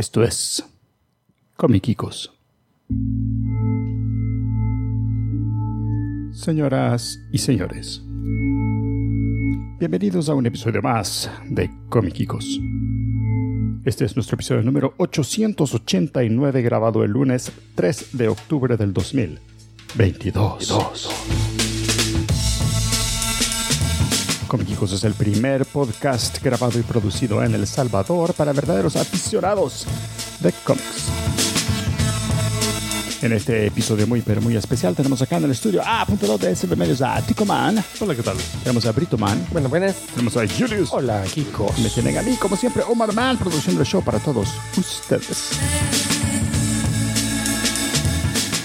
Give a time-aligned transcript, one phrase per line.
[0.00, 0.64] Esto es
[1.58, 2.32] Comiquicos.
[6.32, 8.02] Señoras y señores,
[9.78, 12.58] bienvenidos a un episodio más de Comiquicos.
[13.84, 21.49] Este es nuestro episodio número 889 grabado el lunes 3 de octubre del 2022.
[24.50, 29.86] Comiquicos es el primer podcast grabado y producido en El Salvador para verdaderos aficionados
[30.40, 31.04] de cómics.
[33.22, 36.40] En este episodio muy pero muy especial tenemos acá en el estudio a punto 2
[36.40, 38.36] de SB Medios a Tico Man, Hola, ¿qué tal?
[38.64, 39.94] tenemos a Brito Man, Bueno, buenas.
[40.14, 41.72] tenemos a Julius, Hola, Kiko.
[41.80, 45.50] me tienen a mí como siempre Omar Man produciendo el show para todos ustedes.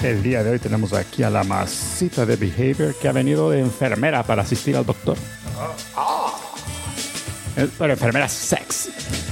[0.05, 3.59] El día de hoy tenemos aquí a la masita de Behavior que ha venido de
[3.59, 5.17] enfermera para asistir al doctor.
[7.57, 9.24] Eh, Pero enfermera sex.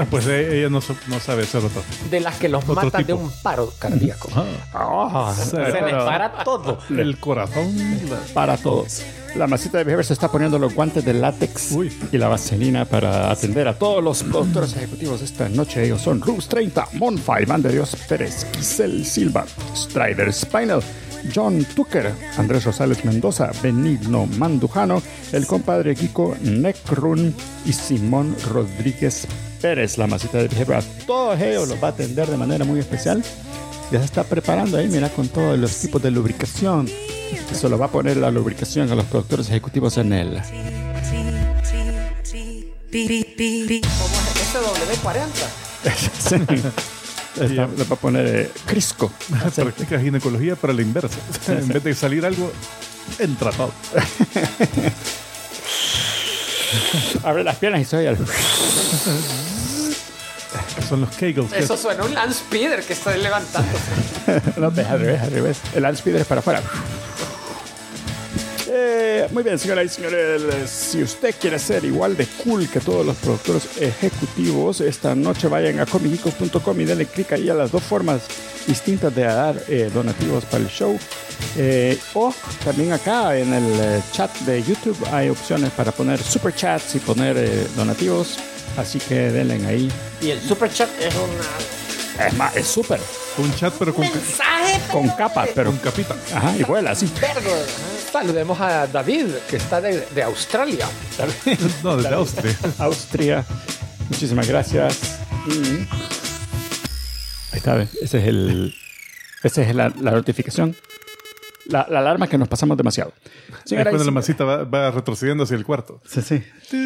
[0.00, 1.82] Ah, pues eh, ella no, sa- no sabe hacer otro.
[2.10, 4.28] De las que los Otro matan de un paro cardíaco.
[4.72, 6.78] Ah, Se les pero- para todo.
[6.90, 7.74] El corazón.
[8.32, 9.02] para todos.
[9.36, 11.92] La masita de Behavior se está poniendo los guantes de látex Uy.
[12.12, 15.84] y la vaselina para atender a todos los productores ejecutivos esta noche.
[15.84, 20.80] Ellos son Rubs 30, Monfa, Iván de Dios Pérez, Giselle Silva, Strider Spinal,
[21.34, 25.02] John Tucker, Andrés Rosales Mendoza, Benigno Mandujano,
[25.32, 27.34] el compadre Kiko Necrun
[27.66, 29.26] y Simón Rodríguez
[29.64, 29.96] Pérez.
[29.96, 33.24] La masita de Behavior todos ellos los va a atender de manera muy especial.
[33.90, 36.86] Ya se está preparando ahí, mira, con todos los tipos de lubricación.
[37.50, 40.32] Eso lo va a poner la lubricación a los productores ejecutivos en él.
[40.32, 40.42] Como
[44.34, 44.52] es
[45.02, 45.28] W40.
[47.40, 49.10] Le va a poner eh, Crisco.
[49.54, 51.16] Practica ginecología para la inversa.
[51.48, 52.52] en vez de salir algo,
[53.18, 53.72] entra todo.
[57.24, 58.18] Abre las piernas y soy el...
[60.88, 61.52] Son los Kegels.
[61.52, 63.72] Eso suena un land speeder que está levantando.
[64.56, 65.58] No, es al revés, al revés.
[65.74, 66.62] El land speeder es para afuera.
[68.76, 70.68] Eh, muy bien, señoras y señores.
[70.68, 75.78] Si usted quiere ser igual de cool que todos los productores ejecutivos, esta noche vayan
[75.78, 78.22] a comicicos.com y denle clic ahí a las dos formas
[78.66, 80.98] distintas de dar eh, donativos para el show.
[81.56, 82.34] Eh, o
[82.64, 86.98] también acá en el eh, chat de YouTube hay opciones para poner super chats y
[86.98, 88.38] poner eh, donativos.
[88.76, 89.88] Así que denle ahí.
[90.20, 92.98] Y el super chat es una Es más, es súper.
[93.38, 95.70] Un chat, pero con, mensaje Con capas, pero.
[95.70, 96.16] con capita.
[96.34, 97.08] Ajá, y vuela así.
[97.20, 97.52] vergo.
[98.14, 100.86] Saludemos a David, que está de, de Australia.
[101.82, 102.56] No, desde Austria.
[102.78, 103.44] Austria.
[104.08, 105.18] Muchísimas gracias.
[107.50, 107.92] Ahí está, ¿ves?
[108.00, 108.72] ese es el.
[109.42, 110.76] Esa es la, la notificación.
[111.66, 113.12] La, la alarma que nos pasamos demasiado.
[113.64, 116.00] Es Señora, cuando la masita va, va retrocediendo hacia el cuarto.
[116.06, 116.40] Sí, sí.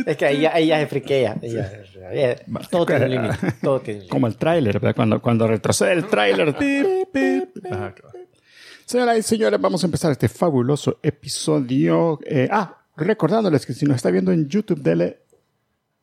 [0.06, 1.36] Es que ella, ella se friquea.
[1.42, 2.36] Ella, ella-
[2.70, 3.36] todo tiene un límite.
[3.62, 4.08] Todo tiene un límite.
[4.10, 4.96] Como el tráiler, ¿verdad?
[4.96, 6.56] Cuando, cuando retrocede el tráiler.
[6.56, 7.66] pip, pip.
[7.70, 8.18] Ajá, claro.
[8.88, 12.18] Señoras y señores, vamos a empezar este fabuloso episodio.
[12.24, 15.18] Eh, ah, recordándoles que si nos está viendo en YouTube, dele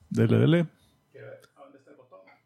[0.07, 0.67] Dele, dele.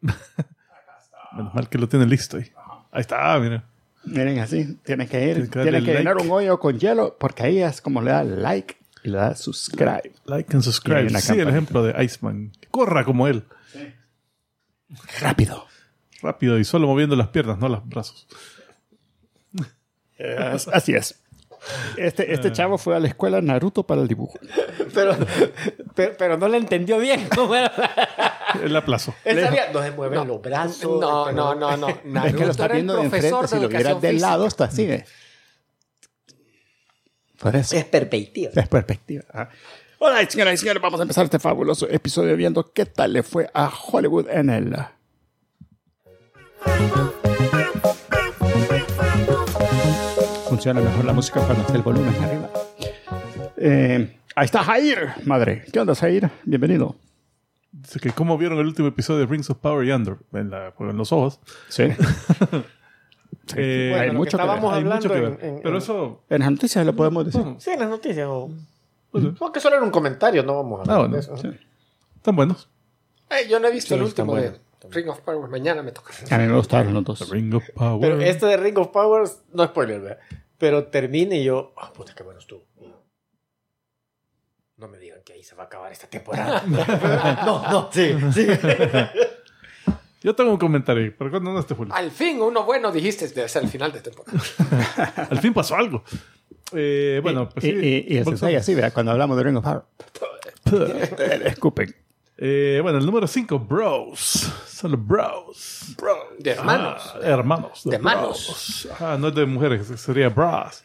[1.36, 2.50] Menos mal que lo tiene listo ahí.
[2.90, 3.64] Ahí está, mira.
[4.04, 6.26] Miren así, tienen que ir, Tienen que tienen darle que llenar like.
[6.26, 10.10] un hoyo con hielo, porque ahí es como le da like y le da subscribe.
[10.24, 11.20] Like and subscribe.
[11.20, 12.52] Sí, el ejemplo de Iceman.
[12.70, 13.44] Corra como él.
[15.20, 15.66] Rápido.
[16.22, 18.26] Rápido y solo moviendo las piernas, no los brazos.
[20.22, 21.18] Eh, as- así es.
[21.96, 24.38] Este, este chavo fue a la escuela Naruto para el dibujo.
[24.94, 25.16] Pero,
[25.94, 27.28] pero, pero no le entendió bien.
[27.34, 27.70] ¿Cómo era?
[28.62, 29.14] El aplazo.
[29.24, 31.00] Él sabía, no se mueven los brazos.
[31.00, 31.88] No, no, no, no.
[31.88, 34.00] es que lo Naruto está era el viendo de profesor enfrente, si lo de vieras
[34.00, 34.84] del lado, está así.
[34.84, 35.04] ¿eh?
[37.38, 37.76] Por eso.
[37.76, 38.52] Es perspectiva.
[38.54, 39.24] Es perspectiva.
[39.98, 43.50] Hola, señoras y señores, vamos a empezar este fabuloso episodio viendo qué tal le fue
[43.52, 44.76] a Hollywood en el...
[50.50, 52.50] Funciona mejor la música cuando está el volumen arriba.
[53.56, 55.64] Eh, ahí está Jair, madre.
[55.72, 56.30] ¿Qué onda, Jair?
[56.44, 56.96] Bienvenido.
[57.72, 60.74] Dice que cómo vieron el último episodio de Rings of Power y Under en, la-
[60.78, 61.40] en los ojos.
[61.68, 61.84] Sí.
[63.56, 65.44] Eh, hay lo que mucho que ver, estábamos hay hablando mucho que en- ver.
[65.44, 66.22] en- Pero en- eso.
[66.30, 67.42] En las noticias lo podemos decir.
[67.58, 68.28] Sí, en las noticias.
[68.28, 68.48] O...
[69.12, 71.36] No, que solo era un comentario, no vamos a hablar Ah, bueno, de eso.
[71.36, 71.48] sí.
[72.14, 72.68] Están buenos.
[73.28, 74.52] Eh, yo no he visto Sí, el último bueno.
[74.52, 75.50] de Ring of Power.
[75.50, 76.12] Mañana me toca.
[76.30, 77.28] A mí me gustaron los dos.
[77.28, 78.00] Ring of Power.
[78.00, 80.18] Pero este de Ring of Power, no spoiler, ¿verdad?
[80.60, 82.66] Pero termine y yo, ah, puta, qué bueno estuvo.
[84.76, 86.62] No me digan que ahí se va a acabar esta temporada.
[87.46, 88.46] no, no, sí, sí.
[90.22, 91.94] Yo tengo un comentario, pero cuando no esté Julio.
[91.94, 94.38] Al fin, uno bueno dijiste desde el final de temporada.
[95.30, 96.04] Al fin pasó algo.
[96.72, 98.06] Eh, bueno, pues y, sí.
[98.08, 98.92] y, y así, ¿verdad?
[98.92, 99.82] Cuando hablamos de Ring of Power.
[101.46, 101.96] Escupen.
[102.42, 104.50] Eh, bueno, el número 5, Bros.
[104.66, 105.94] Son los Bros.
[105.98, 107.02] Bro, de hermanos.
[107.14, 107.82] Ah, hermanos.
[107.84, 108.88] De manos.
[108.98, 110.82] Ah, no es de mujeres, sería Bros.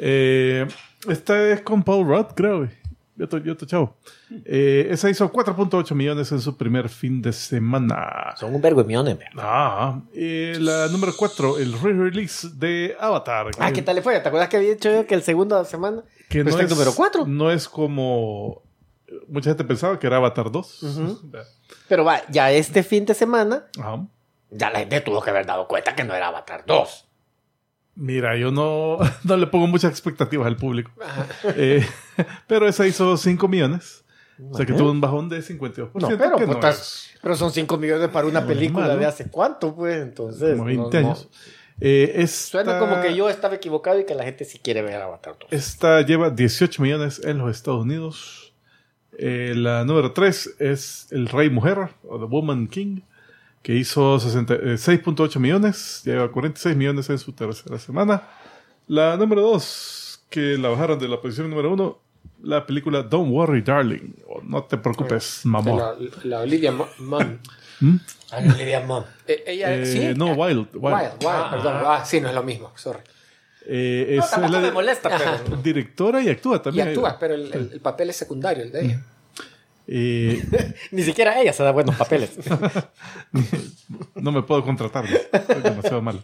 [0.00, 0.66] Eh,
[1.08, 2.68] esta es con Paul Rudd, creo.
[3.14, 3.96] Yo te, yo te chavo.
[4.44, 8.34] Eh, esa hizo 4.8 millones en su primer fin de semana.
[8.36, 9.18] Son un vergo de millones.
[9.38, 13.52] Ah, eh, la número 4, el re-release de Avatar.
[13.60, 14.18] Ah, ¿qué tal le fue?
[14.20, 16.02] ¿Te acuerdas que había dicho yo que el segundo semana?
[16.28, 17.26] que está el número 4.
[17.26, 18.65] No es como.
[19.28, 21.22] Mucha gente pensaba que era Avatar 2.
[21.88, 24.06] Pero va, ya este fin de semana, Ajá.
[24.50, 27.08] ya la gente tuvo que haber dado cuenta que no era Avatar 2.
[27.94, 30.90] Mira, yo no, no le pongo muchas expectativas al público.
[31.56, 31.86] Eh,
[32.46, 34.04] pero esa hizo 5 millones.
[34.50, 35.92] O sea que tuvo un bajón de 52%.
[35.94, 39.30] No, pero, que no estás- pero son 5 millones para una No, película de hace
[39.30, 40.50] cuánto, pues, entonces.
[40.52, 41.14] como 20 no- no.
[41.14, 41.28] años.
[41.80, 45.00] Eh, esta, Suena como que yo estaba equivocado y que la gente sí quiere ver
[45.00, 45.52] Avatar 2.
[45.52, 48.45] Esta lleva 18 millones en los Estados Unidos.
[49.18, 53.00] Eh, la número 3 es El Rey Mujer, o The Woman King,
[53.62, 58.22] que hizo 60 eh, 6.8 millones, lleva 46 millones en su tercera semana.
[58.86, 61.98] La número 2, que la bajaron de la posición número 1,
[62.42, 65.70] la película Don't Worry Darling, o No te preocupes, mamá.
[65.72, 67.40] La, la Olivia Munn.
[67.80, 67.96] ¿Mm?
[68.30, 69.04] Ah, no, Olivia Munn.
[69.26, 70.14] Eh, ella, Eh, sí.
[70.16, 70.68] no, Wild.
[70.74, 70.74] Wild.
[70.74, 71.82] Wild, Wild, perdón.
[71.86, 73.00] Ah, sí, no es lo mismo, sorry.
[73.68, 75.10] Eh, No, es la me molesta,
[75.44, 75.56] pero.
[75.62, 76.88] directora y actúa Y también.
[76.88, 79.02] actúa, pero el, el- el papel es secundario, el de ella.
[79.88, 80.42] Eh,
[80.92, 82.36] Ni siquiera ella se da buenos papeles.
[84.14, 86.22] no me puedo contratar, soy demasiado malo.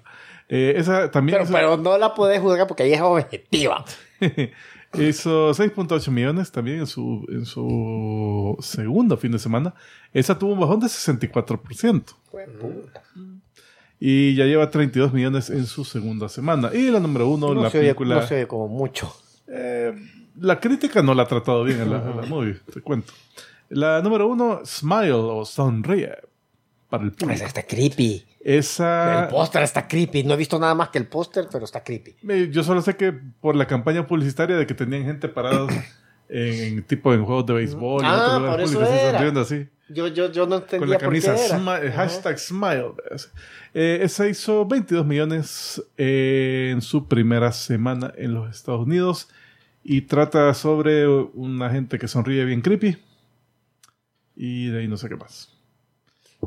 [0.48, 3.84] Eh, esa también pero, hizo- pero no la podés juzgar porque ella es objetiva.
[4.94, 9.74] hizo 6.8 millones también en su, en su segundo fin de semana.
[10.12, 12.02] Esa tuvo un bajón de 64%.
[14.04, 16.70] Y ya lleva 32 millones en su segunda semana.
[16.74, 18.16] Y la número uno, No, la se oye, película...
[18.16, 19.14] no se oye como mucho.
[19.46, 19.94] Eh,
[20.40, 23.12] la crítica no la ha tratado bien en la, movie, te cuento.
[23.68, 26.16] La número uno, Smile o Sonríe.
[26.90, 27.32] Para el público.
[27.32, 28.24] Esa está creepy.
[28.40, 29.22] Esa...
[29.22, 30.24] El póster está creepy.
[30.24, 32.16] No he visto nada más que el póster, pero está creepy.
[32.50, 35.68] Yo solo sé que por la campaña publicitaria de que tenían gente parada
[36.28, 39.40] en, en tipo en juegos de béisbol y Ah, lugares por eso era.
[39.40, 39.68] así.
[39.92, 41.58] Yo, yo, yo no entendía Con la por qué camisa era.
[41.58, 42.92] smi- hashtag smile.
[43.74, 49.28] Eh, esa hizo 22 millones eh, en su primera semana en los Estados Unidos
[49.84, 52.96] y trata sobre una gente que sonríe bien creepy
[54.36, 55.48] y de ahí no sé qué más.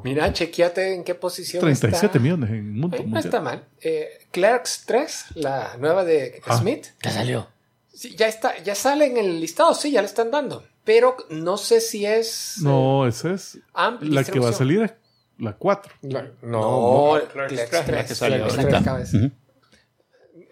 [0.03, 2.19] Mira, chequeate en qué posición 37 está.
[2.19, 3.25] millones en mundo Eh, no mundial.
[3.25, 3.63] está mal.
[3.81, 6.57] Eh, Clerks 3, la nueva de Ah.
[6.57, 7.47] Smith, Ya salió.
[7.95, 10.63] Sí, ya está, ya sale en el listado, sí, ya le están dando.
[10.83, 14.95] Pero no sé si es No, esa es amplia la que va a salir,
[15.39, 15.93] la 4.
[16.43, 18.77] No, Clerks Clerks 3, 3, la que salió la que ahorita.
[18.77, 19.31] acaba de salir.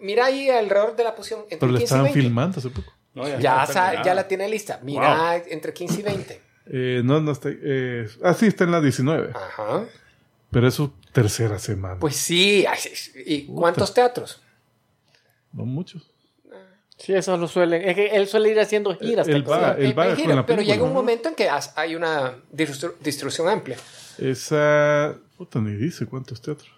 [0.00, 2.20] Mira ahí alrededor de la posición entre Pero le 15 y estaban 20.
[2.20, 2.92] filmando hace poco.
[3.40, 4.80] Ya, sa- ya la tiene lista.
[4.82, 6.40] Mira, entre 15 y 20.
[6.66, 7.50] Eh, no, no está.
[7.52, 9.32] Eh, ah, sí, está en la 19.
[9.34, 9.84] Ajá.
[10.50, 11.98] Pero es su tercera semana.
[12.00, 12.64] Pues sí.
[13.26, 14.40] ¿Y cuántos teatros?
[15.52, 16.10] no muchos.
[16.96, 17.82] Sí, eso lo suelen.
[17.88, 19.26] Es que él suele ir haciendo giras.
[19.28, 20.62] Él ¿te va, él va la pero película.
[20.62, 22.36] llega un momento en que hay una
[23.00, 23.76] distribución amplia.
[24.18, 25.16] Esa.
[25.36, 26.70] Puta, ni dice cuántos teatros.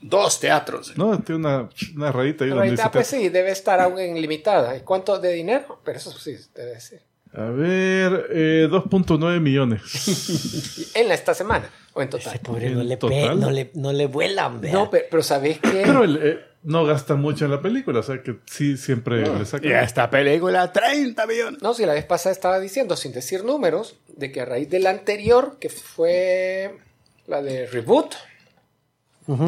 [0.00, 0.96] Dos teatros.
[0.96, 4.76] No, tiene una, una rayita ahí donde dice pues sí, debe estar aún en limitada.
[4.76, 5.80] ¿Y cuánto de dinero?
[5.84, 7.02] Pero eso sí, debe ser.
[7.32, 10.92] A ver, eh, 2.9 millones.
[10.94, 12.28] En esta semana o en total.
[12.34, 13.30] Ese pobre En no le, total.
[13.30, 14.72] pe- no, le, no le vuelan, vea.
[14.72, 15.82] No, pero, pero ¿sabés qué?
[15.84, 19.46] Pero él eh, no gasta mucho en la película, o sea que sí, siempre le
[19.46, 19.66] saca.
[19.66, 21.62] Y esta película, 30 millones.
[21.62, 24.80] No, si la vez pasada estaba diciendo, sin decir números, de que a raíz de
[24.80, 26.76] la anterior, que fue
[27.26, 28.14] la de Reboot,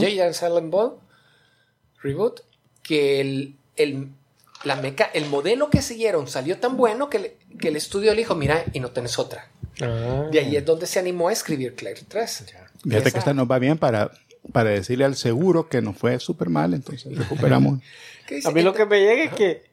[0.01, 0.99] Jay and Silent Bob,
[2.03, 2.41] Reboot,
[2.83, 4.09] que el, el,
[4.65, 8.19] la meca el modelo que siguieron salió tan bueno que, le- que el estudio le
[8.19, 9.49] dijo, mira, y no tenés otra.
[9.81, 10.27] Ah.
[10.33, 12.45] De ahí es donde se animó a escribir Claire 3.
[12.83, 14.11] Fíjate que esta nos va bien para,
[14.53, 17.81] para decirle al seguro que nos fue súper mal, entonces recuperamos.
[18.27, 18.49] ¿Qué dice?
[18.49, 19.65] A mí lo que me llega es que,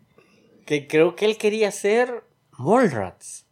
[0.65, 2.23] que creo que él quería hacer
[2.57, 3.45] Mallrats.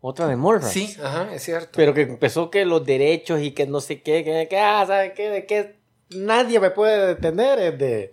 [0.00, 0.72] Otra de Mallrats.
[0.72, 1.70] Sí, ajá, es cierto.
[1.76, 5.14] Pero que empezó que los derechos y que no sé qué, que, que ah, ¿sabe
[5.14, 5.30] qué?
[5.30, 5.76] De que
[6.10, 8.12] nadie me puede detener es de,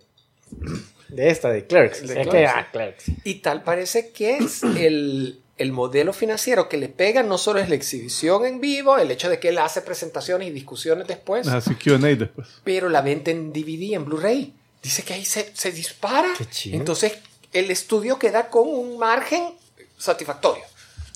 [1.10, 2.08] de esta, de Clerks.
[2.08, 2.67] De Es que, Clerks, ah.
[2.72, 3.05] Clerks.
[3.25, 7.69] Y tal parece que es el, el modelo financiero que le pega no solo es
[7.69, 11.75] la exhibición en vivo, el hecho de que él hace presentaciones y discusiones después, Así
[11.75, 12.47] QA después.
[12.63, 14.53] pero la venta en DVD, en Blu-ray.
[14.83, 16.29] Dice que ahí se, se dispara.
[16.37, 16.77] Qué chido.
[16.77, 17.13] Entonces
[17.53, 19.43] el estudio queda con un margen
[19.97, 20.63] satisfactorio.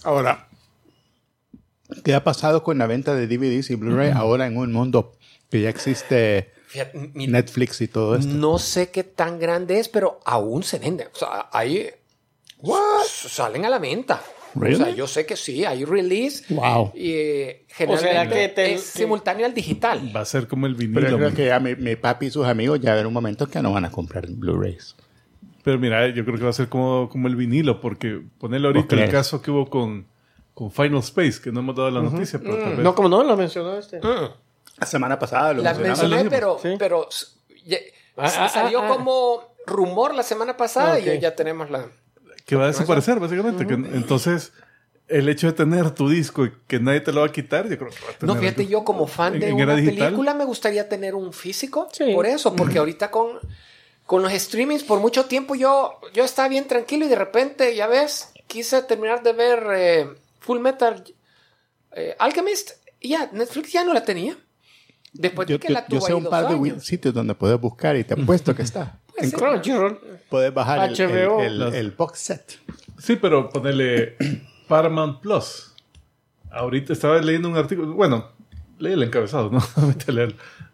[0.03, 0.47] Ahora,
[2.03, 5.15] ¿qué ha pasado con la venta de DVDs y Blu-ray ahora en un mundo
[5.49, 8.31] que ya existe Fíjate, mi- Netflix y todo esto?
[8.33, 11.07] no sé qué tan grande es, pero aún se vende.
[11.13, 11.49] O sea,
[12.73, 14.21] ahí salen a la venta.
[14.55, 14.77] O Really?
[14.77, 16.45] sea, yo sé que sí, hay release.
[16.53, 16.93] Wow.
[16.95, 20.11] Y eh, O sea, generalmente que te- es que- simultáneo al digital.
[20.15, 21.09] Va a ser como el Pero vinilo.
[21.09, 21.35] yo creo man.
[21.35, 23.83] que ya mi, mi papi y sus amigos ya en un momento que no van
[23.83, 24.95] a comprar Blu-rays.
[25.63, 28.95] Pero mira, yo creo que va a ser como, como el vinilo, porque ponerle ahorita
[28.95, 29.11] el crees?
[29.11, 30.07] caso que hubo con,
[30.53, 33.23] con Final Space, que no hemos dado la noticia, pero tal vez- No, como no
[33.23, 33.97] lo mencionó este.
[33.99, 34.29] Mm.
[34.77, 36.69] La semana pasada lo La mencioné, lo pero, Sí.
[36.79, 37.09] pero
[38.17, 38.95] Ah, ah, salió ah, ah.
[38.95, 41.07] como rumor la semana pasada Ok.
[41.17, 41.87] y ya tenemos la...
[42.45, 43.65] que va a desaparecer, básicamente.
[43.67, 44.53] que, entonces,
[45.07, 47.77] el hecho de tener tu disco y que nadie te lo va a quitar, yo
[47.77, 48.35] creo que va a tener.
[48.35, 49.97] No, fíjate, yo como fan de en una digital.
[50.07, 51.89] película me gustaría tener un físico.
[51.91, 52.11] Sí.
[52.13, 53.39] Por eso, porque ahorita con,
[54.05, 57.87] con los streamings por mucho tiempo yo, yo estaba bien tranquilo y de repente, ya
[57.87, 60.07] ves, quise terminar de ver eh,
[60.39, 61.03] Full Metal
[61.91, 64.37] eh, Alchemist y ya, Netflix ya no la tenía.
[65.13, 66.85] Después Yo, de que yo- la tuvo yo sé ahí un par de años.
[66.85, 68.99] sitios donde puedes buscar y te apuesto que está.
[69.17, 69.35] Pues sí.
[69.35, 69.99] Crunchyroll.
[70.29, 71.41] Puedes bajar el, HBO.
[71.41, 72.59] el, el- el box set.
[72.97, 74.15] Sí, pero ponerle
[74.67, 75.73] Paramount Plus.
[76.51, 78.29] Ahorita estaba leyendo un artículo, bueno,
[78.79, 79.59] leí el encabezado, no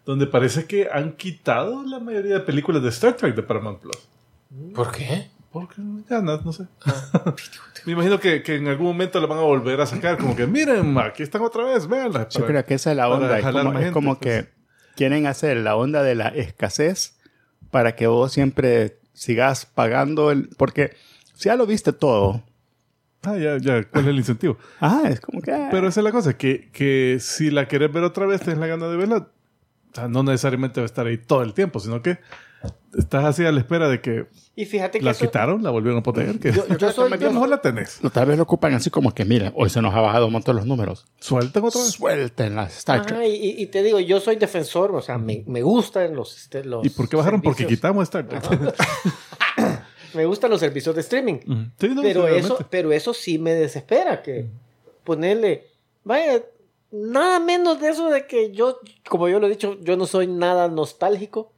[0.04, 3.96] donde parece que han quitado la mayoría de películas de Star Trek de Paramount Plus.
[4.74, 5.30] ¿Por qué?
[5.50, 5.76] Porque
[6.08, 6.64] ya no, no sé.
[7.84, 10.46] Me imagino que, que en algún momento la van a volver a sacar, como que
[10.46, 12.28] miren, aquí están otra vez, véanla.
[12.28, 13.38] Yo creo que esa es la onda.
[13.38, 14.44] Es como, es como pues.
[14.44, 14.50] que
[14.96, 17.18] quieren hacer la onda de la escasez
[17.72, 20.48] para que vos siempre sigas pagando el...
[20.56, 20.94] Porque
[21.34, 22.44] si ya lo viste todo,
[23.24, 24.58] Ah, ya, ya, ¿cuál es el incentivo?
[24.80, 25.68] ah, es como que...
[25.70, 28.66] Pero esa es la cosa, que, que si la querés ver otra vez, tenés la
[28.66, 29.16] gana de verla.
[29.18, 32.18] O sea, no necesariamente va a estar ahí todo el tiempo, sino que
[32.96, 36.00] estás así a la espera de que Y fíjate que la eso- quitaron, la volvieron
[36.00, 36.38] a poner.
[36.38, 38.00] Que Yo- yo soy- lo mejor la tenés.
[38.12, 40.56] Tal vez lo ocupan así como que, mira, hoy se nos ha bajado un montón
[40.56, 41.06] los números.
[41.20, 41.90] Sueltan otra vez.
[41.90, 43.18] Suelten las Star Trek.
[43.18, 46.64] Ajá, y, y- te digo, yo soy defensor, o sea, me, me gustan los, este,
[46.64, 47.40] los ¿Y por qué bajaron?
[47.42, 48.42] Porque servicios- quitamos Star Trek.
[50.14, 51.36] Me gustan los servicios de streaming.
[51.46, 51.64] Ujú.
[51.80, 54.46] Sí, no, pero, sí, eso, pero eso sí me desespera, que
[55.04, 55.66] ponerle,
[56.04, 56.42] vaya,
[56.90, 58.78] nada menos de eso de que yo,
[59.08, 61.50] como yo lo he dicho, yo no soy nada nostálgico,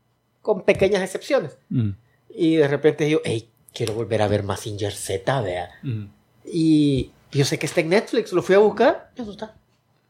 [0.44, 1.56] con pequeñas excepciones.
[1.70, 1.90] Mm,
[2.36, 5.70] Y de repente yo, hey, quiero volver a ver Massinger Z, vea.
[5.82, 6.04] mm.
[6.46, 9.54] Y yo sé que está en Netflix, lo fui a buscar, ya no está.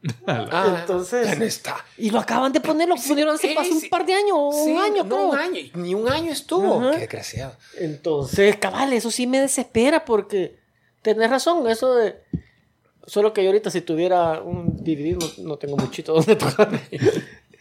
[0.27, 1.77] Ah, Entonces- ya no está.
[1.97, 3.87] Y lo acaban de poner, lo pusieron hace, sí, hace un sí.
[3.89, 5.29] par de años, Sí, un año, no creo.
[5.29, 6.79] un año, ni un año estuvo.
[6.81, 6.91] Ajá.
[6.91, 7.55] Qué desgraciado.
[7.79, 10.57] Entonces, cabal, eso sí me desespera porque
[11.01, 12.17] tenés razón, eso de...
[13.07, 16.69] Solo que yo ahorita si tuviera un DVD no, no tengo muchito donde tocar.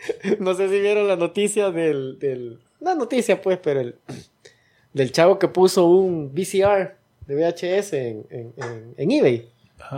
[0.41, 2.19] no sé si vieron la noticia del...
[2.19, 3.97] del no noticia pues, pero el...
[4.93, 6.95] Del chavo que puso un VCR
[7.27, 9.51] de VHS en, en, en, en eBay.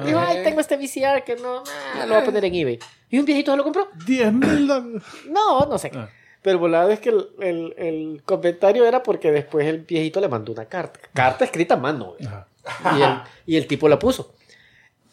[0.07, 1.63] Dijo, ay, tengo este VCR que no,
[1.97, 2.79] nah, lo voy a poner en eBay.
[3.11, 3.89] Y un viejito se lo compró.
[4.07, 5.03] 10 mil dólares.
[5.29, 5.91] No, no sé.
[5.95, 6.09] Ah.
[6.41, 10.53] Pero volada es que el, el- el comentario era porque después el viejito le mandó
[10.53, 10.99] una carta.
[11.13, 12.15] Carta escrita a mano.
[12.25, 12.49] Ajá.
[12.97, 14.33] Y el, y el tipo la puso.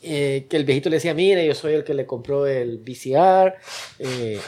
[0.03, 3.55] Eh, que el viejito le decía, mire, yo soy el que le compró el VCR.
[4.00, 4.39] eh,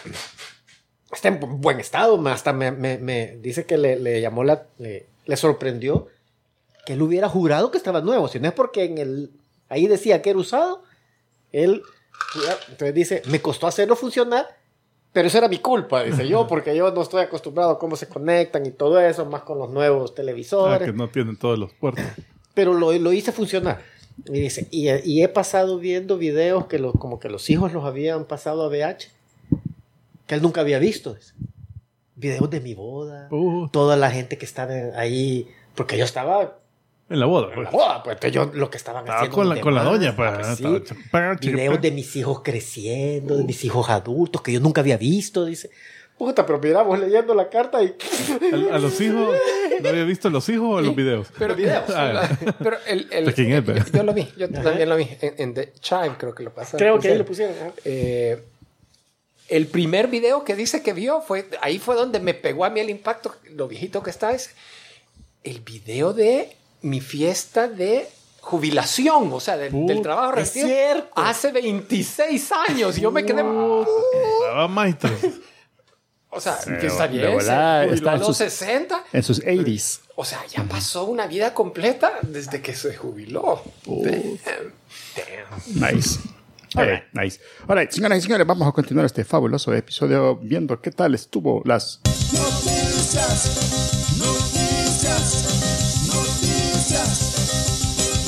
[1.11, 2.17] está en bu- buen estado.
[2.17, 4.67] me- Hasta me, me- me dice que le, le llamó la...
[4.77, 6.07] Le, le sorprendió
[6.85, 8.27] que él hubiera jurado que estaba nuevo.
[8.27, 9.31] Si no es porque en el...
[9.69, 10.83] Ahí decía que era usado.
[11.51, 11.81] Él...
[12.69, 14.45] Entonces dice, me costó hacerlo funcionar.
[15.13, 18.09] Pero eso era mi culpa, dice yo, porque yo no estoy acostumbrado a cómo se
[18.09, 21.71] conectan y todo eso, más con los nuevos Ah, televisores que no tienen todos los
[21.71, 22.03] puertos.
[22.53, 23.81] pero lo, lo hice funcionar.
[24.27, 27.83] Y dice, y, y he pasado viendo videos que los, como que los hijos los
[27.85, 29.09] habían pasado a VH,
[30.25, 31.13] que él nunca había visto.
[31.13, 31.33] dice.
[32.15, 36.57] Videos de mi boda, Uh, toda la gente que estaba ahí, porque yo estaba
[37.09, 37.49] en la boda.
[37.49, 37.65] en pues.
[37.65, 39.35] la boda, pues entonces yo lo que estaban Estaba haciendo.
[39.35, 40.61] con la, los con la demás, doña, pues.
[41.11, 41.49] pues, sí.
[41.51, 45.69] Videos de mis hijos creciendo, de mis hijos adultos, que yo nunca había visto, dice.
[46.17, 47.93] Puta, pero miramos leyendo la carta y...
[48.71, 49.35] ¿A, a los hijos?
[49.81, 51.27] ¿No había visto los hijos o los videos?
[51.37, 51.83] Pero, videos.
[51.89, 52.29] Ah,
[52.63, 53.83] pero el, el- ¿De quién es, pero?
[53.93, 56.77] yo lo vi, yo también lo vi en, en The Chive, creo que lo pasaron.
[56.79, 57.53] Creo que ahí lo pusieron.
[57.83, 58.41] Eh,
[59.49, 62.79] el primer video que dice que vio fue ahí fue donde me pegó a mí
[62.79, 64.51] el impacto, lo viejito que está es
[65.43, 68.07] el video de mi fiesta de
[68.39, 71.09] jubilación, o sea, del- trabajo es recién cierto.
[71.15, 75.11] hace 26 años y yo me quedé, Estaba maestro.
[76.35, 79.99] O sea, que está bien, jubiló está a los sus- 60, En sus 80s.
[80.15, 83.61] o sea, ya pasó una vida completa desde que se jubiló.
[85.73, 86.19] Nice.
[86.75, 87.39] Alright, nice.
[87.67, 92.01] Alright, señoras y señores, vamos a continuar este fabuloso episodio viendo qué tal estuvo las
[92.33, 97.31] Noticias, noticias, noticias.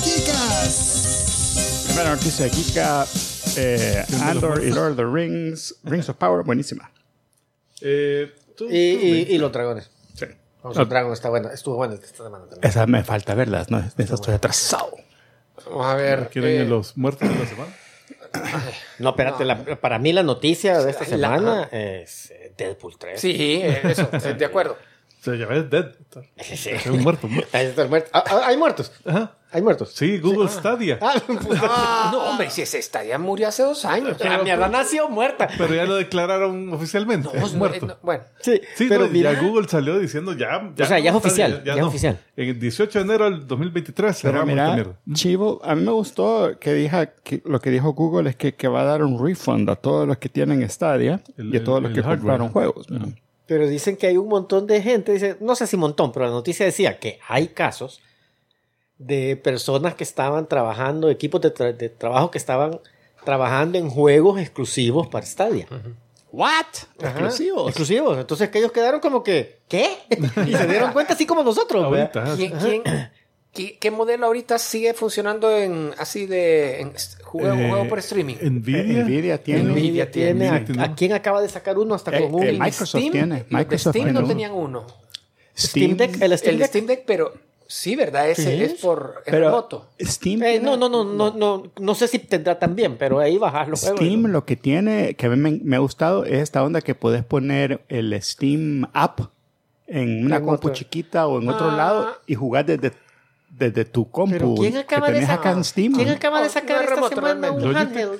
[0.04, 1.84] Chicas.
[1.88, 3.06] Primera noticia de Kika,
[3.58, 6.90] eh, Andor y Lord of the Rings, Rings of Power, buenísima.
[7.82, 9.90] Eh, tú- Y, tú, y, y los dragones.
[10.16, 10.26] Sí.
[10.64, 12.60] House of Dragon está buena, estuvo buena esta semana también.
[12.64, 13.80] Esa me falta verlas, ¿no?
[13.82, 14.92] De esas estoy atrasado.
[15.66, 16.30] Vamos a ver.
[16.30, 17.74] ¿Quieren eh, los muertos de la semana?
[19.00, 19.56] No, espérate, No.
[19.56, 23.20] la- para mí la noticia de esta La- semana es eh, Deadpool 3.
[23.22, 24.78] Sí, eh, eso, de acuerdo.
[25.26, 25.92] Ya ves, dead.
[26.42, 26.70] Sí.
[26.70, 27.50] Es un muerto, muerto.
[28.14, 28.92] Ah, ah, hay muertos.
[29.06, 29.36] Ajá.
[29.52, 29.92] Hay muertos.
[29.94, 31.00] Sí, Google Stadia.
[31.02, 32.10] Ah, puta.
[32.12, 34.18] no, hombre, si ese estadio murió hace dos años.
[34.20, 35.48] La mierda nació muerta.
[35.58, 37.30] Pero ya lo declararon oficialmente.
[37.34, 37.86] No, es no, muerto.
[37.86, 40.58] eh, no, bueno, Sí, Sí, pero no, mira, ya Google salió diciendo ya.
[40.78, 42.20] O sea, ya es oficial, ya es oficial.
[42.36, 44.94] En el 18 de enero del 2023 Pero mira, mierda.
[45.14, 48.68] Chivo, a mí me gustó que, dija, que lo que dijo Google es que, que
[48.68, 51.78] va a dar un refund a todos los que tienen Stadia El- y a todos
[51.78, 52.18] el- los el que hardware.
[52.40, 52.88] compraron juegos.
[53.46, 56.32] pero dicen que hay un montón de gente, dice, no sé si montón, pero la
[56.32, 58.02] noticia decía que hay casos
[59.00, 62.80] de personas que estaban trabajando, equipos de, tra- de trabajo que estaban
[63.24, 65.68] trabajando en juegos exclusivos para Stadia.
[66.32, 66.66] ¿What?
[67.00, 67.10] Ajá.
[67.12, 67.68] Exclusivos.
[67.70, 68.18] Exclusivos.
[68.18, 69.98] Entonces que ellos quedaron como que, ¿qué?
[70.48, 71.94] y se dieron cuenta así como nosotros.
[72.36, 72.84] ¿quién, quién-
[73.54, 78.36] qué, qué modelo ahorita sigue funcionando en así de en juego, Eh, juego por streaming?
[78.42, 79.04] Nvidia.
[79.04, 79.64] Nvidia tiene.
[79.64, 80.82] Nvidia tiene, Nvidia tiene.
[80.82, 83.46] ¿a, a quién acaba de sacar uno hasta Eh, con un eh, Microsoft Steam, tiene,
[83.50, 84.28] Microsoft Steam no uno.
[84.28, 84.86] tenían uno.
[85.58, 86.22] Steam Deck?
[86.22, 86.68] El Steam el Deck.
[86.70, 87.34] Steam Deck, pero
[87.68, 88.30] sí, ¿verdad?
[88.30, 88.64] Ese Sí.
[88.64, 89.90] es por es Pero remoto.
[90.02, 93.68] Steam, Eh, no, no, no, no, no, no sé si tendrá también, pero ahí bajas
[93.68, 94.00] los juegos.
[94.00, 96.96] Steam lo que tiene, que a mí me, me ha gustado, es esta onda que
[96.96, 99.20] puedes poner el Steam app
[99.88, 100.74] en una En compu otro.
[100.74, 101.76] chiquita o en otro Ah.
[101.78, 102.92] lado y jugar desde,
[103.50, 105.40] desde tu compu Pero ¿quién que acaba de sacar?
[105.40, 105.94] acá en Steam.
[105.96, 108.20] ¿Quién acaba de sacar esta remoto, semana un handheld?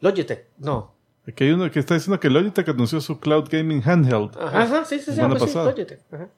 [0.00, 0.94] Logitech, no.
[1.26, 4.30] Aquí hay uno que está diciendo que Logitech anunció su Cloud Gaming Handheld.
[4.40, 5.72] Ajá, sí, sí, sí, Semana pues sí, pasada.
[5.72, 6.00] Logitech.
[6.10, 6.28] Ajá.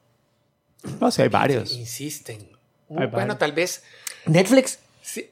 [1.01, 1.73] No sé, hay varios.
[1.73, 2.39] Insisten.
[2.91, 3.39] Hay bueno, varios.
[3.39, 3.83] tal vez
[4.27, 4.79] Netflix.
[5.03, 5.31] sí.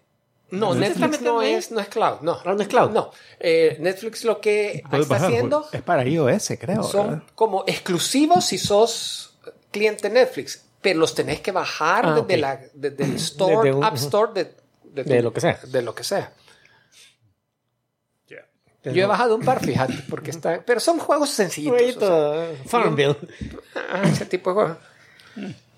[0.50, 2.38] No, ¿No se está Netflix no es, no es cloud, no.
[2.42, 2.90] Ah, no es cloud.
[2.90, 5.74] No, Eh, Netflix lo que está bajar, haciendo pues.
[5.74, 6.82] Es para iOS, creo.
[6.84, 7.22] son ¿verdad?
[7.34, 9.36] como exclusivos si sos
[9.70, 13.84] cliente Netflix, pero los tenés que bajar Ah, desde, la, desde el store, Desde un-
[13.84, 15.60] App Store de, de, De lo que sea.
[15.66, 16.32] De lo que sea.
[18.84, 21.96] Yo he bajado un par, fíjate, porque está, pero son juegos sencillitos.
[22.02, 23.16] o sea, Farmville.
[23.74, 24.76] ah, ese tipo de juegos.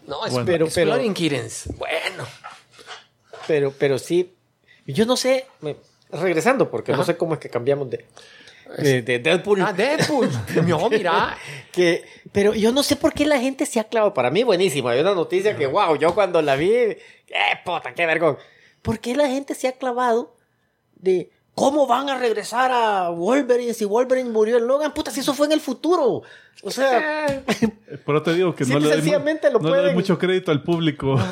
[0.06, 0.46] No, es Bueno.
[0.46, 1.68] Pero- pero- Exploring Kittens.
[1.76, 2.26] Bueno,
[3.46, 4.32] Pero, pero sí,
[4.86, 5.76] yo no sé, me-
[6.10, 8.04] regresando, porque no sé cómo es que cambiamos de,
[8.78, 9.60] de, de Deadpool.
[9.62, 10.28] ah, Deadpool.
[10.66, 11.36] no, mira,
[11.72, 14.14] que, pero yo no sé por qué la gente se ha clavado.
[14.14, 14.88] Para mí, buenísimo.
[14.88, 16.96] Hay una noticia que, wow, yo cuando la vi, ¡eh,
[17.64, 18.36] puta, qué vergón!
[18.82, 20.36] ¿Por qué la gente se ha clavado
[20.96, 24.92] de cómo van a regresar a Wolverine si Wolverine murió en Logan?
[24.94, 26.22] Puta, si eso fue en el futuro.
[26.62, 27.26] O sea,
[28.06, 29.10] eso te digo que no, le doy,
[29.52, 31.16] lo no le doy mucho crédito al público.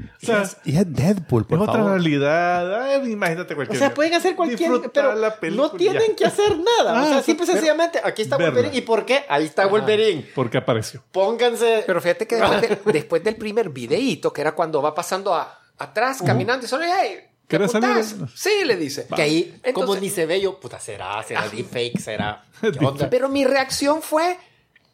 [0.00, 1.90] O sea, Y es Deadpool, por es otra favor.
[1.92, 2.82] realidad.
[2.84, 3.78] Ay, imagínate o cualquier.
[3.80, 6.92] sea, pueden hacer cualquier, pero la película no y tienen que hacer nada.
[6.92, 8.52] o Ah, sea, simple pero- sencillamente, aquí está verla.
[8.54, 8.78] Wolverine.
[8.78, 9.24] ¿Y por qué?
[9.28, 10.24] Ahí está Wolverine.
[10.36, 11.02] Porque apareció.
[11.10, 11.82] Pónganse.
[11.84, 15.58] Pero fíjate que después, de- después del primer videíto, que era cuando va pasando a-
[15.78, 18.04] atrás, caminando, y solo, hey, ¿qué ¿Querés salir?
[18.34, 19.06] Sí, le dice.
[19.14, 22.44] Que ahí, como Entonces- ni se ve yo, puta, será, será deepfake, será.
[22.60, 23.10] ¿Qué onda?
[23.10, 24.36] Pero mi reacción fue,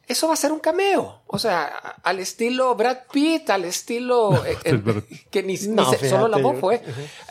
[0.07, 1.23] eso va a ser un cameo.
[1.27, 4.45] O sea, a- al estilo Brad Pitt, al estilo...
[4.47, 4.81] eh, eh,
[5.31, 6.75] que ni, ni No, se- solo la fíjate, voz yo- fue...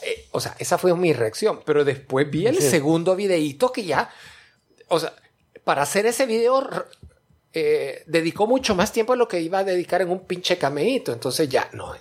[0.03, 1.61] eh, o sea, esa fue mi reacción.
[1.65, 2.69] Pero después vi el Sí.
[2.69, 4.09] segundo videíto que ya...
[4.89, 5.13] O sea,
[5.63, 6.67] para hacer ese video...
[7.53, 11.13] eh, dedicó mucho más tiempo de lo que iba a dedicar en un pinche cameíto.
[11.13, 11.93] Entonces ya, no.
[11.95, 11.99] eh,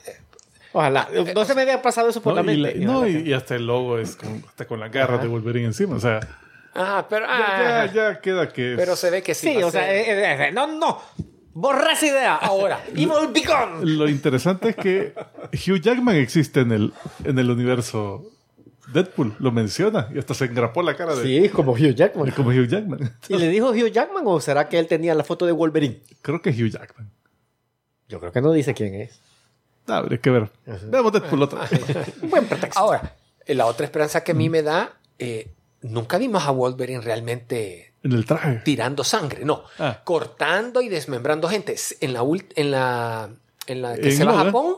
[0.72, 1.08] Ojalá.
[1.34, 2.78] No se me había pasado eso por No, la y, mente.
[2.78, 5.66] la- no, y, y hasta el logo es con, hasta con las garras de Wolverine
[5.66, 5.96] encima.
[5.96, 6.20] O sea,
[6.74, 7.26] Ah, pero...
[7.28, 8.72] ah, ya, ya queda que.
[8.72, 9.52] es- pero se ve que sí.
[9.52, 11.00] Sí, o sea, eh, eh, eh, no, no.
[11.54, 12.80] Borra esa idea ahora.
[12.88, 13.84] Evil Be Gone.
[13.84, 15.12] Lo interesante es que
[15.52, 18.24] Hugh Jackman existe en el, en el universo
[18.94, 19.34] Deadpool.
[19.38, 22.30] Lo menciona y hasta se engrapó la cara de Sí, como Hugh Jackman.
[22.30, 23.18] como Hugh Jackman.
[23.28, 26.00] ¿Y le dijo Hugh Jackman o será que él tenía la foto de Wolverine?
[26.22, 27.10] Creo que Hugh Jackman.
[28.08, 29.20] Yo creo que no dice quién es.
[29.86, 30.50] Ah, habría que ver.
[30.84, 31.80] Veamos Deadpool otra vez.
[32.22, 32.78] Buen pretexto.
[32.78, 33.16] Ahora,
[33.46, 35.50] eh, la otra esperanza que a mí me da, eh,
[35.82, 38.60] nunca vimos a Wolverine realmente En el traje.
[38.64, 40.00] tirando sangre, no, Ah.
[40.04, 41.74] cortando y desmembrando gente.
[42.00, 43.30] En la, ult- en la,
[43.66, 44.76] en la que En se va a Japón,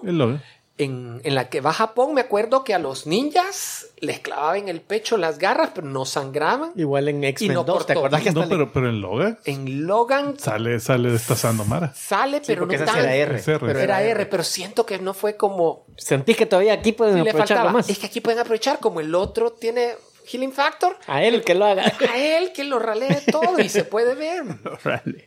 [0.76, 4.58] en, en la que va a Japón, me acuerdo que a los ninjas les clavaban
[4.58, 6.72] en el pecho las garras, pero no sangraban.
[6.76, 8.00] Igual en X-Men no 2, ¿te cortó.
[8.06, 11.92] acordás que hasta No, le- pero, pero en Logan En Logan sale, sale destazando Mara.
[11.94, 13.04] sale, Sí, pero no porque esa sí tan.
[13.04, 13.42] era R.
[13.44, 17.46] Pero Era R, pero siento que no fue como Sentís que todavía aquí pueden aprovecharlo
[17.46, 17.72] faltaba.
[17.72, 17.88] más.
[17.90, 19.92] Es que aquí pueden aprovechar, como el otro tiene
[20.26, 21.84] Healing Factor, A él que lo haga.
[22.10, 24.42] a él que lo ralee todo y se puede ver.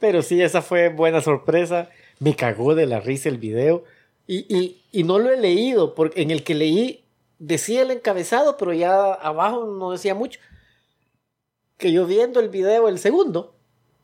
[0.00, 1.90] Pero sí, esa fue buena sorpresa.
[2.20, 3.84] Me cagó de la risa el video.
[4.26, 7.04] Y, y, y no lo he leído, porque en el que leí
[7.38, 10.40] decía el encabezado, pero ya abajo no decía mucho.
[11.76, 13.54] Que yo viendo el video, el segundo,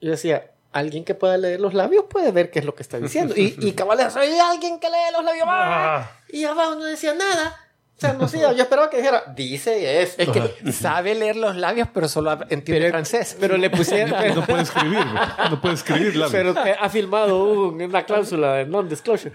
[0.00, 2.98] yo decía, alguien que pueda leer los labios puede ver qué es lo que está
[2.98, 3.34] diciendo.
[3.36, 5.46] Y, y cabal, hay alguien que lee los labios.
[5.48, 5.96] ¡ah!
[5.98, 6.10] Ah.
[6.28, 7.60] Y abajo no decía nada.
[7.96, 10.20] O sea, no yo esperaba que dijera, dice esto.
[10.22, 13.36] Es que sabe leer los labios, pero solo entiende francés.
[13.38, 14.10] Pero le pusieron...
[14.34, 15.06] No puede escribir,
[15.50, 16.30] no puede escribir labios.
[16.32, 19.32] pero ha filmado un- una cláusula de non-disclosure.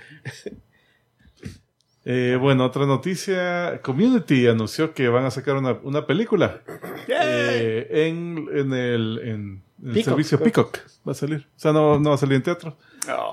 [2.06, 3.82] Eh, bueno, otra noticia.
[3.84, 6.62] Community anunció que van a sacar una, una película
[7.08, 10.04] eh, en, en el, en el Peacock.
[10.06, 10.78] servicio Peacock.
[11.08, 11.48] Va a salir.
[11.56, 12.78] O sea, no, no va a salir en teatro.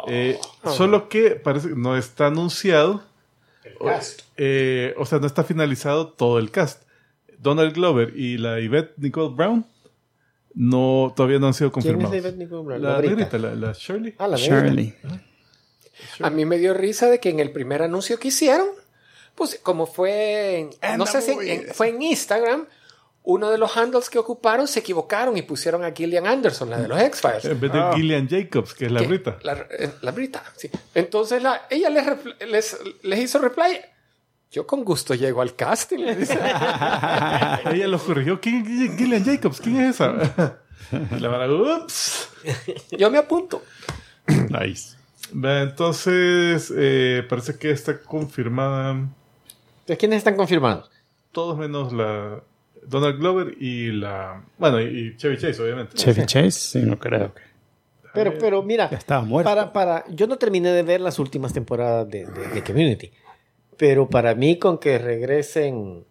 [0.08, 3.02] Eh, Solo que parece que no está anunciado.
[4.36, 6.82] Eh, o sea, no está finalizado todo el cast.
[7.38, 9.66] Donald Glover y la Yvette Nicole Brown
[10.54, 12.22] no, todavía no han sido ¿Quién es confirmados.
[12.22, 12.82] David Nicole Brown?
[12.82, 14.14] La, La negrita, la, la Shirley.
[14.18, 14.62] Ah, la negra.
[14.64, 14.94] Shirley.
[16.22, 18.68] A mí me dio risa de que en el primer anuncio que hicieron,
[19.34, 22.66] pues como fue, en- And no the sé si en- fue en Instagram,
[23.22, 26.86] uno de los handles que ocuparon se equivocaron y pusieron a Gillian Anderson, la de
[26.88, 27.44] los X-Files.
[27.44, 29.38] En vez de Gillian Jacobs, que es la Que- Brita.
[29.42, 30.70] La, eh, la Brita, sí.
[30.94, 32.06] Entonces la, ella les,
[32.48, 33.80] les, les hizo reply.
[34.52, 35.98] Yo con gusto llego al casting.
[35.98, 36.34] le dice.
[37.72, 38.40] Ella lo corrigió.
[38.40, 39.60] ¿Quién es Gillian Jacobs?
[39.60, 40.58] ¿Quién es esa?
[41.16, 42.28] Y la van ups.
[42.92, 43.64] Yo me apunto.
[44.28, 44.96] Nice.
[45.32, 50.90] Entonces, eh, parece que está confirmada Entonces, ¿quiénes están confirmados?
[51.32, 52.40] todos menos la
[52.86, 54.42] Donald Glover y la...
[54.58, 55.96] Bueno, y Chevy Chase, obviamente.
[55.96, 57.42] Chevy Chase, sí, no creo que.
[58.14, 59.50] Pero, pero mira, estaba muerto.
[59.50, 63.10] para, para, yo no terminé de ver las últimas temporadas de, de- de Community,
[63.76, 66.06] pero para mí con que regresen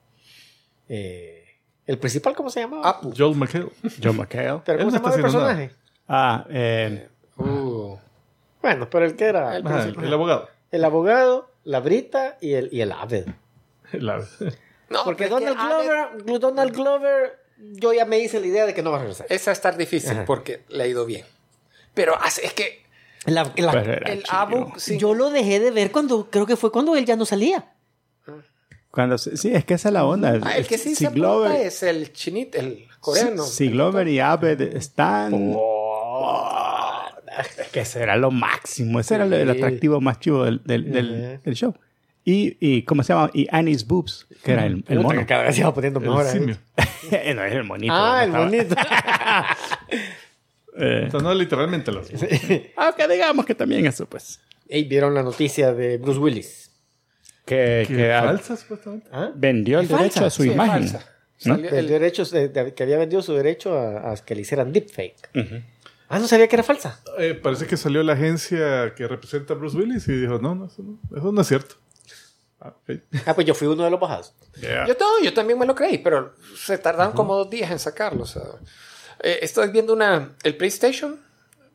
[0.87, 1.45] eh,
[1.87, 2.87] el principal, ¿cómo se llamaba?
[2.87, 3.11] Apu.
[3.17, 3.69] Joel McHale.
[4.03, 4.61] John McHale.
[4.63, 5.21] pero ¿cómo no se el nada.
[5.21, 5.71] personaje?
[6.07, 7.97] Ah, eh, Uh.
[8.65, 10.49] Bueno, pero el que era El el, Ajá, el, el abogado.
[10.83, 13.25] abogado, la Brita y el, y el Abed.
[13.93, 14.25] La-
[14.89, 18.91] No, Porque Donald Glover, Donald Glover, yo ya me hice la idea de que no
[18.91, 19.27] va a regresar.
[19.29, 20.25] Esa va a estar difícil Ajá.
[20.25, 21.25] porque le ha ido bien.
[21.93, 22.83] Pero hace- es que
[23.25, 24.23] La- la- Pero era el.
[24.29, 24.97] Abu, sí.
[24.97, 27.71] Yo lo dejé de ver cuando, creo que fue cuando él ya no salía.
[28.91, 30.39] cuando, se- sí, es que esa es la onda.
[30.43, 33.43] Ah, el que sí si se Glover, es el chinito, el coreano.
[33.43, 35.53] si Glover y Abed están.
[37.39, 38.99] Es que ese era lo máximo.
[38.99, 39.57] Ese era el, el Sí.
[39.57, 41.75] atractivo más chivo del, del, del- del show.
[42.23, 43.29] Y, y, ¿cómo se llama?
[43.35, 45.19] Y Annie's Boobs, que era el, el mono.
[45.19, 46.25] que cada vez se va poniendo el mejor.
[46.25, 46.29] ¿eh?
[46.29, 46.57] simio.
[47.35, 47.93] no es el monito.
[47.95, 48.75] Ah, el estaba- bonito.
[50.77, 52.09] Eh, sea, no literalmente los...
[52.75, 54.41] aunque digamos que también eso, pues.
[54.67, 56.69] Ey, vieron la noticia de Bruce Willis.
[57.45, 59.07] Que, ¿Qué que falsa, supuestamente?
[59.13, 59.31] ¿Ah?
[59.35, 60.89] vendió el derecho falsa, a su Sí, imagen.
[60.89, 61.09] falsa.
[61.45, 61.55] ¿no?
[61.55, 64.73] El el- derecho de- de- que había vendido su derecho a, a que le hicieran
[64.73, 65.29] deepfake.
[66.07, 66.99] Ah, no sabía que era falsa.
[67.17, 70.65] Eh, parece que salió la agencia que representa a Bruce Willis y dijo, no, no,
[70.67, 71.75] eso no, eso no es cierto.
[72.61, 72.73] Ah.
[73.25, 74.33] Ah, pues yo fui uno de los bajados.
[74.87, 78.23] Yo, todo, yo también me lo creí, pero se tardaron como dos días en sacarlo.
[78.23, 78.43] o sea.
[79.21, 80.35] Eh, estoy viendo una.
[80.43, 81.19] El PlayStation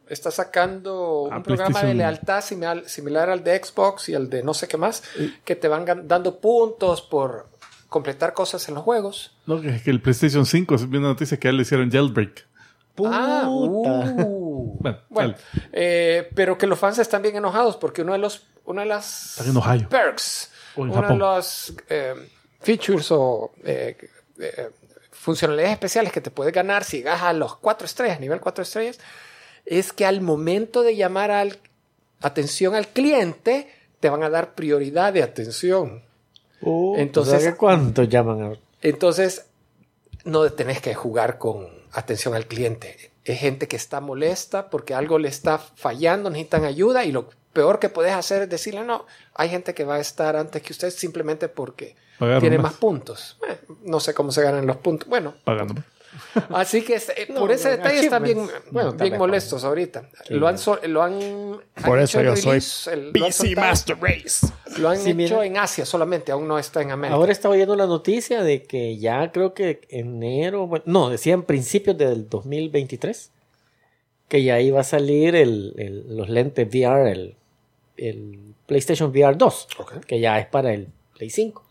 [0.08, 4.42] está sacando Ah, un programa de lealtad similar, similar al de Xbox y al de
[4.42, 5.02] no sé qué más,
[5.44, 7.48] que te van dando puntos por
[7.88, 9.36] completar cosas en los juegos.
[9.46, 12.46] No, que, que el PlayStation 5, vi una noticia que a él le hicieron jailbreak.
[13.06, 14.14] Ah, Puta.
[14.18, 14.76] uh.
[14.80, 15.34] Bueno, Bueno,
[15.72, 19.36] eh, pero que los fans están bien enojados porque uno de los una de las
[19.88, 22.14] perks, uno de los eh,
[22.60, 23.96] features o eh,
[24.38, 24.70] eh,
[25.10, 28.98] funcionalidades especiales que te puedes ganar si llegas a los cuatro estrellas, nivel cuatro estrellas,
[29.66, 31.58] es que al momento de llamar al
[32.20, 36.02] atención al cliente te van a dar prioridad de atención.
[36.96, 38.58] Entonces- ¿sabes ¿cuántos llaman?
[38.82, 39.46] Entonces,
[40.24, 43.10] no tenés que jugar con atención al cliente.
[43.24, 47.78] Es gente que está molesta porque algo le está fallando, necesitan ayuda y lo peor
[47.78, 50.90] que puedes hacer es decirle, no, hay gente que va a estar antes que usted
[50.90, 52.72] simplemente porque Pagaron tiene más.
[52.72, 53.38] más puntos.
[53.48, 55.08] Eh, no sé cómo se ganan los puntos.
[55.08, 55.74] Bueno, Pagando.
[56.50, 58.46] Así que eh, No, por ese no, detalle están bien.
[58.70, 60.08] Bueno, bien molestos ahorita.
[60.30, 61.18] Lo han, so- lo han,
[61.84, 63.66] Por han eso hecho yo el soy release, el- lo han PC soltado.
[63.68, 64.46] Master Race.
[64.78, 65.44] Lo han Sí, hecho mira.
[65.44, 67.14] en Asia solamente, aún no está en América.
[67.16, 71.96] Ahora estaba oyendo la noticia de que ya creo que enero, bueno, no, decían principios
[71.98, 73.30] del 2023,
[74.28, 77.34] que ya iba a salir el, el- los lentes VR, el,
[77.96, 80.04] el PlayStation VR 2, Ok.
[80.06, 81.64] que ya es para el Play 5.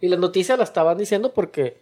[0.00, 1.78] Y la noticia la estaban diciendo porque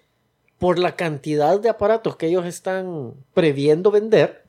[0.64, 4.44] por la cantidad de aparatos que ellos están previendo vender,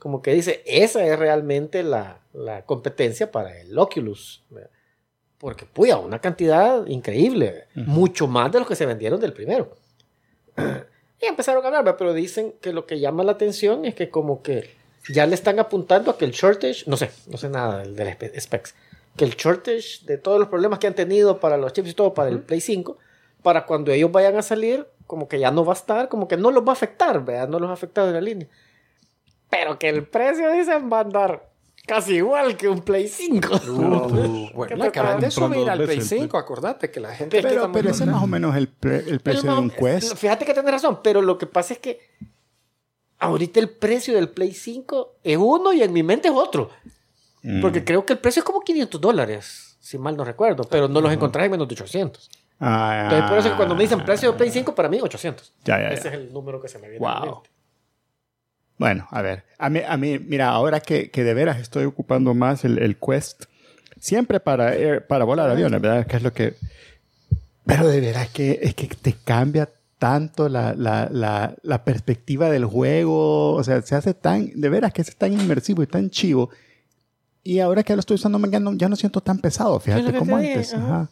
[0.00, 4.42] como que dice, esa es realmente la, la competencia para el Oculus.
[4.50, 4.70] ¿verdad?
[5.38, 9.76] Porque, puya, una cantidad increíble, mucho más de los que se vendieron del primero.
[11.20, 11.96] Y empezaron a hablar, ¿verdad?
[11.96, 14.68] pero dicen que lo que llama la atención es que como que
[15.08, 18.08] ya le están apuntando a que el shortage, no sé, no sé nada del, del
[18.08, 18.74] spe- specs,
[19.16, 22.12] que el shortage de todos los problemas que han tenido para los chips y todo
[22.12, 22.98] para el Play 5,
[23.40, 26.38] para cuando ellos vayan a salir, como que ya no va a estar, como que
[26.38, 27.46] no los va a afectar, ¿verdad?
[27.46, 28.48] No los ha afectado en la línea.
[29.50, 31.50] pero que el precio dicen va a andar
[31.86, 33.60] casi igual que un Play 5.
[33.68, 37.42] Uh, bueno, te acaban de subir al Play veces el 5, acordate que la gente...
[37.42, 39.74] Pero- Pero, ese es más o menos el, pre- el precio Pero de un no,
[39.74, 40.16] Quest.
[40.16, 42.00] Fíjate que tienes razón, pero lo que pasa es que
[43.18, 46.70] ahorita el precio del Play 5 es uno y en mi mente es otro.
[47.42, 47.60] Mm.
[47.60, 51.02] Porque creo que el precio es como 500 dólares, si mal no recuerdo, pero no
[51.02, 52.30] los encontrás en menos de 800.
[52.60, 55.52] Ah, Entonces, por eso que cuando me dicen precio de Play 5, para mí 800.
[55.64, 55.94] Ya, ya, ya.
[55.94, 57.34] Ese es el número que se me viene a Wow.
[57.34, 57.50] mente.
[58.78, 59.44] Bueno, a ver.
[59.58, 62.96] A mí, a mí mira, ahora que, que de veras estoy ocupando más el, el
[62.96, 63.44] Quest,
[64.00, 66.06] siempre para, air- para volar aviones, ¿verdad?
[66.06, 66.54] Que es lo que...
[67.64, 72.64] Pero de veras que es que te cambia tanto la, la, la, la perspectiva del
[72.64, 73.52] juego.
[73.52, 74.50] O sea, se hace tan...
[74.60, 76.50] De veras que es tan inmersivo y tan chivo.
[77.44, 80.12] Y ahora que lo estoy usando, ya no, ya no siento tan pesado, Es fíjate,
[80.18, 80.74] como antes.
[80.74, 81.08] ajá.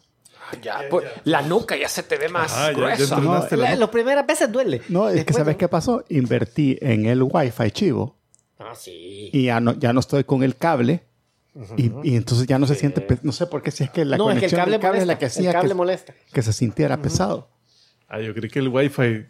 [0.61, 3.19] Ya, pues, la nuca ya se te ve más Ah, gruesa.
[3.19, 3.75] No, la.
[3.75, 4.81] Las primeras veces duele.
[4.89, 5.57] no, es que ¿sabes no.
[5.59, 6.03] qué pasó?
[6.09, 8.17] Invertí en el Wi-Fi chivo.
[8.59, 9.29] Ah, sí.
[9.33, 11.03] y ya no, ya no estoy con el cable.
[11.77, 14.05] y, y entonces ya no se siente, pe- no sé por qué, si es que
[14.05, 15.73] la no, es que el cable, del cable es la que hacía el cable que,
[15.75, 16.13] molesta.
[16.31, 17.49] que se sintiera pesado.
[18.07, 19.25] Ah, yo creí que el wifi,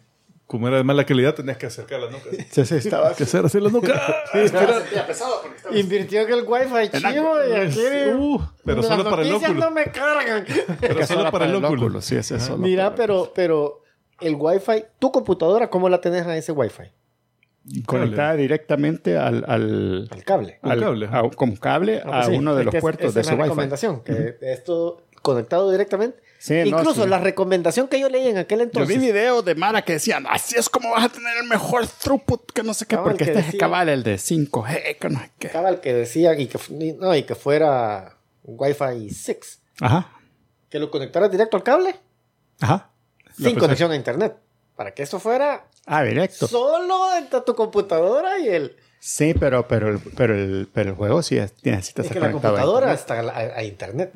[0.52, 2.28] como era de mala calidad, tenías que acercar la nuca.
[2.50, 3.98] Se, se estaba, que hacer así la nuca.
[5.72, 7.80] Invirtió que el wifi chivo y aquí...
[8.14, 9.54] Uh, pero las solo para el óculo.
[9.54, 10.44] no me cargan.
[10.80, 12.00] Pero solo para el óculo.
[12.02, 12.58] Sí, es eso.
[12.58, 13.82] Mira, pero, pero
[14.20, 16.82] el wifi, tu computadora, ¿cómo la tenés a ese wifi?
[17.86, 20.58] Conectada directamente al, al, Al cable.
[20.62, 23.20] Al- cable, a- con cable Ah, a pues sí, uno de los es- puertos esa
[23.20, 23.42] de la Wi-Fi.
[23.44, 26.20] recomendación, que esto conectado directamente.
[26.38, 27.08] Sí, no, Incluso sí.
[27.08, 28.98] la recomendación que yo leí en aquel Yo entonces.
[28.98, 32.50] vi videos de Mara que decían, así es como vas a tener el mejor throughput,
[32.52, 35.08] que no sé qué, Cabal, porque que este es decía- cabal el de 5G, que
[35.08, 35.46] no sé qué.
[35.46, 36.58] Estaba el que decía y que,
[36.98, 39.60] no, y que fuera Wi-Fi 6.
[39.80, 40.10] Ajá,
[40.68, 41.94] Que lo conectaras directo al cable
[42.60, 42.90] ajá.
[43.38, 44.34] sin conexión a internet.
[44.74, 46.48] Para que eso fuera Ah, directo.
[46.48, 48.76] solo entre tu computadora y el.
[48.98, 52.20] Sí, pero, pero, el- pero, el, pero el juego sí es- necesita Es ser que
[52.20, 54.12] la computadora está a, a internet.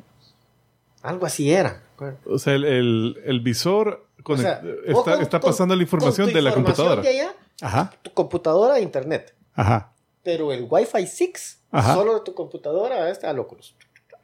[1.07, 1.83] Algo así era.
[2.25, 6.27] O sea, el, el, el visor O sea, está, con- está con- pasando la información
[6.27, 7.01] con tu de la información computadora.
[7.01, 9.33] de allá, Ajá, tu computadora a internet.
[9.55, 9.91] ajá.
[10.23, 11.93] Pero el Wi-Fi 6, Ajá.
[11.93, 13.73] solo de tu computadora está al Oculus.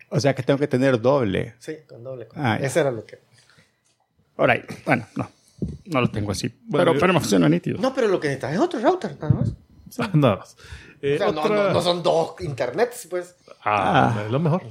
[0.09, 1.55] O sea que tengo que tener doble.
[1.59, 2.27] Sí, con doble.
[2.35, 2.57] Ah.
[2.61, 3.19] Ese era lo que.
[4.37, 5.29] Alright, bueno, no.
[5.85, 6.49] No lo tengo así.
[6.65, 7.79] Bueno, pero, yo- pero me funciona nítido.
[7.79, 9.53] No, pero lo que necesitas es otro router, nada más.
[10.13, 10.57] Nada más.
[11.01, 13.35] Eh, O sea, no, otra- no- no son dos internets, pues.
[13.63, 14.23] Ah, Ah.
[14.25, 14.61] es lo mejor.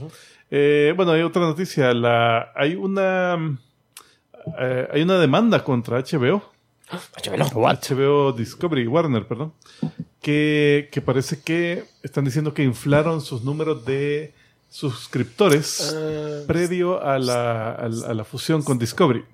[0.54, 1.94] Eh, bueno, hay otra noticia.
[1.94, 3.58] La, hay una
[4.60, 6.42] eh, hay una demanda contra HBO.
[7.80, 9.54] HBO Discovery, Warner, perdón.
[10.20, 14.34] Que, que parece que están diciendo que inflaron sus números de
[14.68, 19.24] suscriptores Ah, previo a la, a la- a la fusión con Discovery.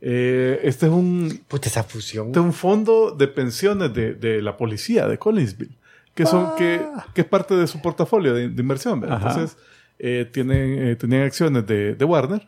[0.00, 2.30] Eh, este es un puta, esa fusión.
[2.30, 5.76] de un fondo de pensiones de, de la policía de Collinsville,
[6.14, 6.80] que, son, que,
[7.14, 9.00] que es parte de su portafolio de, de inversión.
[9.00, 9.16] ¿verdad?
[9.26, 9.46] Ajá.
[9.98, 12.46] Eh, tienen, eh, tenían acciones de, Warner.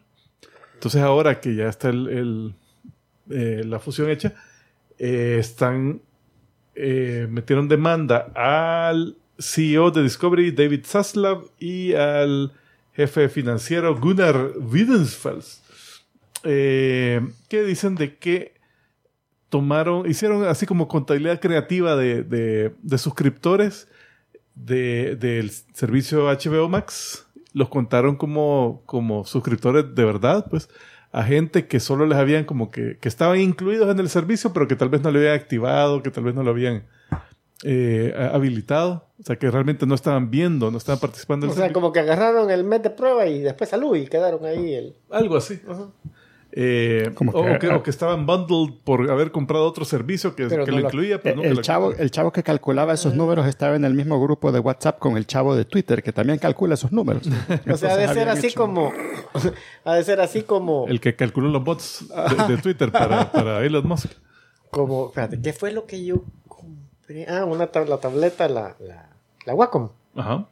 [0.74, 2.54] Entonces, ahora que ya está el,
[3.30, 4.34] eh, la fusión hecha,
[4.98, 6.00] eh, están
[7.28, 12.52] metieron demanda al CEO de Discovery, David Zaslav, y al
[12.92, 15.62] jefe financiero Gunnar Wiedensfels,
[16.44, 18.54] eh, que dicen de que
[19.48, 23.88] tomaron, hicieron así como contabilidad creativa de, suscriptores
[24.54, 27.25] de- del servicio HBO Max.
[27.56, 30.68] Los contaron como, como suscriptores de verdad, pues,
[31.10, 34.68] a gente que solo les habían como que, que estaban incluidos en el servicio, pero
[34.68, 36.84] que tal vez no lo habían activado, que tal vez no lo habían
[37.64, 39.06] eh, habilitado.
[39.18, 41.80] O sea, que realmente no estaban viendo, no estaban participando O del sea, servicio.
[41.80, 44.94] como que agarraron el mes de prueba y después salud y quedaron ahí el.
[45.10, 45.58] Algo así.
[46.58, 50.34] Eh, Como o, que- o que, o que estaban bundled por haber comprado otro servicio
[50.34, 52.94] que, Pero que no lo incluía, pero El, nunca el chavo, el chavo que calculaba
[52.94, 56.12] esos números estaba en el mismo grupo de WhatsApp con el chavo de Twitter, que
[56.14, 57.28] también calcula esos números.
[57.70, 58.90] O sea, ha de ser así como.
[59.84, 60.86] ha de ser así como.
[60.88, 64.10] El que calculó los bots de, de Twitter para, para Elon Musk.
[64.70, 65.08] Como.
[65.08, 67.26] Espérate, ¿qué fue lo que yo compré?
[67.28, 69.10] Ah, una tab- la tableta, la, la,
[69.44, 69.90] la Wacom.
[70.16, 70.46] Ajá.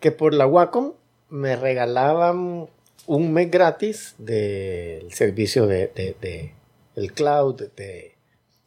[0.00, 0.92] Que por la Wacom
[1.30, 2.66] me regalaban
[3.06, 6.52] un mes gratis del servicio de, de, de-
[6.96, 8.14] el cloud de,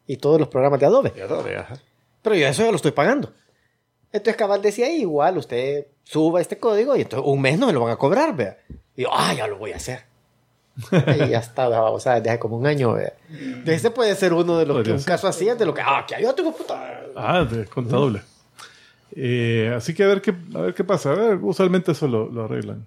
[0.08, 1.14] y todos los programas de Adobe.
[2.22, 3.32] Pero yo eso ya lo estoy pagando.
[4.12, 7.82] Entonces Cabal decía, igual usted suba este código y entonces un mes no me lo
[7.84, 8.58] van a cobrar, vea.
[8.96, 10.04] Y yo, ah, ya lo voy a hacer.
[10.92, 13.14] y ya está, o sea, desde hace como un año, vea.
[13.66, 15.08] Ese puede ser uno de los que un ser.
[15.08, 17.02] caso así es de lo que, ah, que hay otro puta.
[17.16, 18.22] Ah, de cuenta doble.
[19.16, 21.12] Eh, así que a ver qué, a ver qué pasa.
[21.12, 22.86] A ver, usualmente eso lo, lo arreglan.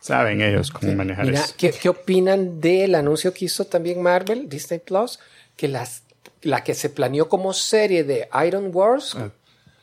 [0.00, 1.54] Saben ellos cómo manejar Mira, eso.
[1.56, 5.18] ¿qué, qué opinan del anuncio que hizo también Marvel, Disney Plus?
[5.56, 6.02] Que las,
[6.42, 9.30] la que se planeó como serie de Iron Wars Ah.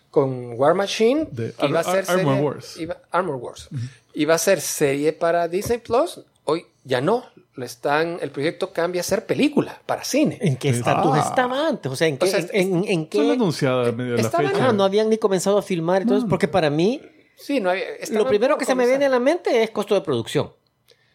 [0.09, 2.77] con War Machine, De que iba a ser Ar- Armor serie- Wars.
[2.77, 3.69] Iba, Armor Wars.
[4.13, 6.21] Iba a ser serie para Disney Plus.
[6.45, 7.23] Hoy ya no.
[7.55, 10.37] Le están, el proyecto cambia a ser película para cine.
[10.41, 11.25] ¿En qué estatus Ah.
[11.29, 11.91] estaba antes?
[11.91, 12.25] O sea, ¿en qué?
[12.25, 13.17] O sea, en, en- en qué?
[13.17, 14.51] Solo anunciada en medio de la fecha.
[14.69, 16.03] Ah, no habían ni comenzado a filmar.
[16.03, 17.01] Entonces, porque para mí,
[17.37, 20.51] Sí, no lo primero que se me viene a la mente es costo de producción.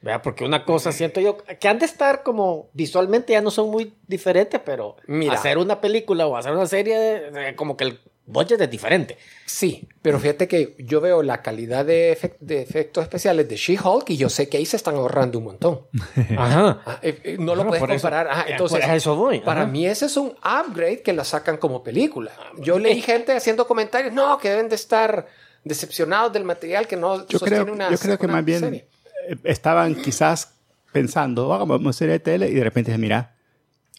[0.00, 0.20] ¿Verdad?
[0.22, 3.94] Porque una cosa siento yo que han de estar como visualmente ya no son muy
[4.08, 5.34] diferentes, pero Mira.
[5.34, 9.16] hacer una película o hacer una serie, de- como que el budget es diferente.
[9.46, 14.10] Sí, pero fíjate que yo veo la calidad de, efec- de efectos especiales de She-Hulk
[14.10, 15.82] y yo sé que ahí se están ahorrando un montón.
[16.36, 16.82] Ajá.
[16.84, 18.26] Ah, eh, eh, no lo puedes eso- comparar.
[18.26, 19.70] Ajá, eh, entonces, eso voy, para ajá.
[19.70, 22.32] mí ese es un upgrade que la sacan como película.
[22.58, 25.28] Yo leí gente haciendo comentarios, no, que deben de estar
[25.64, 28.86] decepcionados del material que no Yo sostiene creo, una yo creo que más bien serie.
[29.28, 30.54] eh, estaban quizás
[30.92, 33.34] pensando, hagamos una serie de tele y de repente mira,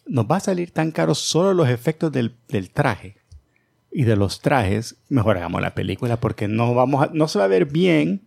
[0.06, 3.16] nos va a salir tan caro solo los efectos del, del traje
[3.90, 7.46] y de los trajes, mejor hagamos la película porque no, vamos a- no se va
[7.46, 8.22] a ver bien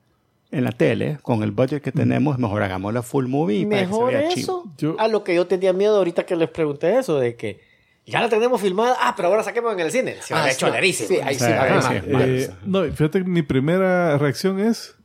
[0.49, 3.85] en la tele con el budget que tenemos, mejor hagamos la full movie para que
[3.85, 4.73] se Mejor vea eso chivo.
[4.77, 7.59] Yo- a lo que yo tenía miedo ahorita que les pregunté eso, de que
[8.07, 10.15] ya la tenemos filmada, ah, pero ahora saquemos en el cine.
[10.21, 11.05] Se Ah, ha sí, ahí sí
[11.45, 12.03] va a mal.
[12.11, 12.29] mal.
[12.29, 14.95] Eh, no, fíjate que mi primera reacción es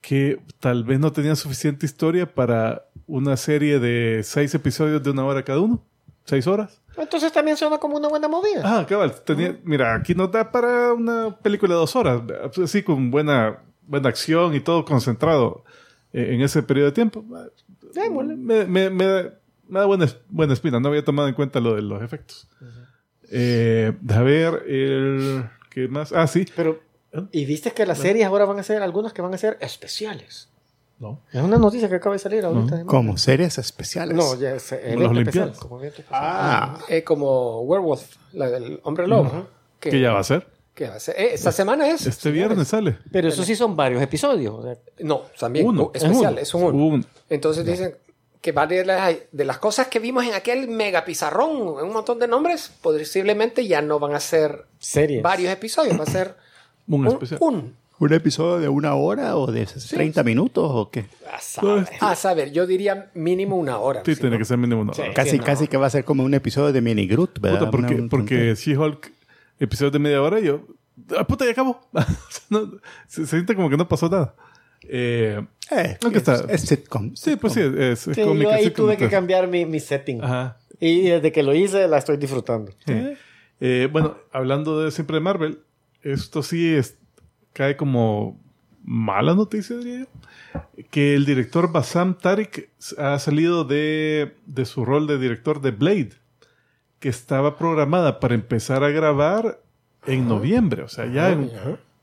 [0.00, 5.24] que tal vez no tenían suficiente historia para una serie de seis episodios de una
[5.24, 5.82] hora cada uno.
[6.24, 6.80] ¿Seis horas?
[6.96, 8.60] Entonces también suena como una buena movida.
[8.64, 9.14] Ah, cabal.
[9.22, 12.20] Tenía, mira, aquí nos da para una película de dos horas.
[12.62, 15.64] Así con buena, buena acción y todo concentrado
[16.12, 17.24] eh, en ese periodo de tiempo.
[17.94, 19.30] Me, me- me
[19.68, 20.80] da, me da buena, es- buena espina.
[20.80, 22.48] No había tomado en cuenta lo de los efectos.
[23.30, 25.44] Eh, a ver, el...
[25.70, 26.12] ¿Qué más?
[26.12, 26.46] Ah, sí.
[26.56, 26.80] Pero,
[27.32, 30.48] ¿y viste que las series ahora van a ser, algunas que van a ser especiales?
[30.98, 31.20] No.
[31.32, 32.84] Es una noticia que acaba de salir ahorita.
[32.86, 34.16] Como series especiales.
[34.16, 35.08] No, ya es evento las especial.
[35.10, 35.58] Olimpiadas.
[35.58, 36.06] Como especial.
[36.10, 39.46] Ah, Eh, como Werewolf, la del hombre lobo.
[39.78, 40.46] que, ¿Qué ya va a ser?
[40.74, 42.06] que va a ser- eh, esta semana es.
[42.06, 42.48] Este señores.
[42.48, 42.98] viernes sale.
[43.12, 44.54] Pero eso sí son varios episodios.
[44.54, 45.66] o sea, No, también.
[45.66, 45.82] Uno.
[45.82, 46.84] no, especial, Es es un uno.
[46.86, 47.94] Un- Entonces dicen
[48.40, 48.86] que varias
[49.32, 53.66] de las, cosas que vimos en aquel mega pizarrón, en un montón de nombres, posiblemente
[53.66, 55.22] ya no van a ser series.
[55.22, 56.36] varios episodios, va a ser
[56.86, 57.76] un un, un.
[58.00, 61.06] ¿Un episodio de una hora o de 30 minutos o qué?
[61.34, 61.88] A saber.
[62.00, 64.02] A saber, yo diría mínimo una hora.
[64.04, 64.38] Sí, si tiene no.
[64.38, 65.02] que ser mínimo una Sí.
[65.02, 65.14] hora.
[65.14, 65.44] Casi, no.
[65.44, 67.58] casi que va a ser como un episodio de Mini Groot, ¿verdad?
[67.58, 69.10] Puta, porque, Una- porque She-Hulk,
[69.58, 70.60] episodio de media hora, yo.
[71.18, 71.80] ¡Ah, puta, ya acabó!
[72.50, 72.70] No,
[73.08, 74.32] se, se siente como que no pasó nada.
[74.84, 77.14] Eh, Eh, es, está- es sitcom.
[77.14, 80.22] sí, pues sí, es, es Sí, cómica, yo ahí tuve que cambiar mi, mi setting.
[80.22, 80.56] Ajá.
[80.80, 82.72] Y desde que lo hice la estoy disfrutando.
[83.60, 85.58] Eh, bueno, hablando de siempre de Marvel,
[86.02, 86.96] esto sí es,
[87.52, 88.40] cae como
[88.84, 90.06] mala noticia, diría yo.
[90.90, 96.10] Que el director Bassam Tariq ha salido de, de su rol de director de Blade,
[97.00, 99.60] que estaba programada para empezar a grabar
[100.06, 101.50] en noviembre, o sea, ya en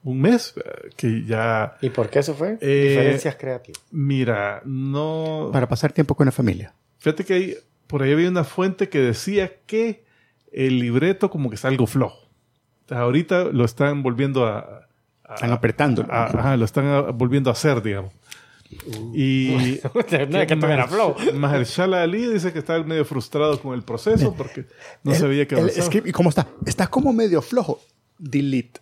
[0.06, 2.58] un mes, eh, que ya, ¿Y por qué eso fue?
[2.62, 3.82] Eh, Diferencias creativas.
[3.92, 5.50] mira, no...
[5.52, 6.74] Para pasar tiempo con la familia.
[7.00, 10.04] Fíjate que hay, por ahí había una fuente que decía que
[10.54, 12.30] el libreto como que está algo flojo.
[12.90, 14.88] Ahorita lo están volviendo a...
[15.24, 16.06] a- Están apretando.
[16.10, 18.14] a- ajá, lo están a- volviendo a hacer, digamos.
[19.14, 19.80] Y
[20.30, 20.56] No es que.
[21.34, 24.66] Mahershala Ali dice que está medio frustrado con el proceso porque
[25.04, 26.48] no sabía que El script, ¿Y cómo está?
[26.66, 27.80] Está como medio flojo.
[28.18, 28.80] Delete.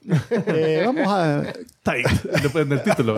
[0.48, 1.44] Eh, vamos a...
[1.84, 2.08] Tight,
[2.42, 3.16] le ponen el título.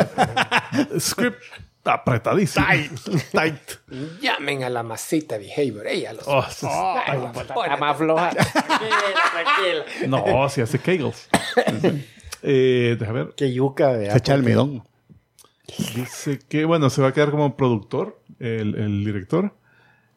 [1.00, 1.42] Script
[1.84, 2.66] apretadísimo.
[3.32, 3.62] Tight.
[4.22, 5.86] Llamen a la masita behavior.
[5.88, 6.28] Ella los.
[6.28, 8.30] Oh, es- está más floja.
[8.32, 10.08] Tranquila, tranquila.
[10.08, 11.30] no, si hace kegels.
[12.44, 13.34] eh, déjame ver.
[13.36, 14.12] Que yuca, vea.
[14.14, 14.84] Se echa almidón.
[15.96, 19.54] Dice que, bueno, se va a quedar como productor, el, el director.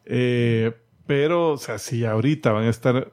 [0.05, 0.71] Eh,
[1.05, 3.11] pero, o sea, si ahorita van a estar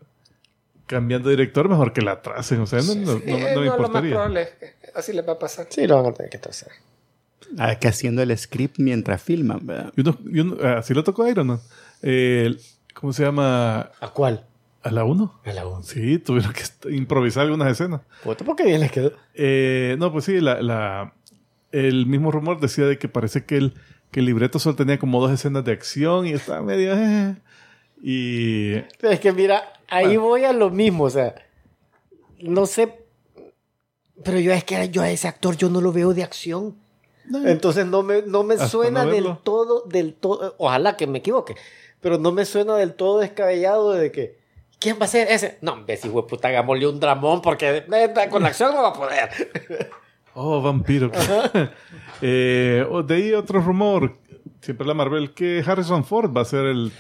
[0.87, 2.61] cambiando de director, mejor que la atrasen.
[2.61, 4.11] O sea, no, no- no- Eh, no me no, lo más importaría.
[4.11, 5.67] probable es que así les va a pasar.
[5.71, 6.71] Sí, lo van a tener que trazar.
[7.59, 9.93] Ah, que haciendo el script mientras filman, ¿verdad?
[9.97, 11.61] Y uno, y uno- así lo tocó a Iron Man.
[12.03, 12.57] Eh,
[12.95, 13.91] ¿Cómo se llama?
[14.01, 14.45] ¿A cuál?
[14.83, 15.41] ¿A la 1?
[15.45, 15.93] A la 11.
[15.95, 16.63] Sí, tuvieron que
[16.95, 18.01] improvisar algunas escenas.
[18.23, 19.13] ¿por qué bien les quedó?
[19.35, 21.13] Eh, no, pues sí, la, la-
[21.73, 23.75] el mismo rumor decía de que parece que el,
[24.13, 26.95] que el libreto solo tenía como dos escenas de acción y estaba medio...
[26.97, 27.35] eh.
[28.03, 31.35] Y Es que mira, ahí voy a lo mismo, o sea,
[32.41, 33.07] no sé,
[34.25, 36.77] pero yo es que yo a ese actor yo no lo veo de acción.
[37.45, 41.57] Entonces no me, no me suena no del todo, del todo, ojalá que me equivoque,
[42.01, 44.39] pero no me suena del todo descabellado de que,
[44.79, 45.59] ¿quién va a ser ese?
[45.61, 47.85] No, ves, hijo de puta, hagámosle un dramón porque
[48.31, 49.31] con la acción no va a poder.
[50.35, 51.11] Oh, vampiro.
[52.23, 54.17] Eh, de ahí otro rumor.
[54.61, 56.93] Siempre la Marvel, que Harrison Ford va a ser el,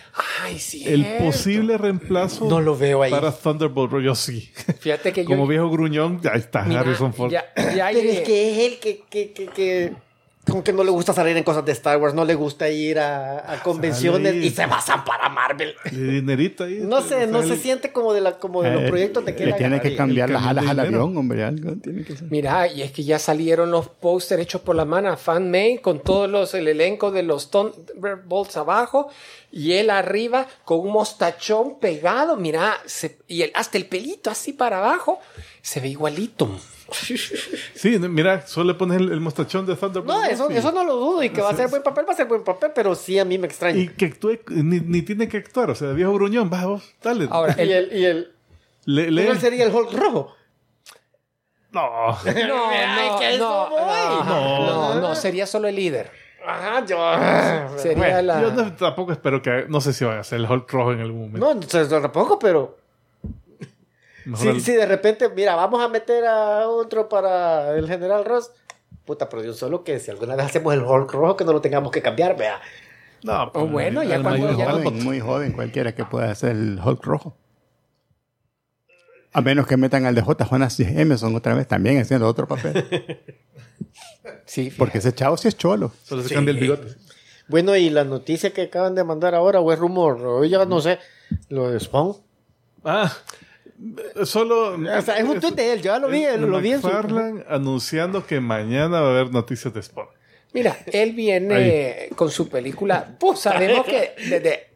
[0.42, 3.10] Ay, el posible reemplazo No lo veo ahí.
[3.10, 3.92] para Thunderbolt.
[4.02, 4.50] Yo sí.
[4.80, 5.28] Fíjate que yo.
[5.28, 7.30] Como viejo gruñón, ahí está Mira, Harrison Ford.
[7.30, 7.44] Ya,
[7.74, 10.05] ya Pero es que es él que, que, que, que-
[10.48, 12.98] como que no le gusta salir en cosas de Star Wars, no le gusta ir
[13.00, 14.46] a, a convenciones Sale.
[14.46, 15.74] y se basan para Marvel.
[15.90, 16.78] De dinerito ahí.
[16.82, 19.46] No sé, no se siente como de, la, como de los Eh, proyectos de que
[19.46, 21.42] Le tiene que cambiar El las alas al avión, hombre.
[21.44, 22.30] Algo tiene que ser.
[22.30, 26.00] Mira, y es que ya salieron los pósters hechos por la mano, fan made, con
[26.00, 29.08] todos los, el elenco de los Thunderbolts abajo,
[29.50, 34.52] y él arriba con un mostachón pegado, mira, se- y el, hasta el pelito así
[34.52, 35.18] para abajo,
[35.62, 36.48] se ve igualito.
[36.92, 40.08] Sí, no, mira, solo le pones el, el mostachón de Thunderbolt.
[40.18, 41.22] No, eso, y- eso no lo dudo.
[41.22, 43.24] Y que va a ser buen papel, va a ser buen papel, pero sí a
[43.24, 43.78] mí me extraña.
[43.78, 45.70] Y que actúe, ni, ni tiene que actuar.
[45.70, 47.26] O sea, viejo gruñón, va vos, dale.
[47.30, 48.32] Ahora, Y el- y el,
[48.84, 50.34] Le- sería el Hulk rojo.
[51.72, 51.82] No.
[51.82, 54.94] no, Ay, no, que no, no, No.
[54.94, 56.10] no, no, sería solo el líder.
[56.46, 57.76] Ajá, yo.
[57.78, 58.40] Sería Bueno, la...
[58.42, 59.66] Yo no- tampoco espero que.
[59.68, 61.54] No sé si vaya a ser el Hulk rojo en algún momento.
[61.80, 62.78] No, tampoco, pero.
[64.34, 68.50] Si, el- si de repente, mira, vamos a meter a otro para el General Ross.
[69.04, 71.60] Puta, pero yo solo que si alguna vez hacemos el Hulk rojo, que no lo
[71.60, 72.60] tengamos que cambiar, vea.
[73.22, 74.70] No, Oh, bueno, ya cuando mayor ya-.
[74.72, 77.36] Joven, muy joven, cualquiera que pueda hacer el Hulk rojo.
[79.32, 80.44] A menos que metan al de J.
[80.44, 82.84] Jonas Emerson otra vez, también haciendo otro papel.
[84.44, 85.92] Sí, Porque ese chavo sí es cholo.
[86.04, 86.94] Solo se cambia el bigote.
[87.48, 90.80] Bueno, y la noticia que acaban de mandar ahora, o es rumor, o ya no
[90.80, 90.98] sé,
[91.48, 92.16] lo de Spawn.
[92.84, 93.12] Ah,
[94.24, 94.74] solo.
[94.74, 96.88] O sea, es un tweet de él, yo ya lo vi, lo vi en su.
[97.48, 100.08] Anunciando que mañana va a haber noticias de Spawn.
[100.52, 103.16] Mira, él viene con su película.
[103.34, 104.66] Sabemos que desde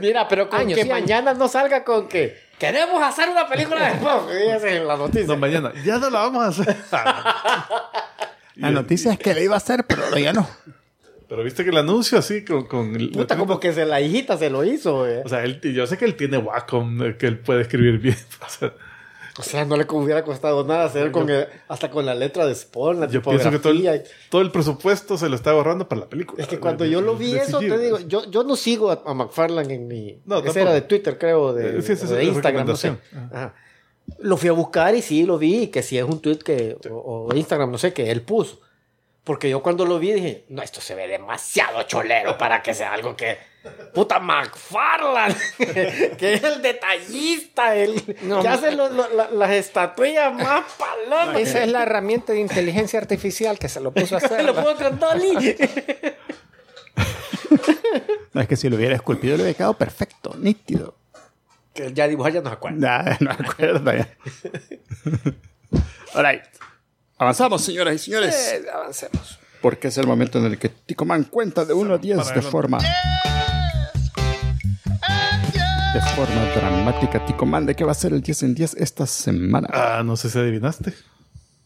[0.00, 3.98] Mira, pero con años que mañana no salga con que queremos hacer una película de
[3.98, 4.30] Spawn.
[4.30, 5.26] Esa es la noticia.
[5.26, 5.72] No, mañana.
[5.84, 6.76] Ya no la vamos a hacer.
[8.56, 10.46] La noticia es que le iba a hacer, pero ya no.
[11.32, 12.66] Pero viste que el anuncio así con.
[12.66, 15.22] con Puta, como que se, la hijita se lo hizo, eh.
[15.24, 18.16] O sea, él, yo sé que él tiene Wacom, eh, que él puede escribir bien.
[18.46, 18.74] O sea,
[19.38, 22.54] O sea, no le hubiera costado nada hacer con el- hasta con la letra de
[22.54, 26.02] Spawn, la yo pienso que todo el, todo el presupuesto se lo está ahorrando para
[26.02, 26.42] la película.
[26.42, 29.02] Es que cuando De- yo lo vi eso, te digo, yo, yo no sigo a,
[29.06, 30.20] a McFarlane en mi...
[30.26, 30.58] No, tampoco.
[30.58, 32.94] era de Twitter, creo, de, Eh, sí, esa de Instagram, no sé.
[33.32, 33.54] Ajá.
[34.18, 37.28] Lo fui a buscar y sí, lo vi, que sí es un tweet que, o,
[37.30, 38.60] o Instagram, no sé, que él puso.
[39.24, 42.92] Porque yo cuando lo vi dije, no, esto se ve demasiado cholero para que sea
[42.92, 43.38] algo que...
[43.94, 45.36] Puta McFarlane,
[46.18, 51.38] que es el detallista, el No, que hace lo- lo- la- las estatuillas más palomas.
[51.38, 54.44] Esa es la herramienta de inteligencia artificial que se lo puso a hacer.
[54.44, 55.56] lo puedo con Dolly.
[58.32, 60.96] No, es que si lo hubiera esculpido, le hubiera quedado perfecto, nítido.
[61.74, 63.04] que ya dibujar ya no se acuerda.
[63.04, 64.08] Ya, no me acuerdo ya.
[66.14, 66.42] All right.
[67.22, 68.34] Avanzamos, señoras y señores.
[68.52, 69.38] Eh, avancemos.
[69.60, 72.42] Porque es el momento en el que Tico Man cuenta de 1 a 10 de
[72.42, 72.78] forma.
[75.94, 77.24] De forma dramática.
[77.24, 79.68] Tico Man, ¿de qué va a ser el 10 en 10 esta semana?
[79.72, 80.94] Ah, no sé si adivinaste.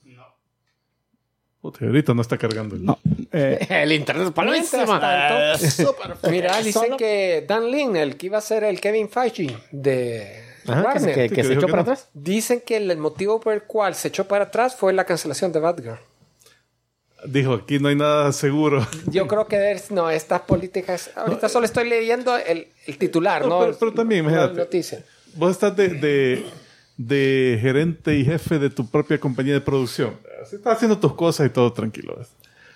[0.05, 0.25] No.
[1.63, 2.77] ahorita no está cargando.
[2.77, 2.99] el- No.
[3.33, 8.37] eh, El internet es Mientras tanto, Mira, dicen Solo- que Dan Lin, el que iba
[8.37, 11.71] a ser el Kevin Feige de Ajá, que, Warner, que- que que se echó que
[11.71, 11.93] para no.
[11.93, 12.09] atrás.
[12.15, 15.61] dicen que el motivo por el cual se echó para atrás fue la cancelación de
[15.61, 15.99] Batgirl.
[17.27, 18.87] Dijo, aquí no hay nada seguro.
[19.11, 21.11] Yo creo que es- no, estas políticas.
[21.17, 23.61] Ahorita solo estoy leyendo el, el titular, No, ¿no?
[23.61, 24.55] pero- pero también, imagínate.
[24.55, 25.03] noticia.
[25.35, 26.47] Vos estás de, de,
[26.97, 30.19] de gerente y jefe de tu propia compañía de producción.
[30.53, 32.17] Estás haciendo tus cosas y todo tranquilo.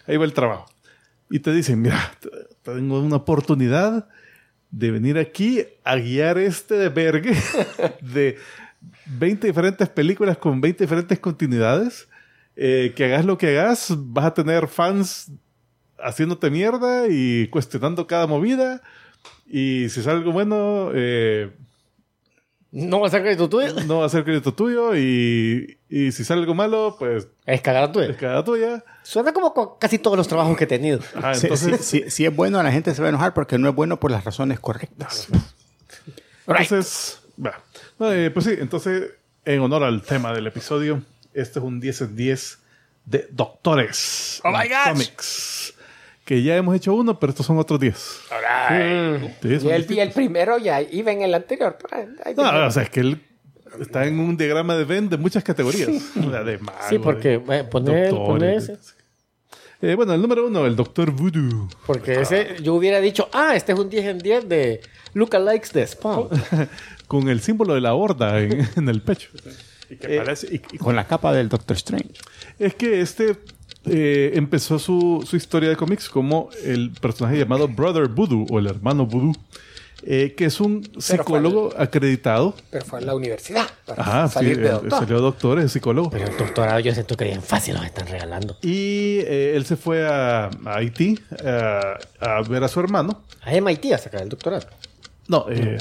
[0.06, 0.66] Ahí va el trabajo.
[1.30, 2.28] Y te dicen, mira, te-
[2.62, 4.08] tengo una oportunidad
[4.70, 7.36] de venir aquí a guiar este de vergue
[8.00, 8.36] de
[9.06, 12.08] 20 diferentes películas con 20 diferentes continuidades.
[12.56, 15.30] Eh, que hagas lo que hagas, vas a tener fans
[15.98, 18.82] haciéndote mierda y cuestionando cada movida.
[19.46, 21.50] Y si es algo bueno, eh,
[22.70, 23.74] No va a ser crédito tuyo.
[23.86, 27.90] no va a ser crédito tuyo y, y si sale algo malo, pues Es cagada
[27.92, 28.10] tuya.
[28.10, 28.84] es cada tuya.
[29.10, 31.00] Suena como con casi todos los trabajos que he tenido.
[31.34, 33.68] Si, entonces, si- si- si es bueno, la gente se va a enojar porque no
[33.68, 35.26] es bueno por las razones correctas.
[36.46, 37.20] entonces
[37.98, 39.10] eh, pues sí, entonces,
[39.44, 41.02] en honor al tema del episodio,
[41.34, 42.58] este es un 10 en 10
[43.04, 44.40] de Doctores.
[44.44, 44.92] Oh my gosh.
[44.92, 45.74] Comics.
[46.24, 47.96] Que ya hemos hecho uno, pero estos son otros 10.
[47.96, 51.76] Sí, son Y el, y el primero ya iba en el anterior.
[52.36, 53.26] No, o sea, es que él
[53.80, 55.88] está en un diagrama de Venn de muchas categorías.
[56.14, 58.99] De mago, Sí, porque de eh, poner, doctores, poner ese.
[59.82, 61.68] Eh, bueno, el número uno, el Doctor Voodoo.
[61.86, 64.80] Porque ese, yo hubiera dicho, ah, este es un 10 en 10 de
[65.14, 66.28] lookalikes de Spawn.
[67.06, 69.30] con el símbolo de la horda en, en el pecho.
[69.88, 72.10] Y, que parece- y- y con la capa del Doctor Strange.
[72.58, 73.36] Es que este
[73.86, 78.66] eh, empezó su, su historia de cómics como el personaje llamado Brother Voodoo o el
[78.66, 79.32] hermano Voodoo,
[80.02, 82.54] eh, que es un psicólogo acreditado.
[82.70, 84.98] Pero fue a la universidad para Ajá, sí, salir de eh, doctor.
[84.98, 86.10] salió doctor, es psicólogo.
[86.10, 88.56] Pero el doctorado yo siento que bien fácil los están regalando.
[88.62, 93.22] Y eh, él se fue a, a Haití a, a ver a su hermano.
[93.42, 94.66] A MIT a sacar el doctorado.
[95.28, 95.78] No, eh,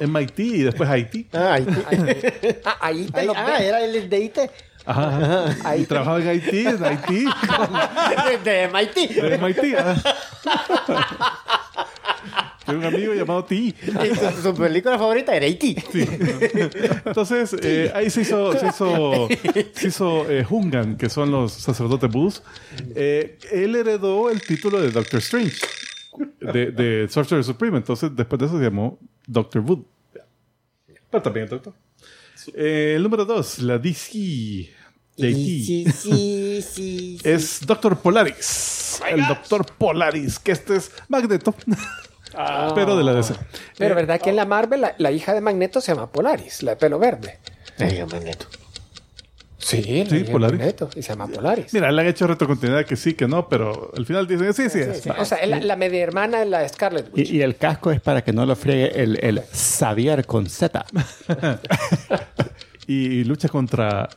[0.00, 1.26] MIT y después Haití.
[1.32, 1.72] Ah, Haití.
[2.64, 4.38] Ah, ahí te lo ah, era el de IT.
[4.86, 5.76] Ajá, ajá.
[5.76, 7.24] Y trabajaba en Haití, en Haití,
[8.44, 8.94] de, de MIT.
[9.22, 9.78] de MIT.
[9.78, 11.58] ajá.
[12.68, 13.54] Tengo un amigo llamado T.
[13.54, 15.64] Y su, su película favorita era IT.
[17.06, 19.28] Entonces, eh, ahí se hizo, se hizo,
[19.72, 22.42] se hizo eh, Hungan, que son los sacerdotes vudús.
[22.94, 25.56] Eh, él heredó el título de Doctor Strange,
[26.40, 27.78] de, de Sorcerer Supreme.
[27.78, 29.86] Entonces, después de eso se llamó Doctor Voodoo.
[31.10, 31.72] Pero también el doctor.
[32.54, 34.68] Eh, el número dos, la DC.
[35.16, 35.34] JT.
[35.34, 37.18] Sí, sí, sí.
[37.24, 39.00] Es Doctor Polaris.
[39.10, 41.54] El Doctor Polaris, que este es Magneto.
[42.74, 43.34] Pero de la DC.
[43.76, 46.62] Pero Eh, verdad que en la Marvel la, la hija de Magneto se llama Polaris,
[46.62, 47.38] la de pelo verde.
[47.78, 48.46] Ay, Magneto.
[49.60, 50.58] Sí, la Sí, hija de Polaris.
[50.58, 51.74] Magneto, y se llama Polaris.
[51.74, 54.78] Mira, le han hecho retrocontinuidad que sí, que no, pero al final dicen sí, sí,
[54.80, 55.00] es.
[55.02, 57.30] Sí, o sea, es la, la media hermana de la Scarlet Witch.
[57.30, 60.84] Y, y el casco es para que no lo friegue el, el Xavier con Z.
[62.90, 64.08] Y, y lucha contra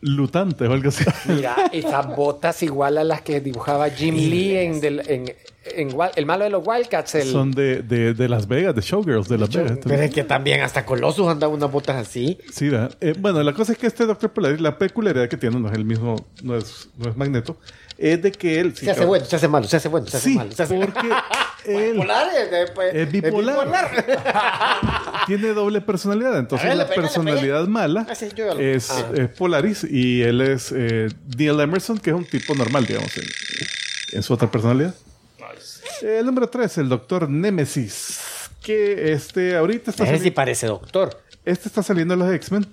[0.00, 1.04] lutantes o algo así.
[1.26, 5.32] Mira, esas botas igual a las que dibujaba Jim Lee en, del- en-
[5.74, 7.16] en Wa- el malo de los Wildcats.
[7.16, 9.78] El, Son de, de, de Las Vegas, de Showgirls de Las Vegas.
[9.82, 12.38] Pero es que también hasta Colossus anda unas botas así.
[12.52, 12.70] Sí.
[13.00, 15.74] Eh, bueno, la cosa es que este Doctor Polaris, la peculiaridad que tiene, no es
[15.74, 17.56] el mismo, no es, no es Magneto,
[17.98, 18.76] es de que él...
[18.76, 19.08] sí, Se hace cabrón.
[19.08, 20.52] bueno, se hace malo, se hace bueno, se hace Sí, malo.
[20.52, 21.08] Se hace porque
[21.66, 23.68] él Bipolar, eh, eh, pues, es bipolar.
[25.26, 26.38] tiene doble personalidad.
[26.38, 28.12] Entonces la personalidad mala Ah,
[28.58, 29.10] es, Ah.
[29.14, 33.24] es Polaris y él es eh, Neil Emerson, que es un tipo normal, digamos, en,
[34.12, 34.94] en su otra personalidad.
[36.02, 38.20] Eh, el número 3, el Doctor Nemesis.
[38.62, 41.22] Que este ahorita está Ese sí parece doctor.
[41.44, 42.66] este está saliendo en los X-Men.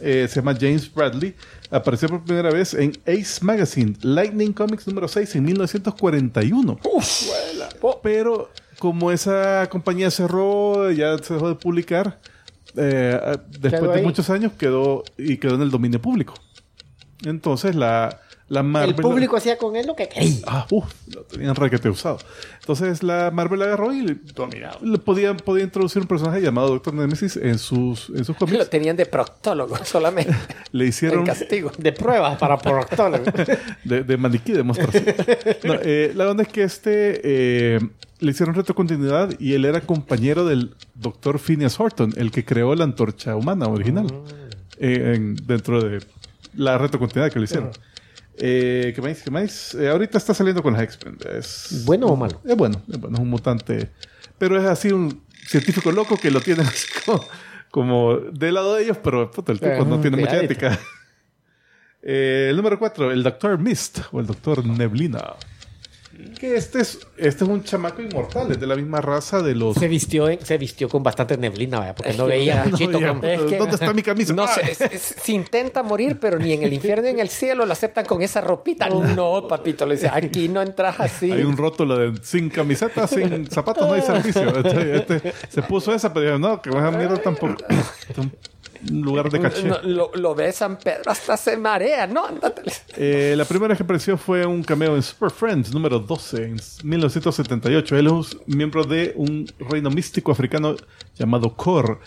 [0.00, 1.34] Eh, se llama James Bradley.
[1.70, 6.78] Apareció por primera vez en Ace Magazine, Lightning Comics número 6 en 1941.
[8.02, 12.18] Pero como esa compañía cerró, ya se dejó de publicar,
[12.76, 16.34] eh, después de muchos años quedó y quedó en el dominio público.
[17.24, 18.20] Entonces la,
[18.50, 18.90] la Marvel...
[18.90, 20.40] El público hacía con él lo que quería.
[20.46, 22.18] Ah, uff, lo tenían requete usado.
[22.58, 24.16] Entonces la Marvel agarró y le,
[24.98, 28.68] podía, podía introducir un personaje llamado Doctor Nemesis en sus, en sus lo cómics.
[28.68, 30.34] tenían de proctólogo solamente.
[30.72, 31.70] Le hicieron en castigo.
[31.78, 33.24] De pruebas para proctólogo.
[33.84, 34.64] de, de maniquí de.
[34.64, 34.74] No,
[35.82, 37.80] eh, la onda es que este eh,
[38.18, 42.82] le hicieron retrocontinuidad y él era compañero del Doctor Phineas Horton, el que creó la
[42.84, 44.06] antorcha humana original
[44.78, 46.00] eh, en- dentro de
[46.54, 47.70] la retrocontinuidad que le hicieron.
[48.42, 49.22] Eh, ¿Qué más?
[49.22, 49.74] ¿Qué más?
[49.74, 51.18] Eh, ahorita está saliendo con las X-Men.
[51.36, 52.40] Es, ¿Bueno o malo?
[52.44, 53.90] Es bueno, es bueno, es un mutante.
[54.38, 57.24] Pero es así un científico loco que lo tienen así como,
[57.70, 60.78] como del lado de ellos, pero puta, el tipo no tiene mucha ética.
[62.02, 65.34] Eh, el número 4, el Doctor Mist o el Doctor Neblina.
[66.38, 69.76] Que este es, este es un chamaco inmortal, es de la misma raza de los.
[69.76, 73.00] Se vistió, en- se vistió con bastante neblina, vaya, porque no veía a Chito No,
[73.00, 74.32] ya, con- Es que- ¿Dónde está mi camisa?
[74.32, 77.20] No Ah, sé, es- es- se intenta morir, pero ni en el infierno ni en
[77.20, 78.88] el cielo lo aceptan con esa ropita.
[78.88, 81.30] No, papito, le dice, aquí no entras así.
[81.32, 84.48] Hay un rótulo de sin camiseta, sin zapatos, no hay servicio.
[84.64, 87.56] Este, este se puso esa, pero no, que esa mierda tampoco.
[88.88, 89.68] Lugar de caché.
[89.68, 92.26] No, lo, lo ve San Pedro, hasta se marea, ¿no?
[92.26, 92.62] Ándate.
[92.96, 97.96] Eh, la primera que apareció fue un cameo en Super Friends número 12 en 1978.
[97.96, 100.76] Él es miembro de un reino místico africano
[101.18, 102.00] llamado Kor.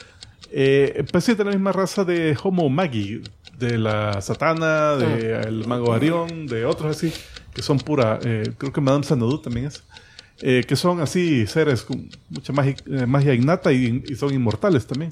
[0.51, 3.21] Eh, de la misma raza de Homo Magi,
[3.57, 7.11] de la Satana, del Mago Arión, de otros así,
[7.53, 8.19] que son pura.
[8.23, 9.83] eh, creo que Madame Sanadu también es.
[10.41, 12.75] eh, que son así seres con mucha magia,
[13.07, 15.11] magia innata y, y son inmortales también.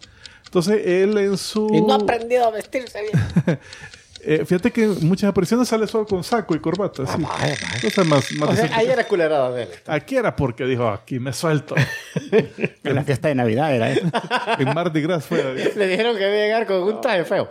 [0.52, 1.70] Entonces él en su...
[1.74, 3.60] Y no ha aprendido a vestirse bien.
[4.24, 7.08] Eh, fíjate que en muchas apariciones sale solo con saco y corbata.
[7.08, 7.20] Sí.
[7.20, 9.70] vaya, más, más O sea, ahí era culerada de él.
[9.88, 11.74] Aquí era porque dijo, aquí me suelto.
[12.84, 14.06] En la fiesta de Navidad era eso.
[14.60, 15.74] en Mardi Gras fue.
[15.76, 17.50] Le dijeron que debía llegar con un traje feo.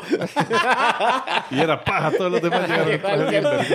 [1.50, 3.66] Y era paja, todos los demás llegaron.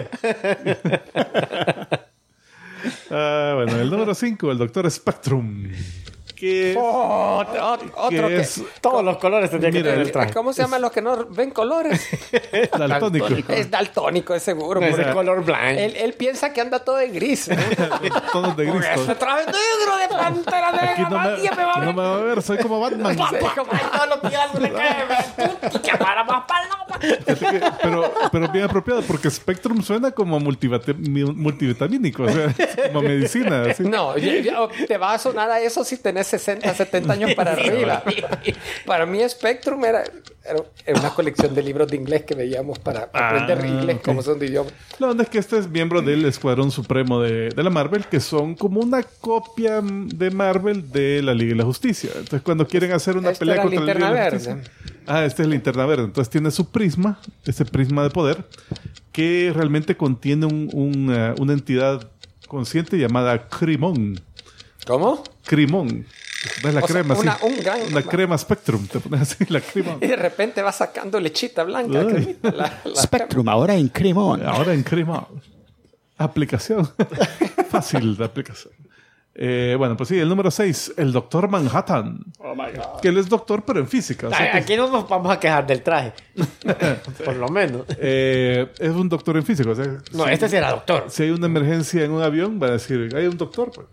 [3.12, 5.70] Ah, bueno, el número 5, el Doctor Spectrum.
[6.36, 10.12] Que que Oh, otro, otro que que, es- todos los colores tendría que tener el
[10.12, 10.34] traje.
[10.34, 12.08] ¿Cómo se llaman los que no ven colores?
[12.78, 13.28] daltónico.
[13.50, 14.82] es daltónico, es seguro.
[14.82, 15.80] No, ese color blind.
[15.80, 17.48] él, él piensa que anda todo de gris.
[17.50, 17.56] ¿no?
[18.34, 18.86] Tonos de gris.
[18.86, 19.18] Ese todos.
[19.20, 20.92] traje negro de pantera negra.
[20.92, 21.96] Aquí no me, nadie me va a no ver.
[21.96, 23.16] me va a ver, soy como Batman.
[23.16, 23.30] Todos
[27.00, 33.02] que que- pero, pero bien apropiado, porque Spectrum suena como multivitamínico, o sea, es como
[33.02, 33.64] medicina.
[33.70, 33.84] así.
[33.84, 37.54] No, yo- yo- te va a sonar a eso si tenés 60, 70 años para
[37.54, 38.04] arriba.
[38.86, 40.04] Para mí Spectrum era,
[40.86, 44.04] era, una colección de libros de inglés que veíamos para Ah, aprender inglés ok.
[44.06, 44.70] como son de idioma.
[45.00, 48.20] La onda es que este es miembro del Escuadrón Supremo de, de la Marvel, que
[48.20, 52.10] son como una copia de Marvel de la Liga de la Justicia.
[52.16, 54.38] Entonces, cuando quieren hacer una pelea contra la Liga de la Verde.
[54.38, 54.62] Justicia.
[55.08, 56.04] Ah, este es linterna verde.
[56.06, 58.44] Entonces tiene su prisma, ese prisma de poder,
[59.12, 62.10] que realmente contiene un- un, eh, una entidad
[62.48, 64.20] consciente llamada Crimón.
[64.88, 65.24] ¿Cómo?
[65.46, 66.06] Crimón.
[66.58, 67.46] Es la O sea, crema, una- así.
[67.46, 68.86] un gran- Una crema Spectrum.
[68.88, 69.98] Te pones así, la crema.
[70.02, 72.06] Y de repente va sacando lechita blanca.
[72.06, 74.46] Cremita, la- la- Spectrum, ahora en Cremón.
[74.46, 75.28] Ahora en crema.
[76.18, 76.90] Aplicación.
[77.70, 78.74] Fácil de aplicación.
[79.38, 82.20] Eh, bueno, pues sí, el número 6, el Doctor Manhattan.
[82.40, 83.02] Oh my God.
[83.02, 84.28] Que él es doctor, pero en física.
[84.28, 86.14] o sea Ay, que- Aquí no nos vamos a quejar del traje.
[87.26, 87.82] Por lo menos.
[88.00, 89.72] eh, es un doctor en física.
[89.72, 91.06] O sea, No, si, este sí era doctor.
[91.10, 93.72] si hay una emergencia en un avión, va a decir, hay un doctor.
[93.76, 93.88] Pues.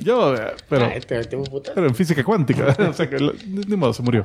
[0.00, 1.36] Yo, eh, pero, Ah, este, este
[1.74, 2.76] pero en física cuántica.
[2.88, 4.24] o sea que ni, modo, se murió.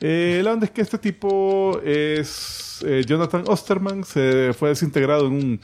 [0.00, 5.32] Eh, la onda es que este tipo es eh, Jonathan Osterman, se fue desintegrado en
[5.32, 5.60] un,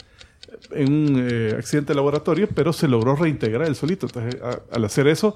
[0.73, 4.07] en un eh, accidente de laboratorio, pero se logró reintegrar él solito.
[4.07, 5.35] Entonces, a- al hacer eso,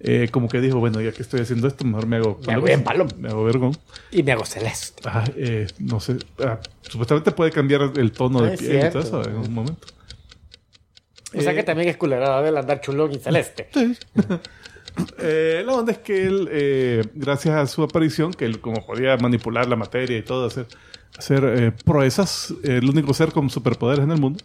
[0.00, 2.64] eh, como que dijo, bueno, ya que estoy haciendo esto, mejor me hago Me hago
[2.66, 3.10] bien paloma.
[3.18, 3.76] Me hago vergón.
[4.10, 5.02] Y me hago celeste.
[5.06, 6.16] Ah, eh, no sé.
[6.40, 9.54] ah, supuestamente puede cambiar el tono Ah, de es piel y todo eso en un
[9.54, 9.86] momento.
[11.34, 13.68] O sea Eh, que también es culerada del andar chulón y celeste.
[15.18, 19.16] Eh, la onda es que él, eh, gracias a su aparición, que él como podía
[19.16, 20.66] manipular la materia y todo, hacer,
[21.16, 24.44] hacer eh, proezas, eh, el único ser con superpoderes en el mundo,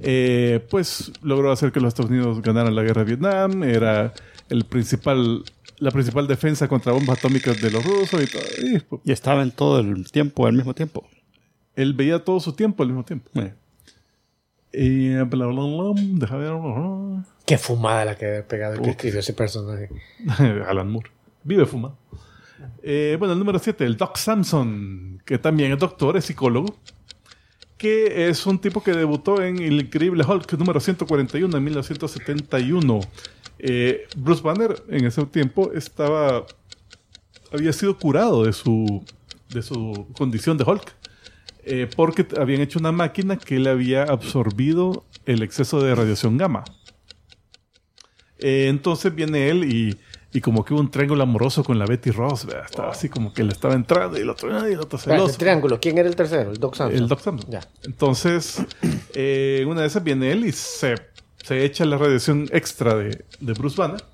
[0.00, 4.12] eh, pues logró hacer que los Estados Unidos ganaran la guerra de Vietnam, era
[4.48, 5.44] el principal,
[5.78, 8.42] la principal defensa contra bombas atómicas de los rusos y todo.
[8.62, 11.06] Y, pues, Y estaba en todo el tiempo, al mismo tiempo.
[11.76, 13.30] él veía todo su tiempo al mismo tiempo.
[14.74, 14.84] Eh.
[14.84, 16.52] Y, bla, bla, bla, deja ver.
[17.46, 19.88] Qué fumada la que había pegado el que escribió ese personaje.
[20.66, 21.10] Alan Moore.
[21.42, 21.96] Vive fumado.
[22.82, 26.74] Eh, bueno, el número 7, el Doc Samson, que también es doctor, es psicólogo,
[27.76, 33.00] que es un tipo que debutó en El Increíble Hulk número 141 en 1971.
[33.58, 36.46] Eh, Bruce Banner en ese tiempo estaba
[37.52, 39.04] había sido curado de su
[39.50, 40.94] de su condición de Hulk
[41.66, 46.64] eh, porque habían hecho una máquina que le había absorbido el exceso de radiación gamma.
[48.38, 49.98] Eh, entonces viene él y,
[50.32, 52.66] y como que hubo un triángulo amoroso con la Betty Ross, ¿verdad?
[52.68, 55.38] estaba así como que le estaba entrando y el otro, el otro celoso.
[55.38, 55.80] triángulo.
[55.80, 56.50] ¿Quién era el tercero?
[56.50, 56.98] El Doc Samson.
[56.98, 57.50] El Doc Samson.
[57.50, 57.60] Ya.
[57.84, 58.62] Entonces,
[59.14, 60.96] eh, una de esas viene él y se,
[61.42, 64.04] se echa la radiación extra de, de Bruce Banner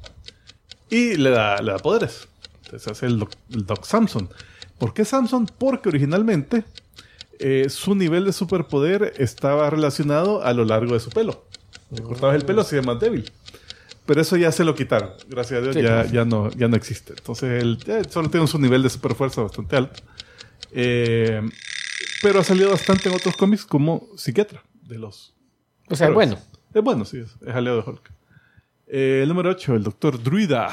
[0.90, 2.28] y le da, le da poderes.
[2.64, 4.28] Entonces hace el Doc, el Doc Samson.
[4.78, 5.46] ¿Por qué Samson?
[5.59, 6.64] Porque originalmente
[7.41, 11.47] eh, su nivel de superpoder estaba relacionado a lo largo de su pelo.
[11.91, 13.32] Le cortabas el pelo, se llama débil.
[14.05, 15.11] Pero eso ya se lo quitaron.
[15.26, 17.14] Gracias a Dios Sí, ya, ya, no, ya no existe.
[17.16, 20.03] Entonces él eh, solo tiene su nivel de superfuerza bastante alto.
[20.72, 21.41] Eh,
[22.20, 25.34] pero ha salido bastante en otros cómics como psiquiatra de los
[25.88, 26.38] O sea, Pero bueno.
[26.74, 28.12] Es bueno, sí, es, es aliado de Hulk.
[28.86, 30.68] El número 8, el doctor Druida.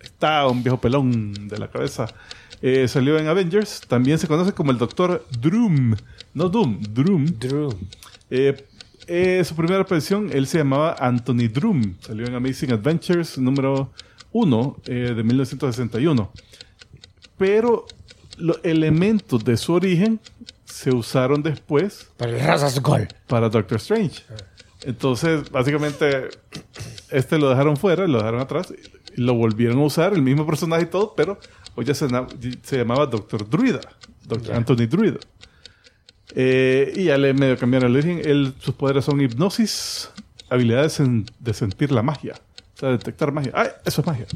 [0.00, 2.06] Está un viejo pelón de la cabeza.
[2.62, 3.80] Eh, salió en Avengers.
[3.88, 5.96] También se conoce como el doctor Droom.
[6.34, 7.26] No Doom, Droom.
[7.38, 7.74] Drew.
[8.30, 8.66] Eh,
[9.06, 11.94] eh, su primera aparición, él se llamaba Anthony Droom.
[12.00, 13.90] Salió en Amazing Adventures número
[14.32, 16.30] 1 eh, de 1961.
[17.36, 17.86] Pero
[18.38, 20.20] los elementos de su origen
[20.64, 23.08] se usaron después Para el Razas Gol.
[23.26, 24.22] para Doctor Strange.
[24.84, 26.28] Entonces, básicamente,
[27.10, 28.72] este lo dejaron fuera, lo dejaron atrás,
[29.14, 31.38] lo volvieron a usar, el mismo personaje y todo, pero
[31.74, 32.06] hoy ya se,
[32.62, 33.80] se llamaba Doctor Druida,
[34.24, 35.18] Doctor Anthony Druida.
[36.34, 38.22] Eh, y ya le medio cambiaron el origen.
[38.24, 40.10] Él, sus poderes son hipnosis,
[40.48, 42.34] habilidades en- de sentir la magia,
[42.76, 43.52] o sea, detectar magia.
[43.54, 43.68] ¡Ay!
[43.84, 44.26] Eso es magia.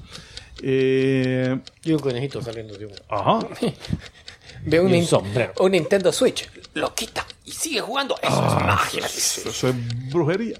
[0.62, 2.92] Eh, Y un conejito saliendo de un...
[3.08, 3.46] ajá.
[4.66, 5.52] Ve un, un sombrero.
[5.60, 8.14] un Nintendo Switch, lo quita y sigue jugando.
[8.22, 9.06] Eso Ah, es magia.
[9.06, 9.74] Eso es
[10.10, 10.58] brujería.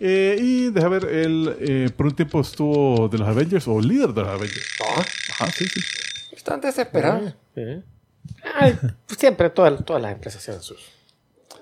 [0.00, 4.08] Eh, y deja ver, él eh, por un tiempo estuvo de los Avengers o líder
[4.12, 4.66] de los Avengers.
[4.84, 5.04] Ah,
[5.40, 5.80] Ajá, sí, sí.
[6.32, 7.34] Están desesperados.
[7.56, 7.82] ¿Eh?
[8.54, 8.76] Ay,
[9.06, 10.78] pues siempre todas, todas las empresas hacen sus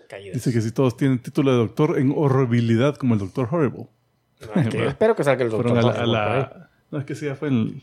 [0.09, 0.35] caídas.
[0.35, 3.87] Dice que si todos tienen título de doctor en horribilidad como el Doctor Horrible.
[4.71, 5.79] Que espero que salga el doctor.
[5.79, 7.83] A la, a No, es que sí, ya fue el,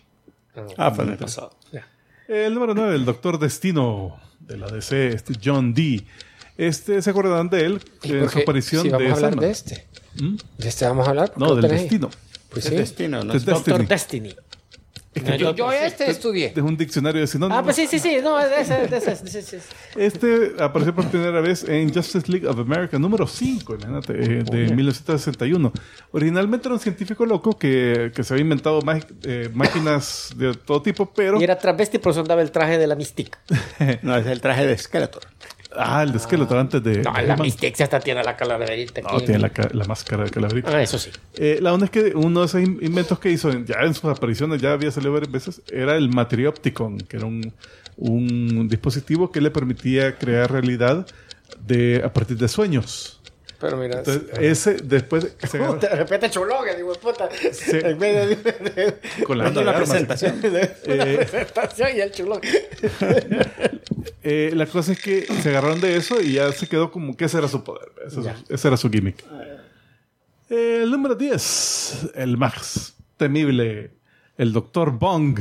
[0.78, 1.58] Ah, fue en el pasado.
[2.28, 6.06] el número 9, el Doctor Destino de la DC, este John Dee.
[6.58, 7.82] Este, ¿se acuerdan de él?
[8.04, 9.46] ¿Y En su aparición Si vamos de a hablar Sandman.
[9.46, 9.88] de este.
[10.22, 10.36] ¿Mm?
[10.60, 11.32] ¿De este vamos a hablar?
[11.34, 11.72] ¿Por qué No, del ahí?
[11.80, 12.10] destino.
[12.50, 12.78] Pues Es sí.
[12.78, 13.34] destino, ¿no?
[13.34, 14.36] Es Doctor Destiny.
[15.22, 16.54] No, yo, yo este estudié.
[16.56, 17.60] Es un diccionario de sinónimos.
[17.60, 18.18] Ah, pues sí, sí, sí.
[18.24, 19.60] No, ese, ese, ese.
[19.96, 24.74] Este apareció por primera vez en Justice League of America número 5, imagínate, eh, de
[24.74, 25.72] 1961.
[26.12, 28.80] Originalmente era un científico loco que, que se había inventado
[29.24, 31.40] eh, máquinas de todo tipo, pero...
[31.40, 33.38] Y era travesti, por eso andaba el traje de la Mystique.
[34.02, 35.24] No, es el traje de Skeletor.
[35.76, 37.02] Ah, el de Skeletor antes de...
[37.02, 39.10] No, de la sí hasta tiene la calaverita aquí.
[39.12, 40.76] No, tiene la, la máscara de calaverita.
[40.76, 41.10] Ah, eso sí.
[41.36, 44.06] Eh, la onda es que uno de esos in- inventos que hizo, ya en sus
[44.06, 47.54] apariciones, ya había salido varias veces, era el Materiopticon, que era un,
[47.98, 51.08] un dispositivo que le permitía crear realidad
[51.66, 53.20] de, a partir de sueños.
[53.64, 57.30] Pero mira, Entonces, ese, después que se De repente chuloga, digo, puta.
[57.54, 57.78] Sí.
[57.82, 59.76] En vez de, de- con la de armas.
[59.78, 60.40] presentación.
[60.44, 62.42] una Eh, presentación y el chulón.
[64.22, 67.24] Eh, la cosa es que se agarraron de eso y ya se quedó como que
[67.26, 67.90] ese era su poder.
[68.06, 69.24] Ese, ese era su gimmick.
[70.50, 73.92] Eh, el número 10, el más temible,
[74.38, 74.92] el Dr.
[74.92, 75.40] Bong.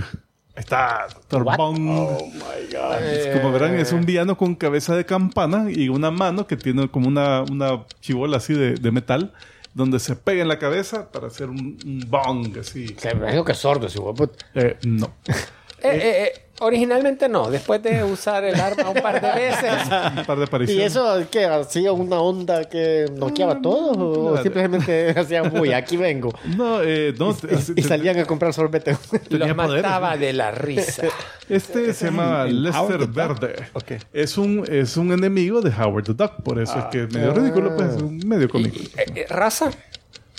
[0.54, 1.06] Está?
[1.30, 1.88] Bong.
[1.88, 3.32] Oh my God.
[3.34, 7.08] Como verán, es un villano con cabeza de campana y una mano que tiene como
[7.08, 9.32] una, una chivola así de, de metal,
[9.72, 12.88] donde se pega en la cabeza para hacer un, un bong así.
[12.98, 14.30] Se me imagino que es sordo, ese huevo.
[14.54, 15.14] Eh, no.
[15.26, 15.34] eh,
[15.82, 17.50] eh, eh, originalmente no.
[17.50, 19.72] Después de usar el arma un par de veces.
[20.16, 20.86] Un par de ¿Y apariciones.
[20.92, 21.44] eso qué?
[21.44, 23.96] ¿Hacía una onda que noqueaba a todos?
[23.96, 26.32] ¿O simplemente hacían, uy, aquí vengo?
[26.56, 27.36] No, eh, no.
[27.76, 28.92] Y salían a comprar sorbete.
[29.12, 29.56] Los poderes.
[29.56, 31.04] mataba de la risa.
[31.48, 33.06] Este se llama Lester.
[33.08, 33.54] Verde.
[33.72, 33.92] Ok.
[34.12, 37.32] Es un, es un enemigo de Howard the Duck, por eso es que es medio
[37.32, 38.76] ridículo, pues es un medio cómico.
[38.96, 39.70] Eh, eh, ¿Raza?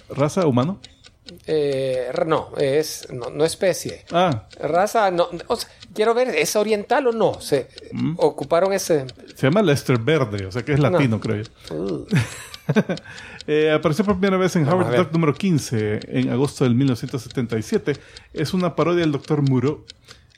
[0.10, 0.80] Raza humano.
[1.48, 4.06] Eh, no, es no, no especie.
[4.12, 5.30] Ah, Raza, no.
[5.48, 7.40] O sea, quiero ver, ¿es oriental o no?
[7.42, 7.68] Se
[8.18, 9.06] ocuparon ese.
[9.36, 11.76] se llama Lester Verde, o sea que es latino, creo yo.
[11.76, 12.06] Uh,
[13.46, 14.98] Eh, apareció por primera vez en Vamos Howard.
[14.98, 17.98] Duck número 15 en agosto del 1977.
[18.32, 19.42] Es una parodia del Dr.
[19.42, 19.84] Muro.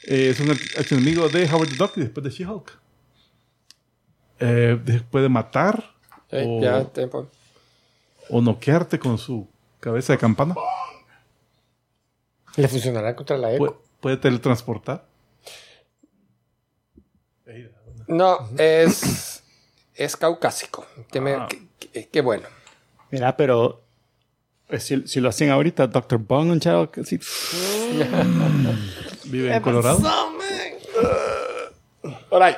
[0.07, 0.57] Eh, es un
[0.89, 2.71] enemigo de Howard the Duck y después de She-Hulk.
[4.39, 5.93] Eh, de- puede matar
[6.31, 7.27] eh, o, ya, tiempo.
[8.31, 9.47] o noquearte con su
[9.79, 10.55] cabeza de campana.
[12.55, 13.83] ¿Le funcionará contra la eco?
[13.99, 15.05] puede teletransportar.
[18.07, 19.43] No, es.
[19.93, 20.85] Es caucásico.
[21.11, 21.47] Que me- Ah.
[21.49, 22.47] que- que- Qué bueno.
[23.11, 23.81] Mira, pero
[24.69, 26.17] eh, si, si lo hacen ahorita, Dr.
[26.19, 27.19] Bong and Child, sí.
[29.25, 29.99] Vive en Colorado.
[32.29, 32.57] All right.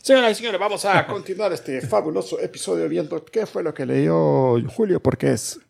[0.00, 4.56] Señoras y señores, vamos a continuar este fabuloso episodio viendo qué fue lo que leyó
[4.68, 5.60] Julio, porque es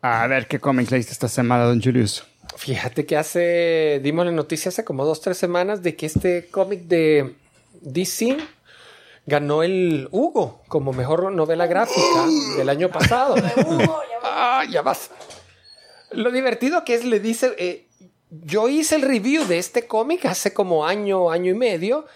[0.00, 2.24] A ver, ¿qué cómics leíste esta semana, don Julius?
[2.56, 4.00] Fíjate que hace.
[4.02, 7.34] Dimos la noticia hace como dos, tres semanas de que este cómic de
[7.80, 8.36] DC
[9.26, 12.26] ganó el Hugo como mejor novela gráfica
[12.56, 13.34] del año pasado.
[14.22, 15.10] ah, ya vas.
[16.10, 17.54] Lo divertido que es, le dice.
[17.58, 17.86] eh,
[18.30, 22.06] yo hice el review de este cómic hace como año, año y medio.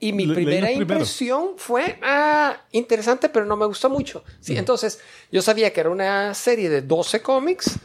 [0.00, 4.22] Y mi Le- primera impresión fue, ah, interesante, pero no me gustó mucho.
[4.40, 5.00] Sí, entonces
[5.32, 7.76] yo sabía que era una serie de 12 cómics,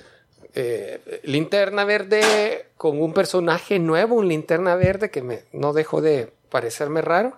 [0.53, 6.31] eh, linterna verde con un personaje nuevo, un linterna verde que me, no dejó de
[6.49, 7.37] parecerme raro.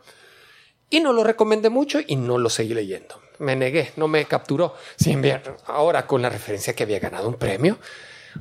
[0.90, 3.22] Y no lo recomendé mucho y no lo seguí leyendo.
[3.40, 4.76] Me negué, no me capturó.
[4.98, 7.78] Sin ver, ahora con la referencia que había ganado un premio,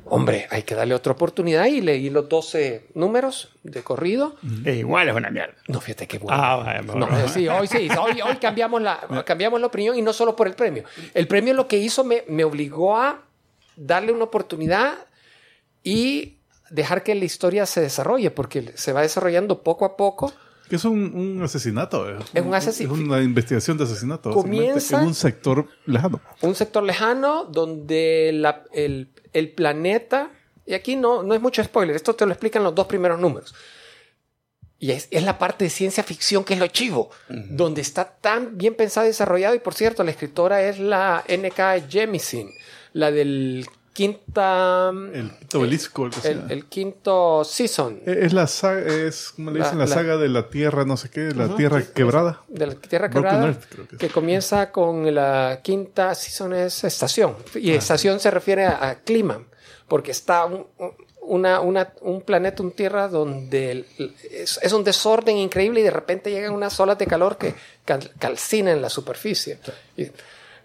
[0.05, 4.35] hombre, hay que darle otra oportunidad y leí los 12 números de corrido.
[4.65, 5.53] Eh, igual es una mierda.
[5.67, 6.37] No, fíjate qué bueno.
[6.41, 6.97] Ah, vaya, mejor.
[7.11, 10.47] No, sí, hoy sí, hoy, hoy cambiamos, la, cambiamos la opinión y no solo por
[10.47, 10.83] el premio.
[11.13, 13.21] El premio lo que hizo me, me obligó a
[13.75, 14.95] darle una oportunidad
[15.83, 16.37] y
[16.69, 20.33] dejar que la historia se desarrolle, porque se va desarrollando poco a poco.
[20.69, 22.09] Que es un, un asesinato.
[22.09, 22.17] eh.
[22.33, 24.31] Es un asesin- Es una investigación de asesinato.
[24.31, 26.19] Comienza- En un sector lejano.
[26.41, 30.31] Un sector lejano donde la- el, el planeta,
[30.65, 33.53] y aquí no, no es mucho spoiler, esto te lo explican los dos primeros números.
[34.79, 38.57] Y es, es la parte de ciencia ficción que es lo chivo, donde está tan
[38.57, 39.55] bien pensado y desarrollado.
[39.55, 41.81] Y por cierto, la escritora es la N.K.
[41.89, 42.49] Jemisin,
[42.93, 44.91] la del quinta.
[45.13, 46.05] El quinto obelisco.
[46.05, 46.31] el que sea.
[46.31, 48.01] el, el quinto season.
[48.05, 50.97] Eh, Es la saga, es como le dicen, la, la- saga de la tierra, no
[50.97, 52.41] sé qué, la tierra quebrada.
[52.47, 57.35] de la Tierra Broken Quebrada, Earth, creo que comienza con la quinta season es estación.
[57.55, 57.75] Y Ah.
[57.75, 59.41] estación se refiere a, a clima,
[59.87, 60.67] porque está un,
[61.21, 63.85] una, una- un planeta, un tierra donde el-
[64.31, 68.11] es, es un desorden increíble y de repente llegan unas olas de calor que cal-
[68.19, 69.57] calcinan la superficie.
[69.97, 70.07] Y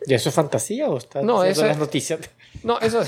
[0.06, 2.20] ¿Y eso es fantasía o está No, eso las es- noticias?
[2.62, 3.02] No, eso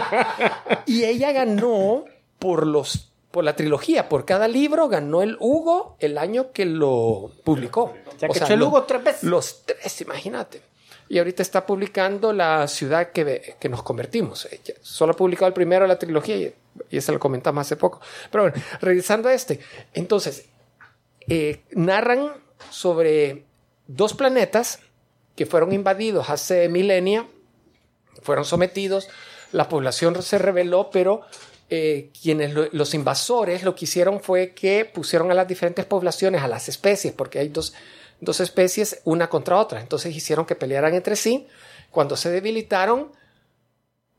[0.86, 2.04] Y ella ganó
[2.38, 7.30] por los por la trilogía, por cada libro ganó el Hugo el año que lo
[7.44, 7.94] publicó.
[8.18, 9.22] Ya que echó el Hugo tres veces.
[9.22, 10.62] Los tres, imagínate.
[11.08, 14.46] Y ahorita está publicando La ciudad que, que nos convertimos.
[14.50, 16.54] Ella solo ha publicado el primero de la trilogía y,
[16.90, 18.00] y ese lo comentamos hace poco.
[18.32, 19.60] Pero bueno, regresando a este.
[19.94, 20.46] Entonces,
[21.28, 22.32] eh, narran
[22.70, 23.44] sobre
[23.86, 24.80] dos planetas
[25.36, 27.26] que fueron invadidos hace milenia,
[28.22, 29.08] fueron sometidos,
[29.52, 31.22] la población se rebeló, pero
[31.70, 36.42] eh, quienes lo- los invasores lo que hicieron fue que pusieron a las diferentes poblaciones,
[36.42, 37.74] a las especies, porque hay dos,
[38.20, 41.46] dos especies una contra otra, entonces hicieron que pelearan entre sí.
[41.90, 43.12] Cuando se debilitaron,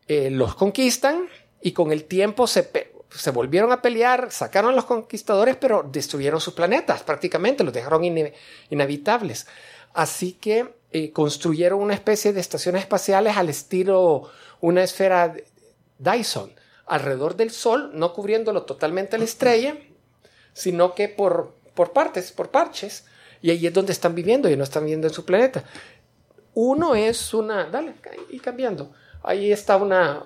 [0.08, 1.28] eh, los conquistan
[1.62, 2.70] y con el tiempo se,
[3.10, 8.04] se volvieron a pelear, sacaron a los conquistadores, pero destruyeron sus planetas prácticamente, los dejaron
[8.04, 8.34] ine-
[8.70, 9.47] inhabitables.
[9.93, 14.30] Así que eh, construyeron una especie de estaciones espaciales al estilo
[14.62, 15.34] una esfera
[15.98, 16.52] Dyson
[16.86, 19.78] alrededor del Sol, no cubriéndolo totalmente la estrella,
[20.54, 23.06] sino que por, por partes, por parches.
[23.42, 25.64] Y ahí es donde están viviendo y no están viviendo en su planeta.
[26.54, 27.94] Uno es una, dale,
[28.30, 28.92] y cambiando.
[29.24, 30.24] Ahí está una,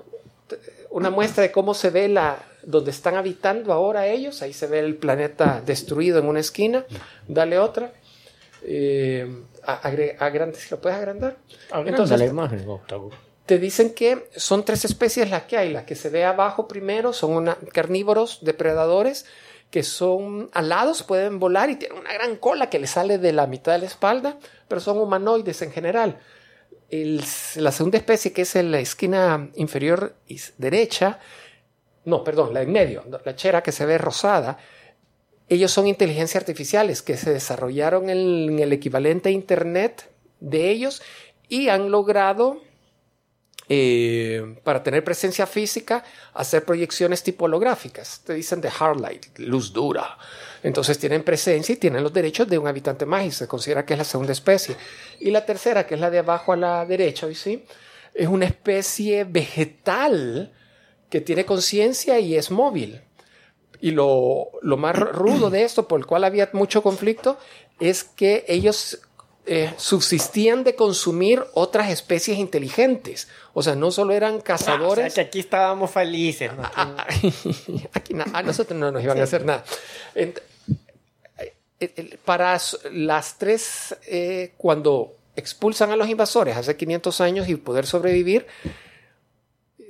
[0.89, 4.41] una muestra de cómo se ve la, donde están habitando ahora ellos.
[4.41, 6.85] Ahí se ve el planeta destruido en una esquina.
[7.27, 7.93] Dale otra.
[8.63, 9.89] Eh, a-
[10.53, 11.37] si lo puedes agrandar.
[11.85, 12.65] Entonces, la imagen.
[13.45, 15.71] Te dicen que son tres especies las que hay.
[15.71, 19.25] La que se ve abajo primero son una- carnívoros, depredadores,
[19.69, 23.45] que son alados, pueden volar y tienen una gran cola que les sale de la
[23.47, 24.37] mitad de la espalda,
[24.67, 26.19] pero son humanoides en general.
[26.89, 27.23] El-
[27.55, 30.15] la segunda especie, que es en la esquina inferior
[30.57, 31.19] derecha,
[32.05, 34.57] no, perdón, la en medio, la chera que se ve rosada,
[35.47, 41.01] ellos son inteligencias artificiales que se desarrollaron en, el equivalente a Internet de ellos
[41.47, 42.61] y han logrado
[43.69, 48.21] eh, para tener presencia física, hacer proyecciones tipolográficas.
[48.23, 50.17] Te dicen de hard light, luz dura.
[50.63, 53.99] Entonces tienen presencia y tienen los derechos de un habitante y se considera que es
[53.99, 54.75] la segunda especie.
[55.19, 57.63] Y la tercera, que es la de abajo a la derecha, ¿sí?
[58.15, 60.51] es una especie vegetal
[61.09, 63.01] que tiene conciencia y es móvil.
[63.81, 67.37] Y lo, lo más rudo de esto, por el cual había mucho conflicto,
[67.79, 68.99] es que ellos
[69.47, 73.27] eh, subsistían de consumir otras especies inteligentes.
[73.53, 75.13] O sea, no solo eran Ah, o sea, cazadores.
[75.13, 76.51] que aquí estábamos felices.
[76.55, 76.63] ¿no?
[76.63, 77.05] Ah,
[77.93, 79.63] aquí na- a nosotros no nos iban a hacer nada.
[80.15, 80.33] Eh,
[82.23, 82.57] para
[82.93, 88.47] las tres, eh, cuando expulsan a los invasores hace 500 años y poder sobrevivir,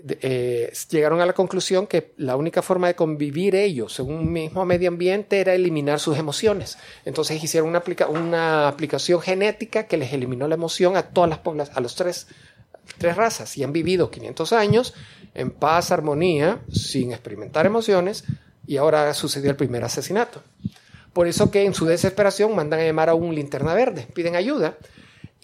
[0.08, 4.64] eh, llegaron a la conclusión que la única forma de convivir ellos en un mismo
[4.66, 6.78] medio ambiente era eliminar sus emociones.
[7.06, 11.40] Entonces hicieron una, aplica- una aplicación genética que les eliminó la emoción a todas las
[11.40, 12.28] pobla- a los tres,
[12.98, 14.94] tres razas y han vivido 500 años
[15.34, 18.24] en paz, armonía, sin experimentar emociones
[18.68, 20.42] y ahora sucedió el primer asesinato.
[21.14, 24.78] Por eso que en su desesperación mandan a llamar a un linterna verde, piden ayuda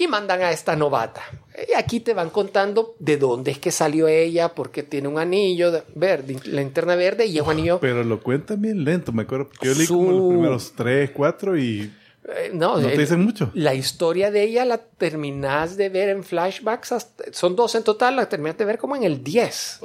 [0.02, 1.22] y mandan a esta novata.
[1.70, 5.72] Y aquí te van contando de dónde es que salió ella, porque tiene un anillo
[5.72, 7.80] de- verde, linterna verde y es un anillo...
[7.80, 9.48] Pero lo cuentan bien lento, me acuerdo.
[9.50, 11.94] Porque yo leí Su- como los primeros tres, cuatro y
[12.24, 13.52] eh, no, no te el- dicen mucho.
[13.54, 18.16] La historia de ella la terminás de ver en flashbacks, hasta- son dos en total,
[18.16, 19.80] la terminás de ver como en el 10.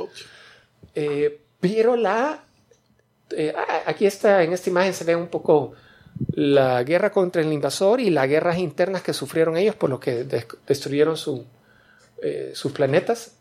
[0.95, 2.45] Eh, pero la...
[3.31, 5.73] eh, ah, aquí está, en esta imagen se ve un poco
[6.33, 10.25] la guerra contra el invasor y las guerras internas que sufrieron ellos por lo que
[10.25, 11.45] des- destruyeron su,
[12.23, 13.33] eh, sus planetas.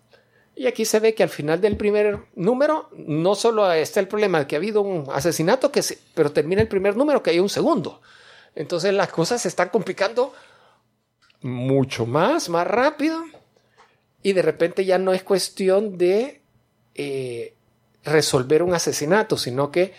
[0.55, 4.39] Y aquí se ve que al final del primer número no solo está el problema
[4.39, 7.49] de que ha habido un asesinato, que pero termina el primer número que hay un
[7.49, 8.01] segundo.
[8.55, 10.33] Entonces las cosas se están complicando
[11.41, 13.21] mucho más, más rápido.
[14.23, 16.41] Y de repente ya no es cuestión de
[16.95, 17.53] eh,
[18.03, 19.93] resolver un asesinato, sino que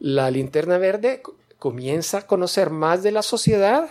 [0.00, 1.22] la linterna verde
[1.58, 3.88] comienza a conocer más de la sociedad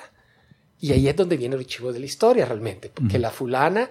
[0.80, 3.90] y ahí es donde viene el chivo de la historia realmente, porque la fulana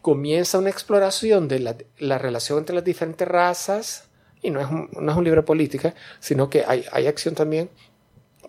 [0.00, 4.04] comienza una exploración de la, la relación entre las diferentes razas
[4.42, 7.34] y no es un, no es un libro de política, sino que hay, hay acción
[7.34, 7.70] también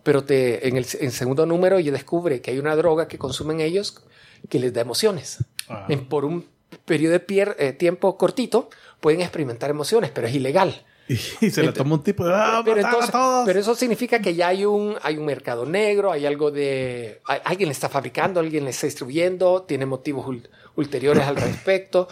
[0.02, 3.62] pero te, en el en segundo número ella descubre que hay una droga que consumen
[3.62, 4.04] ellos
[4.50, 5.38] que les da emociones.
[5.70, 5.86] Ah.
[5.88, 6.46] En- por un
[6.84, 8.70] periodo de pier- eh, tiempo cortito
[9.00, 10.84] pueden experimentar emociones, pero es ilegal.
[11.08, 11.16] Y,
[11.50, 12.34] se la tomó un tipo de.
[12.34, 13.46] ¡Ah, pero, entonces- a todos!
[13.46, 17.20] pero eso significa que ya hay un, hay un mercado negro, hay algo de...
[17.26, 22.08] hay- alguien le está fabricando, alguien le está distribuyendo, tiene motivos ul- ulteriores al respecto.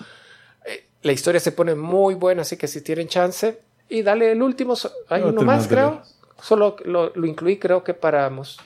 [0.65, 3.59] Eh, la historia se pone muy buena, así que si tienen chance...
[3.89, 4.75] Y dale el último,
[5.09, 6.01] hay No, uno más, de creo.
[6.41, 8.57] Solo lo, lo incluí, creo que para, mos-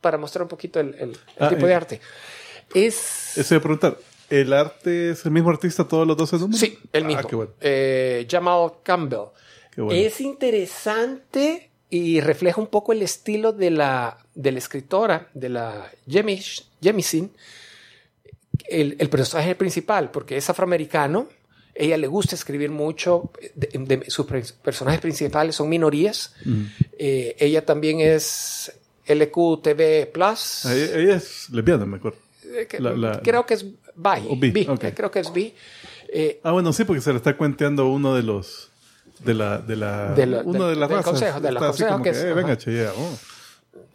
[0.00, 1.68] para mostrar un poquito el, el- el Ah, tipo eh.
[1.68, 2.00] de arte.
[2.74, 3.36] Es...
[3.38, 3.96] Eso a preguntar.
[4.32, 6.58] ¿El arte es el mismo artista todos los 12 números?
[6.60, 7.28] Sí, el Ah, mismo.
[7.28, 7.52] qué bueno.
[7.60, 9.26] Eh, Jamal Campbell.
[9.74, 10.00] Qué bueno.
[10.00, 15.90] Es interesante y refleja un poco el estilo de la, de la escritora, de la
[16.08, 17.30] Jemish- Jemisin,
[18.68, 21.28] el, el personaje principal, porque es afroamericano.
[21.74, 23.30] Ella le gusta escribir mucho.
[23.54, 23.68] de-
[23.98, 24.26] de- sus
[24.62, 26.34] personajes principales son minorías.
[26.98, 28.72] Eh, ella también es
[29.06, 30.64] LQTV Plus.
[30.66, 32.18] Ah, Ella, ella es lesbiana, me acuerdo.
[32.44, 33.64] Eh, que- la- la- creo que es
[33.94, 34.26] bi.
[34.28, 34.84] O bi, bi, ok.
[34.84, 35.54] eh, Creo que es bi.
[36.08, 38.70] Eh, Ah, bueno, sí, porque se le está cuenteando uno de los.
[39.20, 39.58] De la.
[39.58, 40.30] De la De del-
[40.68, 41.04] de las del razas.
[41.04, 42.58] consejo, de los consejos que que, es- eh, venga,
[42.96, 43.18] oh.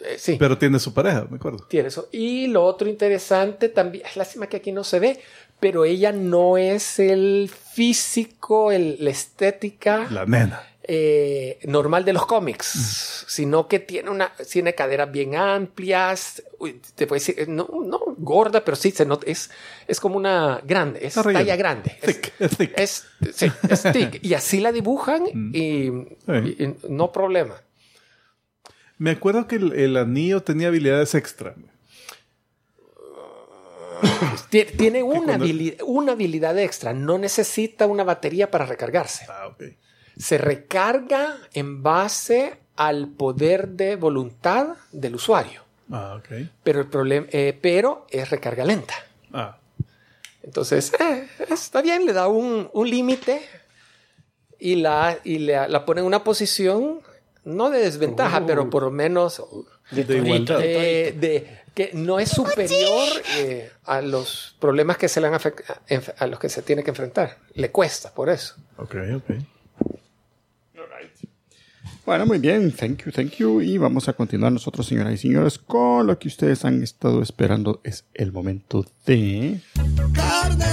[0.02, 0.36] eh, sí.
[0.40, 1.66] Pero tiene su pareja, me acuerdo.
[1.70, 2.08] Tiene eso.
[2.12, 5.20] Y lo otro interesante también, es lástima que aquí no se ve,
[5.60, 10.62] pero ella no es el físico, el- la estética La nena.
[10.88, 17.06] Eh, normal de los cómics, sino que tiene una tiene caderas bien amplias, uy, te
[17.08, 19.50] puedo decir, no, no gorda, pero sí se nota, es,
[19.88, 21.98] es como una grande, es talla grande.
[22.02, 22.74] Es- Thick, es thick.
[22.80, 24.24] Es, sí, es thick.
[24.24, 25.60] Y así la dibujan y,
[25.90, 27.62] y- y no problema.
[28.98, 31.54] Me acuerdo que el, el anillo tenía habilidades extra.
[34.52, 39.26] Tie- Tiene una, cuando- habili- una habilidad extra, no necesita una batería para recargarse.
[39.30, 39.64] Ah, ok.
[40.18, 46.48] Se recarga en base al poder de voluntad del usuario, Ah, ok.
[46.64, 48.94] pero, el problema, eh, pero es recarga lenta.
[49.34, 49.58] Ah,
[50.44, 53.42] Entonces, eh, está bien, le da un, un límite
[54.60, 57.02] y, la, y la, la pone en una posición,
[57.44, 59.44] no de desventaja, pero por lo menos
[59.92, 60.60] de igualdad.
[60.60, 63.08] de, de- que no es superior
[63.38, 65.36] eh, a los problemas que se le han
[66.18, 67.38] a los que se tiene que enfrentar.
[67.54, 68.56] Le cuesta, por eso.
[68.78, 69.36] Ok, ok.
[72.08, 73.60] Bueno, muy bien, thank you, thank you.
[73.60, 77.82] Y vamos a continuar nosotros, señoras y señores, con lo que ustedes han estado esperando.
[77.84, 79.60] Es el momento de...
[80.14, 80.66] Carne,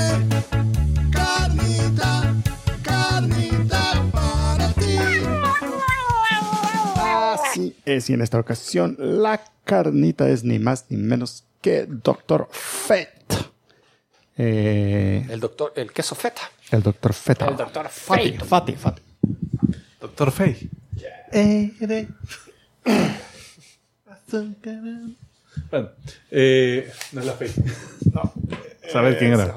[1.11, 2.35] carnita,
[2.85, 4.97] carnita para ti.
[7.03, 12.47] Así es, y en esta ocasión la carnita es ni más ni menos que Doctor
[12.53, 13.11] Fett.
[14.37, 16.43] Eh, El doctor, el queso feta.
[16.71, 17.49] el Doctor Feta.
[17.49, 17.89] El Dr.
[17.89, 18.45] Fati, Fate.
[18.45, 19.03] Fati, Fati.
[20.01, 20.31] Doctor
[25.71, 25.91] Bueno,
[26.31, 27.55] eh, no es la Fate.
[28.13, 28.33] No.
[28.93, 29.55] Saber quién era.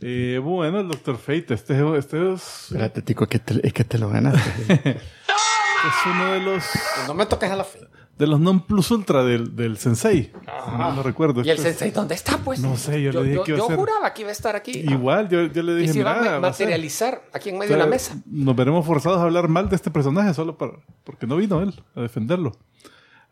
[0.00, 3.98] Eh, bueno, el Doctor Fate, este, este es, Espérate, tico, que te- es que te
[3.98, 4.40] lo ganaste.
[4.90, 6.64] es uno de los
[7.06, 7.80] No me toques a la fe.
[8.18, 10.30] De los non plus ultra del, del Sensei.
[10.32, 11.42] Si No recuerdo.
[11.42, 12.60] ¿Y el sensei dónde está, pues?
[12.60, 14.54] No sé, yo le dije que iba a yo ser- juraba que iba a estar
[14.54, 14.70] aquí.
[14.70, 17.48] Igual, yo, yo le Y dije, se iba a mira, ma- va a materializar aquí
[17.50, 18.16] en medio O sea, de la mesa.
[18.26, 21.74] Nos veremos forzados a hablar mal de este personaje solo para, porque no vino él
[21.96, 22.52] a defenderlo.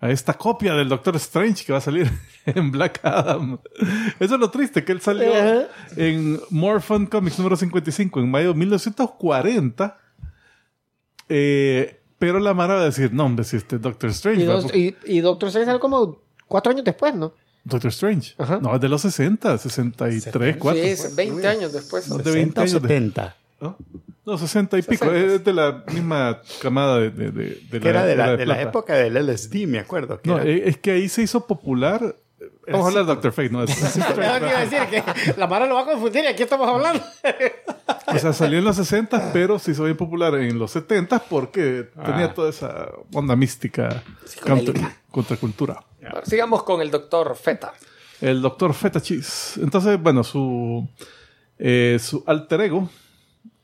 [0.01, 2.11] A esta copia del Doctor Strange que va a salir
[2.47, 3.61] en Black Adam.
[4.19, 5.69] Eso es lo triste, que él salió Ajá.
[5.97, 9.97] en More Fun Comics número 55 en mayo de 1940.
[11.29, 14.43] Eh, pero la Mara va a decir, no, hombre, si este es Doctor Strange.
[14.43, 17.33] Y, dos- y- y Doctor Strange salió como cuatro años después, ¿no?
[17.65, 18.35] Doctor Strange.
[18.39, 18.61] Ajá.
[18.63, 20.81] No, es de los 60, 63, 4.
[20.81, 22.09] Sí, es 20 años después.
[22.09, 23.37] No, de 20 ¿60 o años de- 70?
[23.61, 23.77] ¿no?
[24.25, 25.05] No, 60 y pico.
[25.07, 25.35] 60.
[25.35, 28.55] Es de la misma camada de, de, de, de Que era de la, de la
[28.55, 28.69] plata.
[28.69, 30.21] época del LSD, me acuerdo.
[30.21, 32.15] que No, era- es que ahí se hizo popular.
[32.71, 33.63] Vamos a hablar de Doctor Fate, ¿no?
[33.65, 35.03] Es- es- Yo iba a decir que
[35.37, 37.03] la Mara lo va a confundir y aquí estamos hablando.
[38.07, 41.89] o sea, salió en los 60, pero se hizo bien popular en los 70 porque
[41.97, 42.05] Ah.
[42.05, 44.03] tenía toda esa onda mística
[44.47, 45.83] contra, contracultura.
[46.25, 47.73] Sigamos con el doctor Feta.
[48.21, 49.61] El doctor Feta Cheese.
[49.61, 50.89] Entonces, bueno, su,
[51.59, 52.89] eh, su alter ego.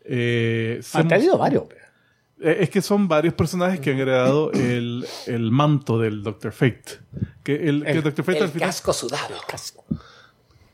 [0.05, 1.65] eh, se Ha tenido varios.
[2.41, 7.01] Eh, Es que son varios personajes que han heredado el, el manto del Doctor Fate.
[7.43, 8.69] Que el, que el Doctor Fate al final.
[8.69, 9.35] casco sudado.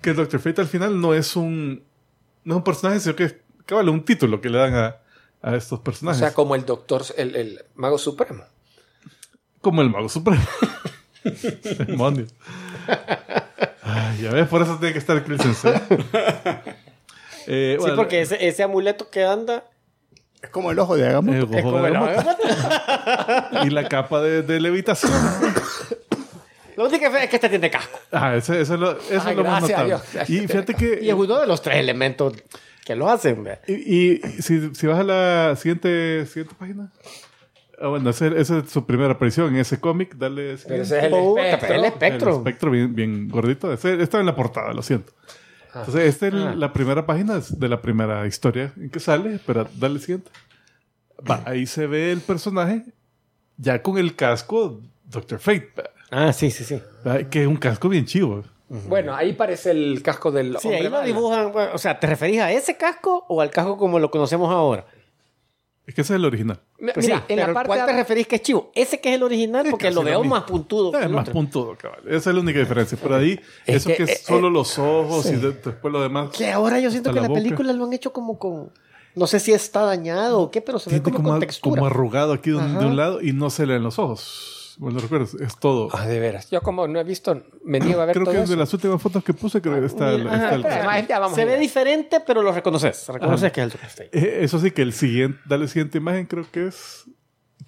[0.00, 1.82] Que el Doctor Fate al final no es un.
[2.44, 3.34] No es un personaje, sino que es
[3.70, 4.96] un título que le dan a,
[5.40, 6.18] a estos O personajes.
[6.20, 8.44] sea, como el doctor, el, el mago supremo.
[9.62, 10.42] Como el Mago Supremo.
[11.86, 12.34] Demonios.
[13.82, 15.80] Ay, ya ves, por eso tiene que estar el.
[17.46, 19.64] Eh, Sí, bueno, porque ese, ese amuleto que anda
[20.44, 21.36] es como el ojo de Agamotto.
[21.52, 23.66] el es como de el Agamotto.
[23.66, 25.12] y la capa de, de levitación.
[26.76, 27.98] Lo único que es que este tiene casco.
[28.10, 29.86] Ah, eso, eso es lo, eso Ay, es lo más notable.
[30.12, 30.30] Dios.
[30.30, 30.98] Y fíjate que.
[31.02, 32.34] Y es uno de los tres elementos
[32.84, 33.46] que lo hacen.
[33.68, 33.72] Y,
[34.14, 36.90] y si, si vas a la siguiente, siguiente página.
[37.80, 40.14] Ah, bueno, esa esa es su primera aparición en ese cómic.
[40.16, 40.56] Dale.
[40.66, 41.68] Pero ese es el espectro.
[41.74, 42.36] el El espectro.
[42.38, 43.72] espectro bien, bien gordito.
[43.72, 45.12] Ese estaba en la portada, lo siento.
[45.80, 46.54] Entonces, esta es Ah.
[46.56, 49.40] la primera página de la primera historia en que sale.
[49.46, 50.30] Pero dale siguiente.
[51.28, 52.84] Va, ahí se ve el personaje
[53.56, 55.72] ya con el casco Doctor Fate.
[56.10, 56.80] Ah, sí, sí, sí.
[57.30, 58.42] Que es un casco bien chivo.
[58.68, 61.52] Bueno, ahí parece el casco del Sí, hombre ahí lo dibujan.
[61.52, 64.86] bueno, o sea, ¿te referís a ese casco o al casco como lo conocemos ahora?
[65.86, 66.58] Es que ese es el original.
[66.78, 68.70] Pues Mira, sí, en pero la parte ¿cuál te referís que es chivo?
[68.74, 70.92] Ese que es el original, porque casi lo veo más puntudo.
[70.92, 71.32] que Es el más otro.
[71.34, 72.00] puntudo, cabal.
[72.08, 72.96] Esa es la única diferencia.
[73.02, 75.92] Pero ahí, Es eso que, que, eh, es solo eh, los ojos y de- después
[75.92, 76.30] lo demás.
[76.30, 78.70] Que ahora yo siento que la la, película lo han hecho como con.
[79.14, 81.74] No sé si está dañado o qué, pero se ve como, como, con textura.
[81.80, 84.63] como arrugado aquí de un, de un lado y no se le ven los ojos.
[84.78, 85.88] Bueno, recuerdas, es todo.
[85.92, 86.50] Ah, de veras.
[86.50, 88.50] Yo como no he visto, me niego a ver Creo todo que eso.
[88.52, 91.00] de las últimas fotos que puse, creo que está, el- Ajá, está el- espera, Ah,
[91.06, 93.06] ya vamos se a ve diferente, pero lo reconoces.
[93.08, 94.06] Reconoces que es el.
[94.12, 97.04] Eh, Eso sí, que el siguiente, dale la siguiente imagen, creo que es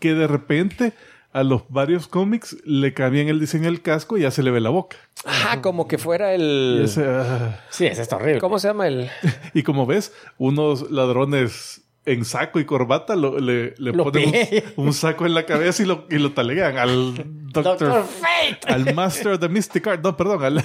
[0.01, 0.93] que de repente
[1.33, 4.61] a los varios cómics le cambian el diseño del casco y ya se le ve
[4.61, 4.97] la boca.
[5.25, 6.81] Ajá, como que fuera Y, el...
[6.85, 7.61] ese, ah.
[7.71, 8.41] Sí, ese está horrible.
[8.41, 9.11] ¿Cómo se llama el...?
[9.55, 14.33] Y como ves, unos ladrones en saco y corbata lo- le, le Lo ponen
[14.77, 17.15] un, un saco en la cabeza y lo, y lo talegan al
[17.53, 18.73] Doctor, Doctor Fate.
[18.73, 20.03] al Master of the Mystic Art.
[20.03, 20.65] No, perdón, al,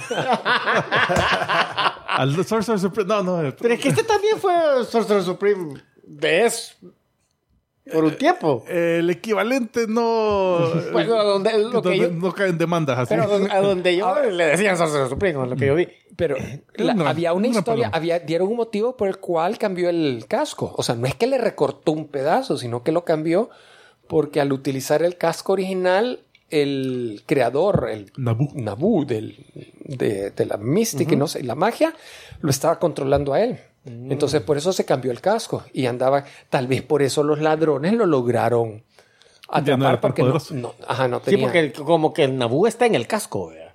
[2.08, 3.08] al Sorcerer Supreme.
[3.08, 3.54] No, no.
[3.60, 4.52] Pero es que este también fue
[4.88, 5.74] Sorcerer Supreme
[6.04, 6.74] de eso.
[7.90, 8.64] Por un tiempo.
[8.68, 10.58] El equivalente no.
[10.92, 13.08] Bueno, a donde, lo que donde yo, no caen demandas así.
[13.08, 13.26] pero a
[13.60, 15.88] donde- a yo le decían Sorcerer Supreme, lo que yo vi.
[16.16, 16.36] Pero
[16.74, 20.72] la- había una historia, había, dieron un motivo por el cual cambió el casco.
[20.76, 23.50] O sea, no es que le recortó un pedazo, sino que lo cambió
[24.08, 26.20] porque al utilizar el casco original,
[26.50, 28.48] el creador, el Naboo.
[28.54, 29.44] Naboo del,
[29.86, 31.94] de, de la mística y no sé, la magia,
[32.42, 33.58] lo estaba controlando a él.
[33.84, 37.92] Entonces, por eso se cambió el casco y andaba, tal vez por eso los ladrones
[37.94, 38.82] lo lograron no
[39.48, 41.46] atrapar tan porque no, no- ajá, no Sí, tenía.
[41.46, 43.48] porque el- como que el Naboo está en el casco.
[43.50, 43.74] ¿verdad?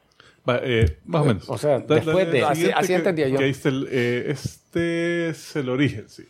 [0.49, 1.49] Va, eh, más o menos.
[1.49, 3.37] o sea, después de- Así- así que- entendía yo.
[3.37, 6.25] que el, eh, este es el origen, sí.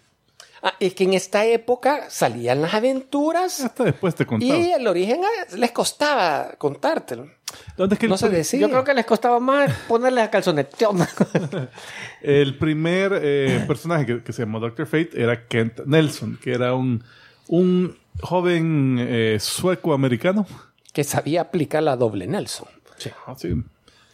[0.63, 4.57] Ah, es que en esta época salían las aventuras Hasta después te contaba.
[4.57, 7.29] y el origen ah, les costaba contártelo.
[7.77, 8.59] ¿Dónde es que el No se decía.
[8.59, 10.97] Yo creo que les costaba más ponerle a calzonetón.
[12.21, 16.73] El primer eh, personaje que, que se llamó Doctor Fate era Kent Nelson, que era
[16.73, 17.03] un,
[17.47, 20.45] un joven eh, sueco-americano.
[20.91, 22.67] que sabía aplicar la doble Nelson.
[23.25, 23.53] Ah, sí.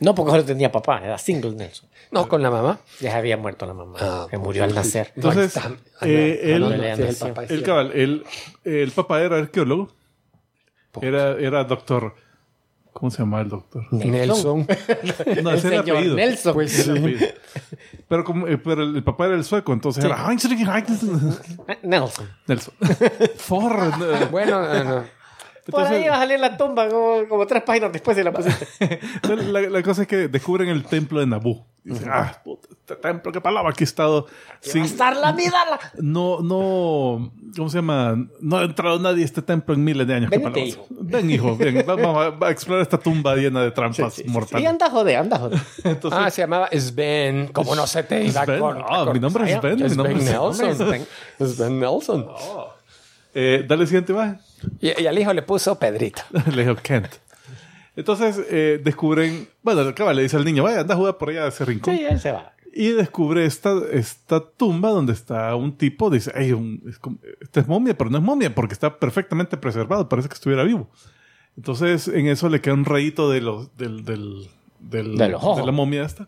[0.04, 1.90] No, porque solo tenía papá, era single Nelson.
[2.12, 2.80] No, con la mamá.
[3.00, 5.12] Ya había muerto la mamá, Ah, que murió al nacer.
[5.16, 7.64] Entonces, No, eh, no, no, el papá, El sí.
[7.64, 8.24] cabal, el,
[8.64, 9.92] el papá era arqueólogo.
[11.02, 12.14] Era, era doctor.
[12.92, 13.92] ¿Cómo se llama el doctor?
[13.92, 14.68] Nelson.
[15.42, 16.16] No, El ese era apellido.
[16.16, 16.62] Nelson.
[16.62, 17.28] Era el apellido.
[18.08, 20.48] Pero, como, eh, pero el, papá era el sueco, entonces era Heinz
[21.82, 22.30] Nelson.
[22.48, 22.74] Nelson.
[23.38, 23.74] For.
[23.74, 25.04] eh, bueno, no, no.
[25.72, 29.00] Por ahí va a salir la tumba como, como tres páginas después de la pusiste.
[29.52, 31.66] La, la cosa es que descubren el templo de Naboo.
[31.86, 34.28] Y dicen, ah, puta, este templo, qué palabra, aquí he estado
[34.62, 34.84] sin...
[34.84, 35.58] Estar la vida.
[35.70, 35.80] La...
[36.02, 38.16] No, no, ¿cómo se llama?
[38.40, 40.30] No ha entrado nadie a este templo en miles de años.
[40.30, 40.86] Venite, hijo.
[40.90, 44.66] Ven, hijo, ven, vamos a, va a explorar esta tumba llena de trampas Y mortales.
[44.68, 45.60] anda joder, anda joder.
[45.84, 47.48] Entonces, Ah, se llamaba Sven.
[47.54, 48.60] ¿Cómo no se te iba Sven.
[48.60, 50.76] con- Ah, con- mi nombre es Sven, mi Sven es Nelson.
[51.48, 51.80] Sven.
[51.80, 52.28] Nelson.
[53.34, 54.40] eh, dale siguiente imagen.
[54.80, 56.22] Y, y al hijo le puso Pedrito.
[56.56, 57.08] Le dijo Kent.
[57.96, 61.46] Entonces eh, descubren, bueno, acaba, le dice al niño, vaya, anda a jugar por allá
[61.46, 61.96] a ese rincón.
[61.96, 62.54] Sí, él se va.
[62.76, 67.60] Y descubre esta, esta tumba donde está un tipo, dice, "Ey, un- es como- esta
[67.60, 70.90] es momia, pero no es momia porque está perfectamente preservado, parece que estuviera vivo.
[71.56, 74.50] Entonces en eso le queda un rayito de los, del, del,
[74.80, 76.28] del- De los de la momia esta.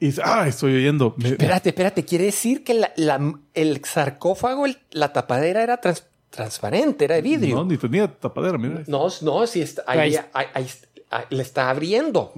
[0.00, 1.14] Y dice, ah, estoy oyendo.
[1.22, 2.04] Espérate, espérate.
[2.04, 7.22] Quiere decir que la- la- el sarcófago, el- la tapadera era trans- transparente, era de
[7.22, 7.56] vidrio.
[7.56, 8.82] No, ni tenía tapadera, mira.
[8.88, 10.66] No, no, si está, ahí, Ahí- ahí- ahí- ahí-
[11.30, 12.32] le está abriendo.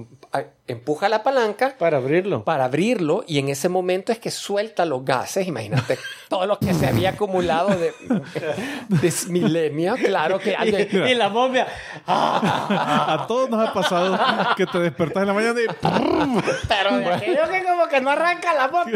[0.67, 2.43] Empuja la palanca Para abrirlo.
[2.43, 5.47] para abrirlo y en ese momento es que suelta los gases.
[5.47, 5.97] Imagínate
[6.29, 7.93] todo lo que se había acumulado de,
[8.89, 9.95] de milenio.
[9.95, 11.67] Claro que alguien- Y, y la momia.
[12.07, 13.05] ¡ah!
[13.21, 14.17] A todos nos ha pasado
[14.57, 15.65] que te despertas en la mañana y
[16.67, 18.89] Pero de aquello que como que no arranca la moto.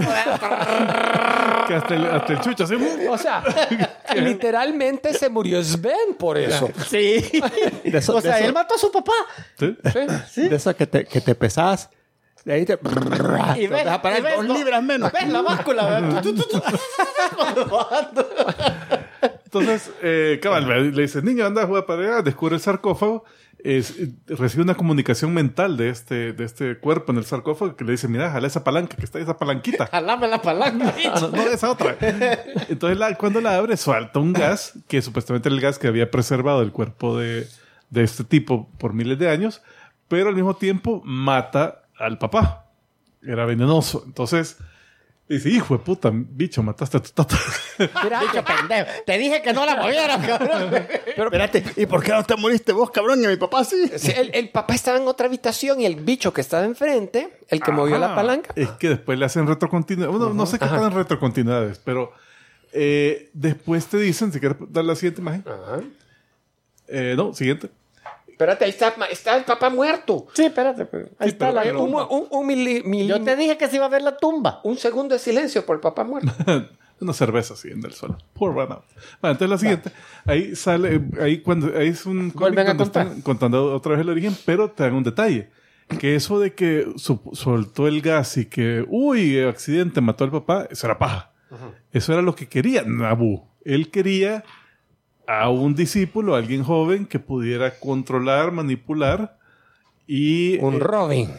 [1.68, 2.76] que hasta el, hasta el chucho así.
[3.10, 3.44] O sea,
[4.16, 6.70] literalmente se murió Sven por eso.
[6.88, 7.42] Sí.
[7.84, 9.14] De eso- o sea, de eso- él mató a su papá.
[9.58, 9.69] ¿Sí?
[10.32, 10.50] Sí.
[10.50, 11.90] De eso que te, que te pesas.
[12.46, 12.74] De ahí te.
[12.74, 15.12] Y te ves, vas a parar y ves dos lo- libras menos.
[15.12, 16.22] ¿Ves la báscula?
[19.46, 23.24] Entonces, eh, cabal, le dice, niño, anda a jugar para allá, descubre el sarcófago,
[23.64, 23.96] es-
[24.28, 28.08] recibe una comunicación mental de este, de este cuerpo en el sarcófago que le dice,
[28.08, 29.88] mira, jala esa palanca, que está ahí, esa palanquita.
[29.88, 30.94] Jalame la palanca.
[31.20, 31.98] No, no, esa otra.
[32.70, 36.12] Entonces, la- cuando la abre, suelta un gas, que supuestamente era el gas que había
[36.12, 37.48] preservado el cuerpo de,
[37.90, 39.62] de este tipo por miles de años,
[40.08, 42.66] pero al mismo tiempo mata al papá.
[43.22, 44.04] Era venenoso.
[44.06, 44.58] Entonces,
[45.30, 47.38] Dice, hijo de puta, bicho, mataste a tu tata.
[47.78, 48.90] Bicho pendejo.
[49.06, 50.72] Te dije que no la movieras, cabrón.
[51.16, 53.24] Pero espérate, ¿y por qué no te moriste vos, cabrón?
[53.24, 53.92] Y mi papá sí.
[53.96, 57.62] Sí, el, el papá estaba en otra habitación y el bicho que estaba enfrente, el
[57.62, 58.54] que movió la palanca.
[58.56, 60.10] Es que después le hacen retrocontinuidad.
[60.10, 60.80] Bueno, no sé qué Ajá.
[60.80, 62.12] tal retrocontinuidades, pero
[62.74, 65.46] eh, después te dicen, si quieres dar la siguiente imagen.
[65.46, 65.82] Ajá.
[66.88, 67.70] Eh, no, siguiente.
[68.40, 70.28] Espérate, ahí está, está el papá muerto.
[70.34, 70.86] Sí, espérate.
[70.86, 71.08] pues.
[71.20, 73.86] Ahí Sí, está la Un, un, un mili- mili- Yo te dije que se iba
[73.86, 74.62] a ver la tumba.
[74.64, 76.32] un segundo de silencio por el papá muerto.
[77.02, 78.18] Una cerveza así en el suelo.
[78.34, 78.84] Poor run out.
[79.22, 79.92] Bueno, entonces la siguiente.
[80.26, 84.34] Ahí sale, ahí cuando ahí es un cómic donde están contando otra vez el origen,
[84.46, 85.50] pero te dan un detalle.
[86.00, 90.66] Que eso de que su- soltó el gas y que, uy, accidente, mató al papá,
[90.72, 91.34] eso era paja.
[91.92, 93.44] Eso era lo que quería Nabu.
[93.66, 94.46] Él quería
[95.32, 99.38] a un discípulo, a alguien joven que pudiera controlar, manipular
[100.08, 101.30] y Un eh, Robin.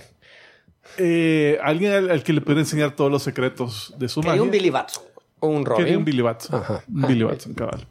[0.98, 4.42] eh, alguien al, al que le pudiera enseñar todos los secretos de su Quería magia.
[4.44, 5.02] un Billy Batson.
[5.40, 5.96] Un Quería Robin.
[5.96, 6.60] un Billy Batson.
[6.60, 6.84] Ajá.
[6.88, 7.86] Un Billy Batson, cabal.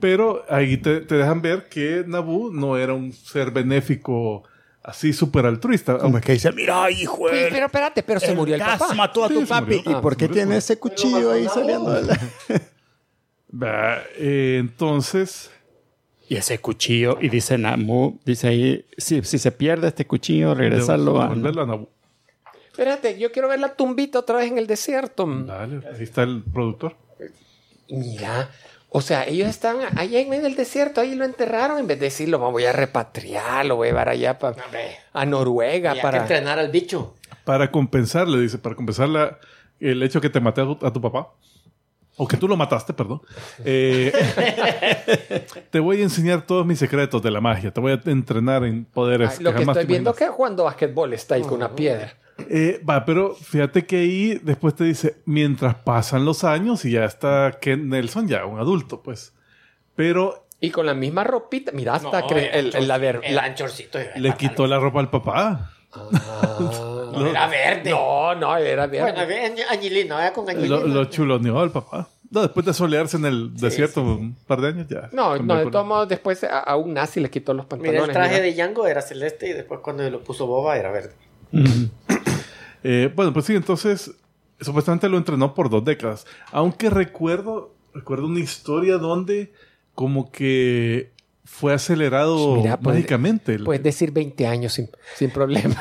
[0.00, 4.42] Pero ahí te, te dejan ver que Nabu no era un ser benéfico
[4.82, 5.96] así súper altruista.
[5.98, 8.94] Como es que dice, mira, hijo Sí, pero espérate, pero se murió el papá.
[8.94, 9.76] mató a Sí, tu papi.
[9.76, 9.98] murió.
[9.98, 12.20] ¿Y por qué tiene ese cuchillo ahí saliendo de la...
[13.62, 15.50] Va, eh, entonces,
[16.28, 21.20] Y ese cuchillo, y dice Namu, dice ahí, si, si se pierde este cuchillo, regresarlo
[21.22, 21.28] a...
[21.34, 21.88] Nabu.
[22.70, 25.24] Espérate, yo quiero ver la tumbita otra vez en el desierto.
[25.26, 26.96] Dale, ahí está el productor.
[27.88, 28.50] Mira,
[28.90, 32.06] o sea, ellos están allá en medio del desierto, ahí lo enterraron en vez de
[32.06, 34.56] decir, lo voy a repatriar, lo voy a llevar allá pa-
[35.12, 36.18] a Noruega que para...
[36.18, 37.14] entrenar al bicho.
[37.44, 39.38] Para compensarle, dice, para compensar la-
[39.78, 41.28] el hecho que te maté a tu, a tu papá.
[42.18, 43.20] O que tú lo mataste, perdón.
[43.64, 44.10] Eh,
[45.70, 47.70] te voy a enseñar todos mis secretos de la magia.
[47.72, 49.32] Te voy a entrenar en poderes.
[49.38, 50.30] Ay, lo que jamás estoy viendo imaginas.
[50.30, 52.14] que jugando basquetbol está ahí con una piedra.
[52.50, 57.04] Eh, va, pero fíjate que ahí después te dice, mientras pasan los años y ya
[57.04, 59.32] está Ken Nelson, ya un adulto, pues.
[59.94, 63.54] Pero Y con la misma ropita, mira, hasta No, el, el- la ver- El la-
[64.16, 65.70] le quitó la ropa al papá.
[65.94, 67.90] No, era verde.
[67.90, 69.12] No, no, era verde.
[69.12, 70.78] Bueno, añ- añilino, era con añilino.
[70.80, 72.08] Lo, lo chuloneó al papá.
[72.30, 75.08] No, después de solearse en el desierto un par de años, ya.
[75.12, 78.00] no, no, de todos modos, después a, a un nazi le quitó los pantalones.
[78.02, 78.44] Mira, el traje mira.
[78.44, 81.12] de Django era celeste y después cuando lo puso Boba era verde.
[82.88, 84.12] Eh, bueno, pues sí, entonces
[84.60, 86.24] supuestamente lo entrenó por dos décadas.
[86.52, 89.52] Aunque recuerdo, recuerdo una historia donde
[89.94, 91.10] como que
[91.46, 93.58] fue acelerado Mira, pues, mágicamente.
[93.60, 95.80] Puedes decir 20 años sin, sin problema.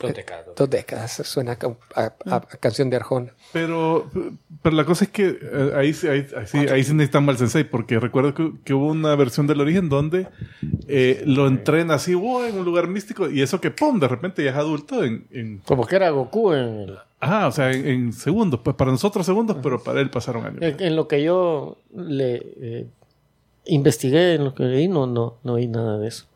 [0.00, 0.46] Dos décadas.
[0.56, 1.58] Dos décadas, suena
[1.94, 3.34] a, a- a- a canción de Arjona.
[3.52, 4.10] Pero,
[4.62, 7.36] pero la cosa es que eh, ahí, sí- ahí, ahí sí, ahí sí necesitan al
[7.36, 10.26] sensei, porque recuerdo que, que hubo una versión del origen donde
[10.88, 14.42] eh, lo entrena así, wow, en un lugar místico, y eso que, ¡pum!, de repente
[14.42, 15.26] ya es adulto en...
[15.32, 18.60] en Como que era Goku en, ajá, o sea, en, en segundos.
[18.64, 20.62] Pues para nosotros segundos, pero para él pasaron años.
[20.62, 22.86] en- en lo que yo le eh,
[23.72, 26.26] investigué, en lo que leí, no, no, no vi nada de eso.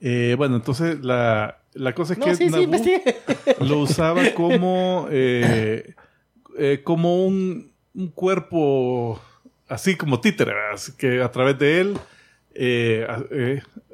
[0.00, 2.48] Eh, bueno, entonces la, la cosa es No, que sí,
[3.60, 5.94] lo usaba como, eh,
[6.58, 9.20] eh, como un, un cuerpo
[9.68, 10.52] así como títere.
[10.72, 11.98] Así que a través de él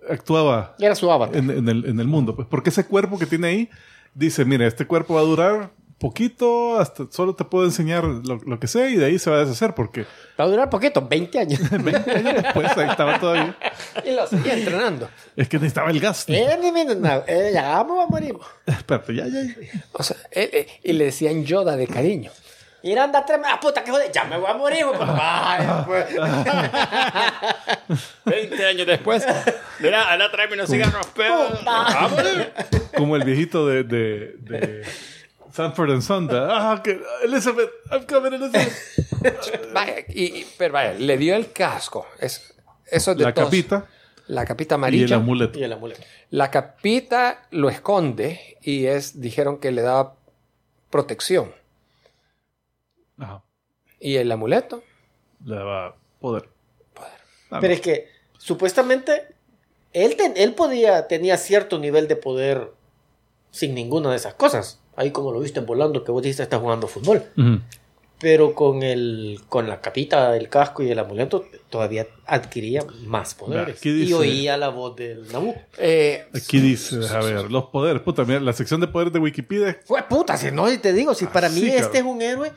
[0.09, 1.37] actuaba Era su avatar.
[1.37, 2.35] en, en el, en el mundo.
[2.35, 3.70] Pues porque ese cuerpo que tiene ahí
[4.15, 5.70] dice, mira, este cuerpo va a durar
[6.01, 9.36] poquito, hasta solo te puedo enseñar lo, lo que sé y de ahí se va
[9.36, 10.06] a deshacer porque
[10.40, 11.60] Va a durar poquito, 20 años.
[11.70, 13.56] 20 años después ahí estaba todavía.
[14.05, 15.09] Y lo seguía entrenando.
[15.36, 16.24] Es que necesitaba el gas.
[16.28, 18.35] eh, ni me- no, eh, ya vamos a morir.
[18.66, 19.55] Espérate, ya, ya, ya.
[19.93, 22.31] O sea, él- él- y le decían Yoda de cariño.
[22.82, 24.10] Ir a andar tres Ah, puta, que jode.
[24.12, 25.01] Ya me voy a morir, pues.
[25.12, 26.06] Ay, pues.
[28.24, 29.27] 20 años después.
[29.81, 31.48] Mira, anda, tráeme unos cigarros, pero...
[32.97, 34.82] Como el viejito de, de, de
[35.52, 36.27] Sanford and Son.
[36.27, 38.72] de, Ah, que, Elizabeth, I'm coming, Elizabeth.
[39.74, 42.06] Vaya, y, y- pero vaya, le dio el casco.
[42.18, 42.55] Es,
[42.86, 43.48] eso es de La todos.
[43.48, 43.86] capita
[44.28, 45.16] La capita y el amarilla.
[45.16, 45.59] amuleto.
[45.59, 46.01] Y el amuleto.
[46.31, 50.16] La capita lo esconde y es, dijeron que le daba
[50.90, 51.52] protección.
[53.18, 53.43] Ajá.
[53.98, 54.82] Y el amuleto,
[55.44, 56.48] Le daba poder.
[57.51, 58.09] Ah, Pero es que
[58.39, 59.27] supuestamente
[59.93, 62.72] él, ten- él podía, tenía cierto nivel de poder
[63.51, 64.81] sin ninguna de esas cosas.
[65.01, 67.22] Ahí como lo viste volando, que vos dijiste está jugando fútbol.
[67.36, 67.60] Ujú.
[68.18, 73.81] Pero con el con la capita, el casco y el amuleto todavía adquiría más poderes.
[73.81, 75.55] dice- Y oía la voz del Nabu.
[75.78, 78.02] eh, Aquí dice, a ver, los poderes.
[78.02, 79.81] Puta, mira, la sección de poderes de Wikipedia.
[79.86, 81.97] Fue puta, si no, te digo, si para mí este cabrón.
[81.97, 82.52] es un héroe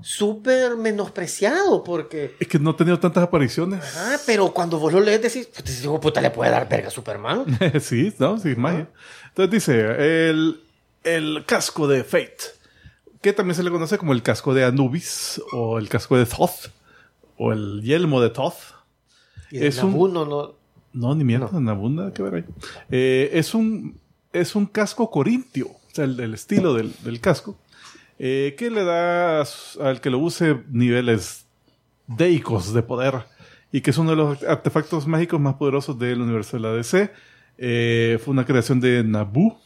[0.00, 2.34] súper menospreciado, porque...
[2.40, 3.80] Es que no ha tenido tantas apariciones.
[3.96, 6.88] Ah, pero cuando vos lo lees decís, pues, te digo, puta, le puede dar verga
[6.88, 7.44] a Superman.
[7.80, 8.88] sí, no, sí, magia.
[9.28, 10.60] Entonces dice, el,
[11.04, 12.36] el casco de Fate.
[13.20, 16.70] que también se le conoce como el casco de Anubis o el casco de Thoth
[17.38, 18.54] o el yelmo de Thoth.
[19.50, 20.54] Y de Es un- no, no-
[20.92, 22.44] No, ni mierda, Naboo, nada que ver ahí.
[22.90, 23.96] Eh, es, un,
[24.32, 27.56] es un casco corintio, o sea, el, el estilo del, del casco,
[28.18, 29.40] eh, que le da
[29.80, 31.46] al que lo use niveles
[32.08, 33.24] deicos de poder
[33.70, 37.10] y que es uno de los artefactos mágicos más poderosos del universo de la DC.
[37.56, 39.58] Eh, fue una creación de Naboo.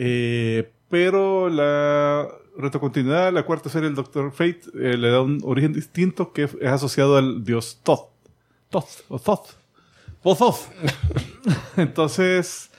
[0.00, 5.72] Eh, pero la retrocontinuidad, la cuarta serie del Doctor Fate, eh, le da un origen
[5.72, 8.10] distinto que es asociado al dios Thoth.
[8.70, 9.56] Thoth, o Thoth.
[10.22, 10.68] O Thoth.
[11.76, 12.70] Entonces,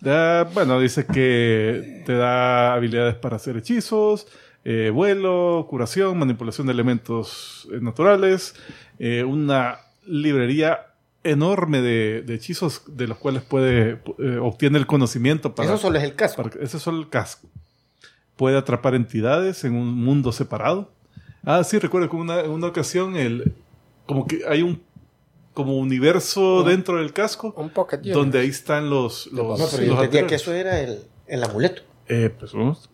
[0.00, 4.28] da- bueno, dice que te da habilidades para hacer hechizos,
[4.64, 8.54] eh, vuelo, curación, manipulación de elementos naturales,
[8.98, 10.86] eh, una librería
[11.24, 15.98] enorme de, de hechizos de los cuales puede eh, obtiene el conocimiento para Eso solo
[15.98, 16.42] es el casco.
[16.42, 17.48] para- ese es solo el casco.
[18.36, 20.92] Puede atrapar entidades en un mundo separado.
[21.44, 23.52] Ah, sí, recuerdo que una, en una ocasión el,
[24.06, 24.82] como que hay un
[25.54, 29.94] como universo dentro del casco Un pocket donde ahí están los, los, No, pero yo
[29.94, 31.82] los entendía que eso era el, el amuleto.
[32.06, 32.88] Eh, pues vamos.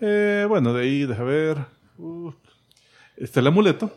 [0.00, 1.58] Eh, bueno, de ahí, deja ver.
[1.98, 2.30] Uh,
[3.16, 3.92] está el amuleto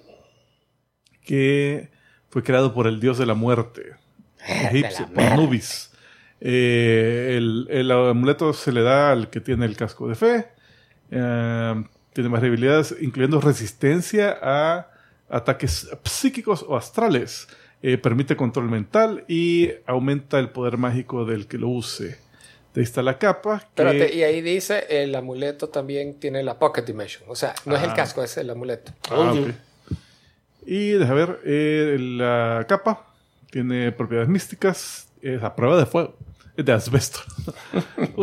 [1.23, 1.89] que
[2.31, 3.91] fue creado por el dios de la muerte
[4.47, 5.91] egipcio, por Anubis.
[6.39, 10.47] Eh, el, el amuleto se le da al que tiene el casco de fe.
[11.11, 11.83] Eh,
[12.13, 14.87] tiene más debilidades, incluyendo resistencia a
[15.29, 17.47] ataques psíquicos o astrales.
[17.83, 22.17] Eh, permite control mental y aumenta el poder mágico del que lo use.
[22.73, 23.59] De ahí está la capa.
[23.59, 27.23] que- Espérate, y ahí dice el amuleto también tiene la Pocket Dimension.
[27.27, 27.93] O sea, no es el Ah.
[27.95, 28.91] casco, es el amuleto.
[29.09, 29.49] Ah, ok.
[30.65, 33.07] Y deja ver, eh, la capa
[33.49, 36.15] tiene propiedades místicas, es a prueba de fuego,
[36.55, 37.19] es de asbesto.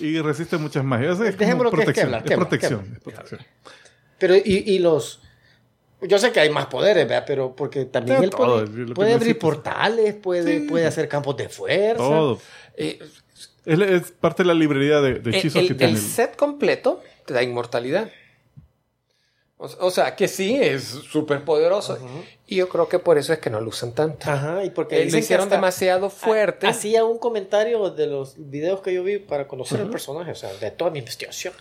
[0.00, 1.20] Y resiste muchas magias.
[1.20, 2.06] Es como Dejémoslo que es protección.
[2.06, 2.96] Kevlar, es Kevlar, protección, Kevlar.
[2.96, 3.40] es protección.
[4.18, 5.20] Pero, y, y los.
[6.02, 7.24] Yo sé que hay más poderes, ¿verdad?
[7.26, 10.66] Pero porque también Sí, él todo, puede, puede abrir portales, puede, Sí.
[10.68, 11.96] puede hacer campos de fuerza.
[11.96, 12.40] Todo.
[12.76, 12.98] Eh,
[13.64, 15.92] Es, es parte de la librería de, de el, hechizos el- que tiene.
[15.94, 18.10] el el- set completo te da inmortalidad.
[19.60, 21.98] O, o sea, que sí, es súper poderoso.
[22.46, 24.30] Y yo creo que por eso es que no lo usan tanto.
[24.30, 26.66] Ajá, y porque Eh, lo hicieron demasiado fuerte.
[26.66, 30.34] Ha- Hacía un comentario de los videos que yo vi para conocer el personaje, o
[30.36, 31.52] sea, de toda mi investigación,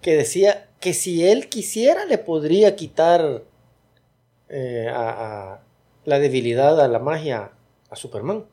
[0.00, 3.42] que decía que si él quisiera le podría quitar
[4.48, 5.60] eh, a, a
[6.04, 7.52] la debilidad a la magia
[7.88, 8.44] a Superman.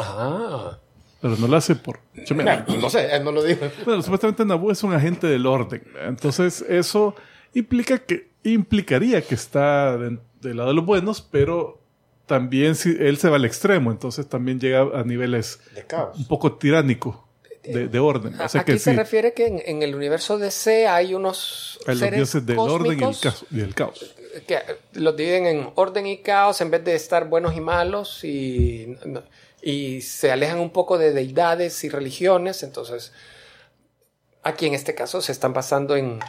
[0.00, 0.78] Ah.
[1.20, 2.00] Pero no lo hace por.
[2.24, 2.64] chumea.
[2.80, 3.66] No sé, él no lo dijo.
[3.84, 5.82] Bueno, supuestamente Naboo es un agente del orden.
[6.06, 7.14] Entonces, eso
[7.54, 11.80] implica que, implicaría que está de- del lado de los buenos, pero
[12.26, 16.18] también si él se va al extremo, entonces también llega a niveles De caos.
[16.18, 17.26] un poco tiránico
[17.62, 18.38] de, de orden.
[18.40, 21.78] O sea Aquí que se sí, refiere que en, en el universo DC hay unos
[21.86, 24.14] a los seres dioses del orden y el, cósmicos caos, y el caos.
[24.46, 24.58] que
[24.92, 28.96] los dividen en orden y caos en vez de estar buenos y malos y,
[29.62, 32.62] y se alejan un poco de deidades y religiones.
[32.62, 33.12] Entonces,
[34.42, 36.20] aquí en este caso se están basando en,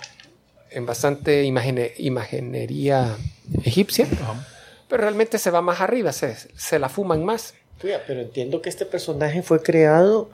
[0.75, 3.15] en bastante imagine- imaginería
[3.63, 4.07] egipcia,
[4.87, 7.53] pero realmente se va más arriba, se, se la fuman más.
[7.83, 10.29] Oiga, pero entiendo que este personaje fue creado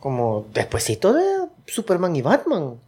[0.00, 1.24] como despuesito de
[1.66, 2.80] Superman y Batman.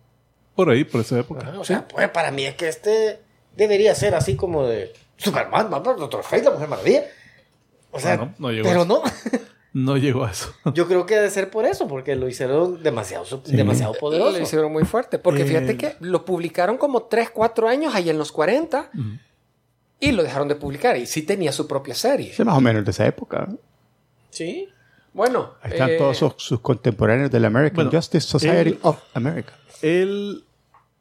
[0.54, 1.50] Por ahí, por esa época.
[1.54, 3.18] Ah, o sea, pues para mí es que este
[3.56, 7.04] debería ser así como de Superman, Batman, Doctor Fate, la Mujer Maravilla.
[7.90, 9.02] O sea, Ah, no, no llegó pero no.
[9.74, 10.52] No llegó a eso.
[10.74, 14.36] Yo creo que debe ser por eso, porque lo hicieron demasiado, demasiado poderoso.
[14.36, 15.46] Lo hicieron muy fuerte, porque Eh.
[15.46, 18.90] fíjate que lo publicaron como 3, 4 años ahí en los 40
[20.00, 22.32] y lo dejaron de publicar y sí tenía su propia serie.
[22.34, 23.48] Sí, más o menos de esa época.
[24.30, 24.68] Sí.
[25.14, 28.98] Bueno, Ahí están eh, todos sus, sus contemporáneos del American bueno, Justice Society él- of
[29.14, 29.52] America.
[29.82, 30.44] Él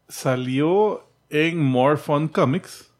[0.10, 2.91] salió en More Fun Comics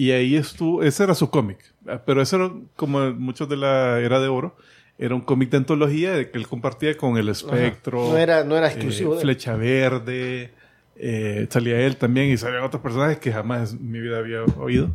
[0.00, 1.58] y ahí estuvo, ese era su cómic,
[2.06, 4.56] pero eso era como muchos de la era de oro,
[4.96, 8.68] era un cómic de antología que él compartía con el espectro, No era, no era
[8.68, 9.14] eh, exclusivo.
[9.16, 10.52] de- Flecha Verde,
[10.96, 14.90] eh, salía él también y salían otros personajes que jamás en mi vida había oído.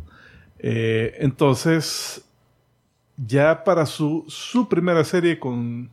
[0.58, 2.24] Eh, entonces,
[3.16, 5.88] ya para su, su primera serie con,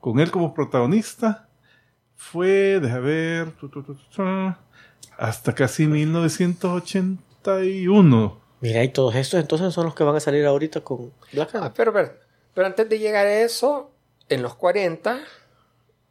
[0.00, 1.48] con él como protagonista,
[2.16, 3.52] fue, deja ver,
[5.18, 5.86] hasta casi
[7.44, 8.40] 1981.
[8.60, 11.64] Mira, y todos estos entonces son los que van a salir ahorita con Black Adam.
[11.66, 12.12] ah, pero, pero,
[12.54, 13.90] pero antes de llegar a eso,
[14.28, 15.20] en los 40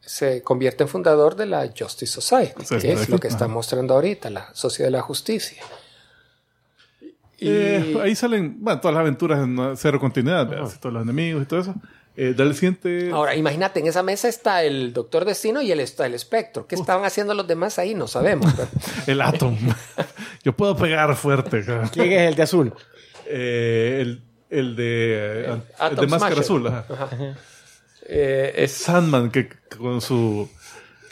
[0.02, 3.48] se convierte en fundador de la Justice Society, Sí, que es aquí, lo que está
[3.48, 5.64] mostrando ahorita, la Sociedad de la Justicia.
[7.38, 10.70] Y Eh, ahí salen, bueno, todas las aventuras en cero continuidad, ¿verdad?
[10.80, 11.76] Todos los enemigos y todo eso.
[12.24, 13.10] Eh, dale siguiente.
[13.12, 16.68] Ahora, imagínate, en esa mesa está el Doctor Destino y el, está el Espectro.
[16.68, 17.96] ¿Qué estaban haciendo los demás ahí?
[17.96, 18.54] No sabemos.
[18.56, 18.68] pero-
[19.08, 19.58] El Atom.
[20.44, 21.64] Yo puedo pegar fuerte.
[21.92, 22.74] ¿Quién es el de azul?
[23.26, 24.22] Eh, el,
[24.52, 26.42] el de, el Atom de Máscara.
[26.42, 26.68] Azul.
[26.68, 27.10] ajá.
[28.06, 30.48] Eh, es Sandman, que con su,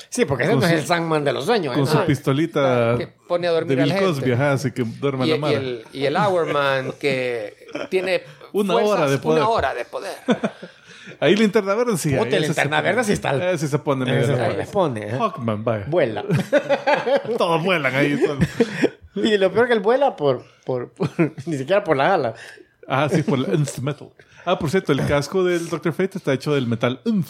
[0.10, 1.73] Sí, porque ese no es el Sandman de los sueños.
[1.73, 1.88] con ¿eh?
[1.88, 4.14] su Ah, pistolita que pone a dormir de a Bill la gente.
[4.19, 8.23] Cosby, ajá, así que duerme y, la y el, y el Hourman que tiene
[8.53, 9.40] Una hora de poder.
[9.41, 10.15] Una hora de poder.
[11.19, 12.10] Ahí linterna verde sí.
[12.10, 14.57] Puta, ahí Linterna se Verde sí está- Ese se pone loco.
[14.57, 15.11] le pone, ¿eh?
[15.18, 15.86] Hawkman, vaya.
[15.88, 16.23] Vuela.
[17.38, 18.19] Todos vuelan ahí.
[18.23, 18.44] todos.
[19.15, 21.10] y lo peor que él vuela por, por, por-
[21.45, 22.34] ni siquiera por la ala.
[22.88, 24.10] Ah, sí, por el Nth Metal.
[24.45, 25.94] Ah, por cierto, el casco del Dr.
[25.94, 27.27] Fate está hecho del metal Nth.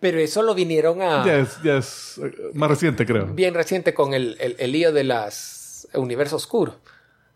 [0.00, 1.24] Pero eso lo vinieron a...
[1.24, 3.26] Ya es, ya es eh, más reciente, creo.
[3.26, 6.76] bien reciente con el, el, el lío de las universo oscuro.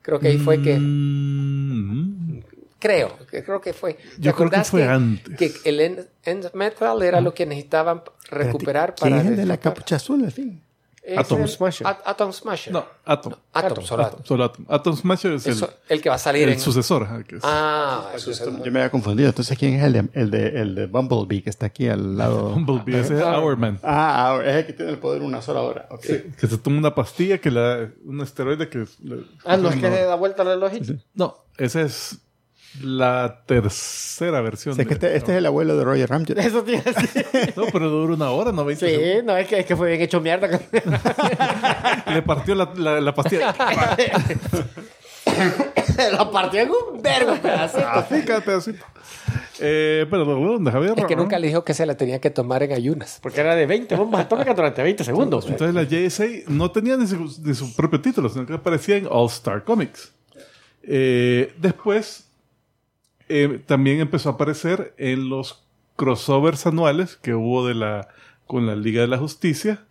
[0.03, 0.79] Creo que ahí fue que...
[0.79, 2.41] Mm,
[2.81, 3.95] Creo, que creo que fue.
[3.95, 5.37] ¿Te Yo creo que fue antes.
[5.37, 9.23] Que el end, end metal era lo que necesitaban recuperar ¿Quién para.
[9.23, 10.63] es el de la capucha azul, al fin?
[11.03, 11.87] Es Atom el- Smasher.
[11.87, 12.73] At- Atom Smasher.
[12.75, 13.33] no, Atom.
[13.55, 14.21] Atom, solo Atom.
[14.23, 14.67] Solo Atom.
[14.69, 16.61] Atom Smasher es el, Eso, el que va a salir el en.
[16.61, 17.25] sucesor.
[17.25, 19.31] que es- Ah, es- Yo me había confundido.
[19.31, 22.51] Entonces, ¿quién es el de, el de, el de Bumblebee que está aquí al lado?
[22.51, 23.79] Bumblebee, ese es Hourman.
[23.83, 25.87] Ah, ahora, es el que tiene el poder una sola hora.
[25.91, 26.05] Ok.
[26.39, 28.85] Que se toma una pastilla que le da un esteroide que...
[29.03, 30.93] le- Ah, no es que le da vuelta al relojito.
[31.15, 32.19] No, esa es
[32.83, 34.73] la tercera versión.
[34.73, 36.39] O sea, que este, este es el abuelo de Roger Ramjet.
[36.39, 37.09] Eso tiene así.
[37.57, 39.25] No, pero dura una hora, no 20 Sí, segundos.
[39.25, 40.49] no, es que, es que fue bien hecho mierda.
[42.15, 43.55] Le partió la, la, la pastilla.
[46.17, 47.87] Lo partió en un vergo pedacito.
[47.89, 48.85] Así cada pedacito.
[49.59, 50.95] Eh, pero ¿dónde, Javier?
[50.97, 53.19] es que nunca le dijo que se la tenía que tomar en ayunas.
[53.23, 55.47] Porque era de 20 bombas atómicas durante 20 segundos.
[55.47, 59.07] Entonces la JSA no tenía ni su, ni su propio título, sino que aparecía en
[59.11, 60.13] All Star Comics.
[60.83, 62.30] Eh, después
[63.31, 65.65] eh, también empezó a aparecer en los
[65.97, 68.09] crossovers anuales que hubo de la,
[68.47, 69.85] con la Liga de la Justicia,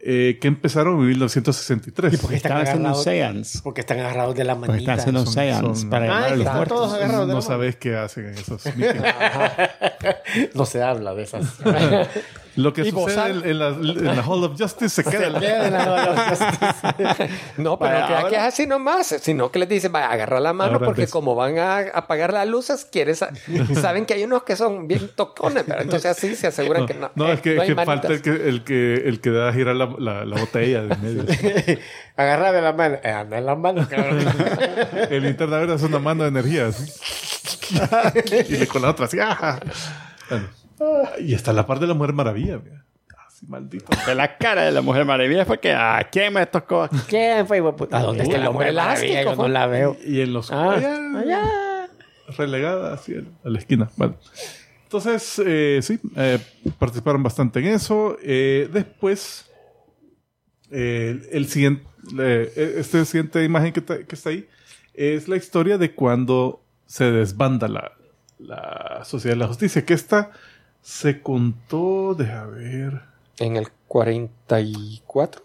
[0.00, 2.20] eh, que empezaron en 1963.
[2.20, 3.58] porque Están haciendo un seance.
[3.64, 4.94] Porque están agarrados de la Porque manita.
[4.94, 6.78] están haciendo son- para Ah, los están muertos.
[6.78, 8.62] todos agarrados de no la sabes qué hacen en esos.
[10.54, 11.56] No se habla de esas.
[12.58, 15.40] Lo que sucede en, la, en la Hall of Justice se queda en la-
[17.56, 20.52] No, pero Vaya, ahora- que es así nomás, sino que les dicen, vaya, agarra la
[20.52, 21.10] mano Ahora porque ves.
[21.10, 23.24] como van a apagar las luces, quieres,
[23.80, 27.10] saben que hay unos que son bien tocones, pero entonces así se aseguran que no.
[27.14, 29.52] No, eh, es que, no que falta el que, el que, el que da a
[29.52, 31.24] girar la, la, la botella de medio.
[32.16, 32.96] Agarra de la mano.
[33.04, 34.18] Eh, anda en la mano, cabrón.
[35.10, 36.66] El linterna verde es una mano de energía.
[36.66, 36.90] así.
[38.48, 39.18] y le con la otra así.
[39.20, 39.60] ¡ah!
[40.28, 40.48] Bueno.
[41.20, 42.58] Y está la parte de la Mujer Maravilla.
[42.58, 42.84] mira.
[43.26, 43.86] Así, maldito.
[44.06, 46.88] De la cara de la Mujer Maravilla fue que ¿a quién me tocó?
[47.08, 47.58] ¿Quién fue?
[47.58, 49.22] ¿A dónde está el la hombre mujer maravilla?
[49.24, 49.96] Yo no la veo.
[50.04, 50.50] Y en los.
[50.50, 51.88] Ah, allá, allá.
[52.36, 53.14] relegada así
[53.44, 53.88] a la esquina.
[53.96, 54.16] Bueno.
[54.84, 56.38] Entonces, eh, sí, eh,
[56.78, 58.16] participaron bastante en eso.
[58.22, 59.50] Eh, después,
[60.70, 61.84] eh, el siguiente,
[62.18, 64.48] eh, esta siguiente imagen que, está- que está ahí
[64.94, 67.92] es la historia de cuando se desbanda la,
[68.38, 70.30] la Sociedad de la Justicia, que esta
[70.88, 73.02] se contó, deja ver,
[73.38, 75.42] En el 44.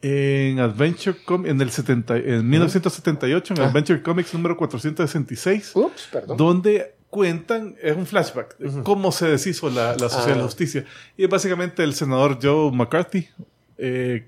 [0.00, 5.72] en Adventure Com en el 70, en 1978, en Adventure Comics número 466.
[5.76, 6.36] Ups, perdón.
[6.38, 10.44] donde cuentan, es un flashback, de cómo se deshizo la, la Sociedad de la Ah.
[10.46, 10.86] Justicia.
[11.18, 13.28] Y es básicamente el senador Joe McCarthy,
[13.76, 14.26] eh,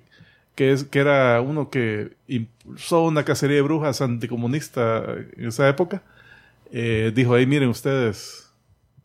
[0.55, 5.03] que, es, que era uno que impulsó una cacería de brujas anticomunista
[5.35, 6.03] en esa época.
[6.71, 8.44] Eh, dijo, ahí miren ustedes,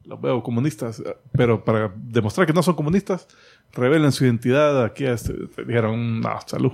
[0.06, 1.02] los veo comunistas,
[1.32, 3.28] pero para demostrar que no son comunistas,
[3.74, 5.06] revelen su identidad aquí.
[5.06, 5.34] A este,
[5.66, 6.74] dijeron, no, salud.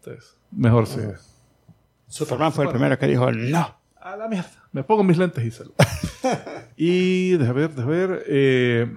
[0.00, 1.14] Entonces, mejor se...
[2.08, 3.76] Superman fue el primero que dijo no.
[4.00, 4.50] A la mierda.
[4.72, 5.74] Me pongo mis lentes y salgo.
[6.76, 8.24] y deja ver, deja ver.
[8.26, 8.96] eh,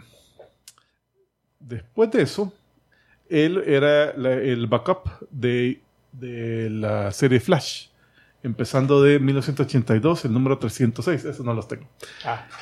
[1.60, 2.54] después de eso,
[3.30, 5.82] él era la- el backup de,
[6.14, 7.88] de la serie Flash.
[8.44, 11.26] Empezando de 1982, el número 306.
[11.26, 11.88] Eso no los tengo.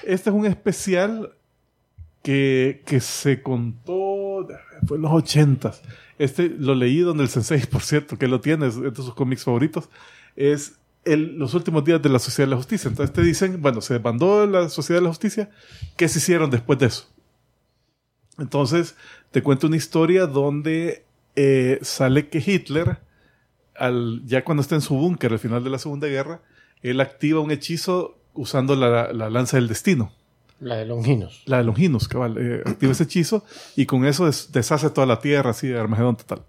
[0.04, 1.32] Este es un especial
[2.22, 4.48] que, que se contó.
[4.86, 5.80] Fue en los 80s.
[6.18, 9.44] Este lo leí donde el Sensei, por cierto, que lo tiene, es de sus cómics
[9.46, 9.90] favoritos.
[10.36, 12.90] Es el- los últimos días de la Sociedad de la Justicia.
[12.90, 15.50] Entonces te dicen, bueno, se desbandó la Sociedad de la Justicia.
[15.96, 17.08] ¿Qué se hicieron después de eso?
[18.38, 18.96] Entonces
[19.32, 23.00] te cuento una historia donde eh, sale que Hitler,
[23.80, 26.42] al, ya cuando está en su búnker al final de la Segunda Guerra,
[26.82, 30.14] él activa un hechizo usando la, la lanza del destino.
[30.60, 31.44] La de Longinos.
[31.46, 32.36] La de Longinus, cabal.
[32.38, 33.46] eh, activa ese hechizo
[33.76, 36.44] y con eso des- deshace toda la tierra, así, de Armagedón total.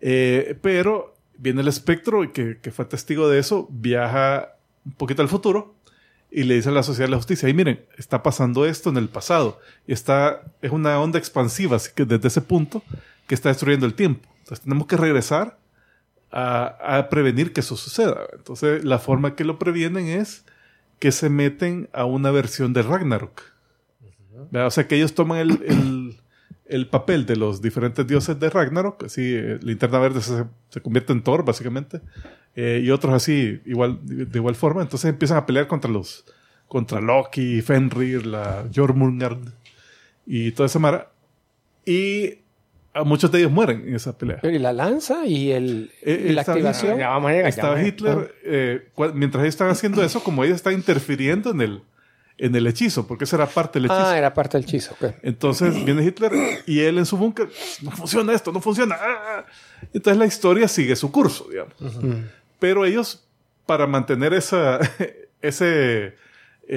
[0.00, 5.28] Eh, pero viene el espectro, que, que fue testigo de eso, viaja un poquito al
[5.28, 5.74] futuro
[6.30, 8.96] y le dice a la sociedad de la justicia, y miren, está pasando esto en
[8.96, 12.82] el pasado, y está, es una onda expansiva, así que desde ese punto,
[13.26, 14.28] que está destruyendo el tiempo.
[14.40, 15.58] Entonces tenemos que regresar
[16.36, 18.26] a, a prevenir que eso suceda.
[18.32, 20.44] Entonces la forma que lo previenen es
[20.98, 23.42] que se meten a una versión de Ragnarok.
[24.50, 24.66] ¿Verdad?
[24.66, 26.16] O sea que ellos toman el, el,
[26.66, 31.12] el papel de los diferentes dioses de Ragnarok, así, eh, Linterna Verde se, se convierte
[31.12, 32.00] en Thor, básicamente,
[32.56, 34.82] eh, y otros así, igual, de igual forma.
[34.82, 36.24] Entonces empiezan a pelear contra los,
[36.66, 39.52] contra Loki, Fenrir, la Jormungand
[40.26, 41.12] y toda esa mara.
[41.86, 42.43] Y
[43.04, 44.38] muchos de ellos mueren en esa pelea.
[44.42, 46.98] Y la lanza y, el, Eh, y la activación.
[46.98, 47.44] Ya vamos a llegar.
[47.46, 47.94] ya Estaba vamos a llegar.
[48.16, 51.82] Hitler, eh, mientras ellos están haciendo eso, como ellos están interfiriendo en el,
[52.38, 54.06] en el hechizo, porque esa era parte del hechizo.
[54.06, 54.92] Ah, era parte del hechizo.
[55.00, 55.14] ok.
[55.22, 56.32] Entonces viene Hitler
[56.66, 57.48] y él en su búnker,
[57.82, 58.96] no funciona esto, no funciona.
[59.00, 59.44] ah".
[59.92, 61.74] Entonces la historia sigue su curso, digamos.
[62.58, 63.26] Pero ellos,
[63.66, 64.78] para mantener esa,
[65.42, 66.14] ese, eh,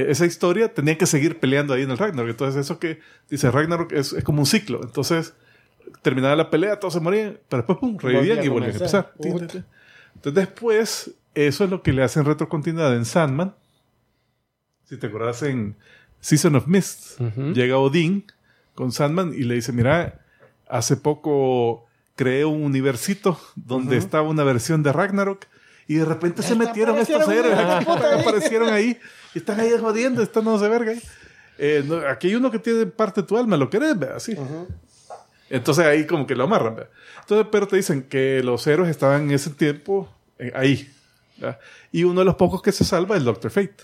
[0.09, 2.29] esa historia, tenían que seguir peleando ahí en el Ragnarok.
[2.31, 2.99] Entonces eso que
[3.29, 4.81] dice Ragnarok es, es como un ciclo.
[4.83, 5.33] Entonces
[6.01, 9.13] terminaba la pelea, todos se morían, pero después pum, revivían y volvían a empezar.
[9.19, 13.55] Entonces después, eso es lo que le hacen retrocontinuidad en Sandman.
[14.85, 15.75] Si te acuerdas en
[16.19, 17.19] Season of Mist,
[17.53, 18.25] llega Odín
[18.73, 20.21] con Sandman y le dice, mira,
[20.69, 21.85] hace poco
[22.15, 25.45] creé un universito donde estaba una versión de Ragnarok
[25.87, 27.91] y de repente se metieron estos aparecieron héroes, aquí,
[28.21, 28.97] aparecieron ahí
[29.33, 31.01] y están ahí jodiendo, están no de verga ahí.
[31.59, 33.95] Eh, no, aquí hay uno que tiene parte de tu alma, ¿lo querés?
[34.15, 34.35] Así.
[35.49, 36.75] Entonces ahí como que lo amarran.
[36.75, 36.91] ¿verdad?
[37.21, 40.09] Entonces, pero te dicen que los héroes estaban en ese tiempo
[40.39, 40.89] eh, ahí.
[41.37, 41.59] ¿verdad?
[41.91, 43.83] Y uno de los pocos que se salva es el Doctor Fate.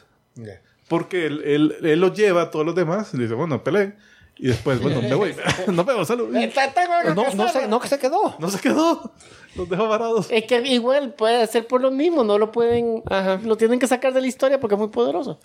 [0.88, 3.96] Porque él, él, él lo lleva a todos los demás y le dice, bueno, peleen.
[4.38, 5.36] Y después, bueno, me voy.
[5.68, 6.30] Nos vemos, salud.
[6.30, 8.36] No, no, se, no se quedó.
[8.40, 9.14] No se quedó.
[9.56, 10.28] Los dejó varados.
[10.32, 13.04] Es que igual puede ser por lo mismo, no lo pueden,
[13.44, 15.40] lo tienen que sacar de la historia porque es muy poderoso.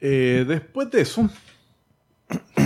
[0.00, 1.28] Eh, después de eso,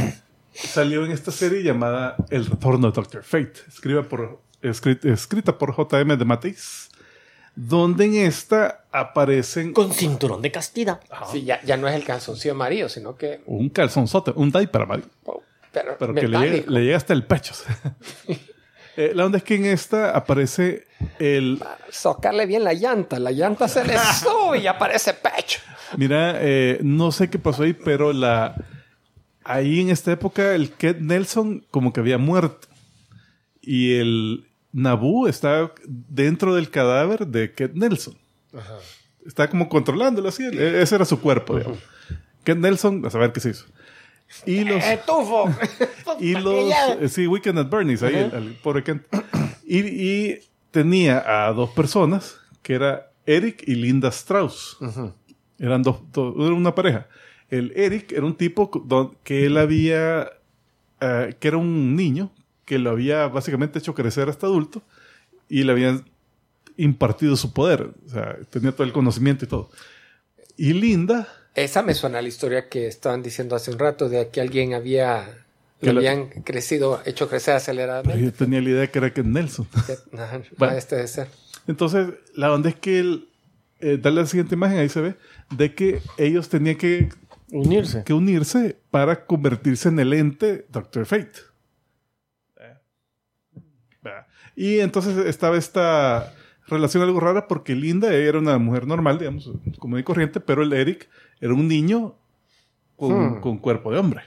[0.56, 5.72] salió en esta serie llamada El Retorno de Doctor Fate, escrita por, escrit- escrita por
[5.72, 6.16] J.M.
[6.16, 6.88] de Mateis,
[7.54, 11.00] donde en esta aparecen Con cinturón de castidad.
[11.32, 13.40] Sí, ya, ya no es el calzoncillo amarillo, sino que.
[13.46, 15.42] un calzonzote, un diaper amarillo, oh,
[15.72, 16.70] pero, pero que le llega, metálico.
[16.70, 17.54] le llega hasta el pecho.
[18.98, 20.86] Eh, la onda es que en esta aparece
[21.18, 21.62] el...
[21.90, 23.18] Socarle bien la llanta.
[23.20, 23.92] La llanta se le
[24.22, 25.60] sube y aparece pecho.
[25.98, 28.54] Mira, eh, no sé qué pasó ahí, pero la...
[29.48, 32.66] Ahí en esta época el Ked Nelson como que había muerto.
[33.60, 38.16] Y el Naboo está dentro del cadáver de Ked Nelson.
[39.24, 40.44] Está como controlándolo así.
[40.44, 41.78] e- Ese era su cuerpo, digamos.
[42.44, 43.64] Ked Nelson, a saber qué se hizo.
[44.44, 44.82] Y los...
[44.84, 45.48] ¡Etufo!
[46.20, 46.70] y los
[47.00, 49.04] eh, sí Weekend at Bernie's ahí el, el pobre Kent
[49.64, 50.38] y, y
[50.72, 54.78] tenía a dos personas que era Eric y Linda Strauss
[55.60, 57.06] eran dos, dos- una pareja
[57.50, 58.70] el Eric era un tipo
[59.22, 60.30] que él había
[61.00, 62.32] eh, que era un niño
[62.64, 64.82] que lo había básicamente hecho crecer hasta adulto
[65.48, 66.04] y le habían
[66.76, 69.70] impartido su poder o sea tenía todo el conocimiento y todo
[70.56, 74.28] y Linda Esa me suena a la historia que estaban diciendo hace un rato de
[74.28, 75.28] que alguien había.
[75.80, 78.22] Que lo- habían crecido, hecho crecer pero aceleradamente.
[78.24, 79.68] yo tenía la idea que era Ken Nelson
[80.18, 80.74] Ajá, Bueno.
[80.74, 81.28] este debe ser.
[81.66, 83.28] Entonces, la onda es que el,
[83.80, 85.14] eh, dale la siguiente imagen, ahí se ve,
[85.54, 87.10] de que ellos tenían que,
[87.50, 88.02] Unirse.
[88.04, 91.32] que unirse para convertirse en el ente Doctor Fate.
[92.58, 94.10] Eh.
[94.56, 96.32] Y entonces estaba esta
[96.66, 100.72] relación algo rara porque Linda era una mujer normal, digamos, común y corriente, pero el
[100.72, 101.08] Eric
[101.40, 102.16] era un niño
[102.96, 104.22] con, con cuerpo de hombre.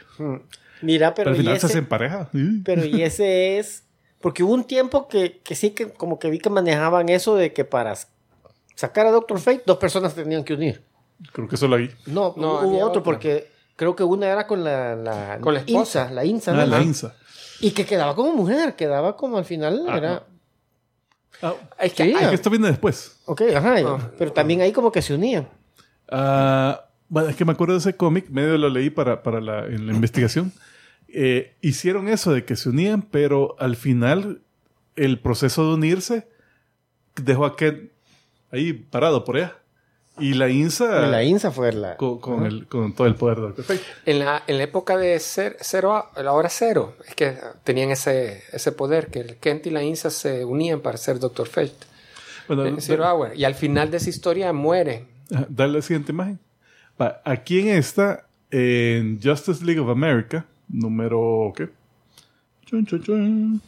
[0.81, 2.29] Mira, Pero, pero, al final se ese, hacen pareja.
[2.63, 3.83] Pero y ese es...
[4.21, 7.53] Porque hubo un tiempo que, que sí que como que vi que manejaban eso de
[7.53, 7.95] que para
[8.75, 10.83] sacar a Doctor Fate dos personas se tenían que unir.
[11.31, 11.89] Creo que solo ahí.
[12.07, 13.03] No, No, hubo otro otra.
[13.03, 16.03] porque creo que una era con la, la, Con la esposa.
[16.03, 16.51] INSA, la INSA.
[16.51, 16.65] Ah, ¿no?
[16.67, 17.15] la INSA.
[17.61, 19.97] Y que quedaba como mujer, quedaba como al final Ajá.
[19.97, 20.23] era...
[21.41, 22.13] Ah, Es que Sí.
[22.15, 23.19] hay- que esto viene después.
[23.25, 23.75] Ok, ajá.
[23.85, 24.11] Ah.
[24.17, 25.47] Pero también ahí como que se unían.
[26.09, 29.65] Ah, bueno, es que me acuerdo de ese cómic, medio lo leí para, para la,
[29.65, 30.51] en la investigación.
[31.07, 34.41] Eh, hicieron eso de que se unían, pero al final
[34.95, 36.27] el proceso de unirse
[37.15, 37.91] dejó a Ken
[38.51, 39.55] ahí parado por allá.
[40.19, 41.97] Y la INSA Y la INSA fue la...
[41.97, 43.65] con, con el, con todo el poder de Dr.
[43.65, 43.81] Fate.
[44.05, 47.91] En la, en la época de cer- cero, a- la hora cero, es que tenían
[47.91, 51.73] ese, ese poder, que el Kent y la Insa se unían para ser Doctor Fate.
[52.47, 53.35] Bueno, En Zero Hour.
[53.35, 55.05] Y al final de esa historia muere.
[55.49, 56.39] Dale la siguiente imagen.
[56.99, 61.53] Va, Aquí en esta, en Justice League of America, número.
[61.55, 61.69] ¿Qué?
[62.65, 63.61] Chun, chun, chun.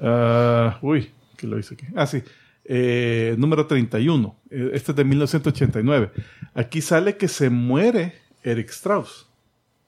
[0.00, 1.86] Ah, uy, ¿qué lo hice aquí?
[1.94, 2.22] Ah, sí.
[2.68, 4.36] Eh, número 31.
[4.50, 6.10] Eh, Este es de 1989.
[6.54, 9.26] Aquí sale que se muere Eric Strauss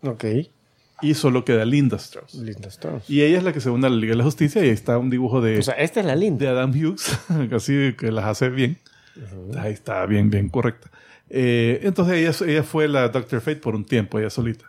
[0.02, 0.24] Ok.
[1.02, 2.35] y solo queda Linda Strauss.
[2.35, 3.09] Linda Strauss.
[3.09, 4.70] Y ella es la que se une a la Liga de la Justicia y ahí
[4.74, 6.44] está un dibujo de, O sea, esta es la linda.
[6.47, 7.19] de Adam Hughes,
[7.52, 8.78] así que las hace bien.
[9.59, 10.90] Ahí está bien, bien correcta.
[11.28, 14.65] Eh, entonces ella, ella fue la Doctor Fate por un tiempo, ella solita.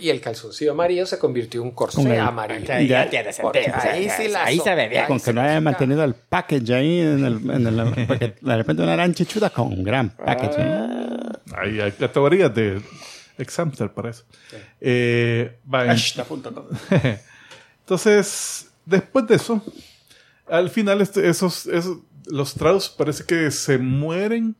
[0.00, 2.64] Y el calzoncillo amarillo se convirtió en un corsé el- amarillo.
[2.66, 3.90] Ya- ya tiene Porque sentido.
[3.92, 5.06] ahí sí la Ahí so- se ve bien.
[5.06, 8.82] Con que no haya mantenido el package ahí en el, en el- porque de repente
[8.82, 10.56] una gran chichuda con un gran package.
[10.58, 10.88] ¿eh?
[11.56, 12.80] Ahí hay categorías de
[13.38, 14.24] exemplar para eso.
[14.80, 15.98] Eh, va, en-
[17.80, 19.62] Entonces, después de eso,
[20.48, 24.56] al final este- esos, esos- los Strauss parece que se mueren,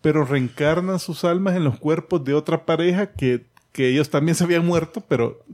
[0.00, 4.44] pero reencarnan sus almas en los cuerpos de otra pareja que, que ellos también se
[4.44, 5.44] habían muerto, pero,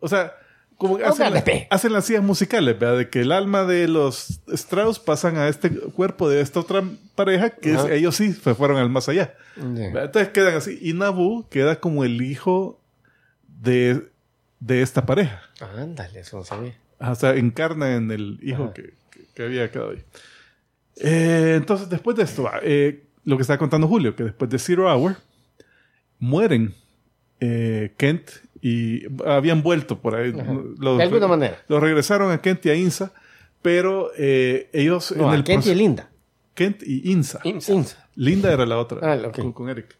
[0.00, 0.32] o sea,
[0.76, 1.26] como que hacen,
[1.70, 2.98] hacen las sillas musicales, ¿verdad?
[2.98, 6.84] De que el alma de los Strauss pasan a este cuerpo de esta otra
[7.16, 9.34] pareja que es- ellos sí se fueron al más allá.
[10.04, 10.78] Entonces quedan así.
[10.80, 12.80] Y Nabu queda como el hijo
[13.60, 14.08] de,
[14.60, 15.42] de esta pareja.
[15.76, 16.74] Ándale, eso no sabía.
[17.00, 20.04] O sea, encarna en el hijo que, que- que había quedado ahí.
[21.00, 24.58] Eh, entonces, después de esto, va, eh, lo que estaba contando Julio, que después de
[24.60, 25.16] Zero Hour,
[26.18, 26.74] mueren
[27.40, 30.32] eh, Kent y habían vuelto por ahí.
[30.78, 31.58] Los- De alguna manera.
[31.68, 33.12] Los regresaron a Kent y a Insa,
[33.62, 36.10] pero eh, ellos No, en el Kent y Linda.
[36.54, 37.40] Kent y Insa.
[37.44, 37.72] Insa.
[37.72, 38.08] Insa.
[38.16, 39.96] Linda era la otra, Ah, con, con Eric.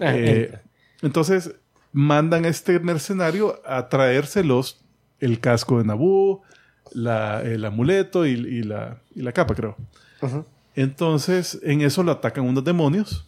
[0.00, 0.58] Ah, Eh,
[1.02, 1.54] entonces
[1.92, 4.80] mandan a este mercenario a traérselos
[5.20, 6.42] el casco de Naboo,
[6.92, 9.76] la, el amuleto y, y la, y la capa, creo.
[10.74, 13.26] Entonces en eso lo atacan unos demonios,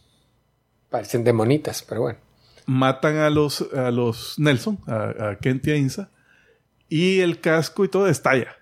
[0.90, 2.18] Parecen demonitas, pero bueno.
[2.66, 6.10] Matan a los, a los Nelson, a, a Kent y a Insa,
[6.88, 8.56] y el casco y todo estalla.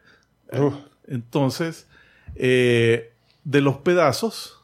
[1.07, 1.87] Entonces,
[2.37, 3.13] eh,
[3.45, 4.57] de los pedazos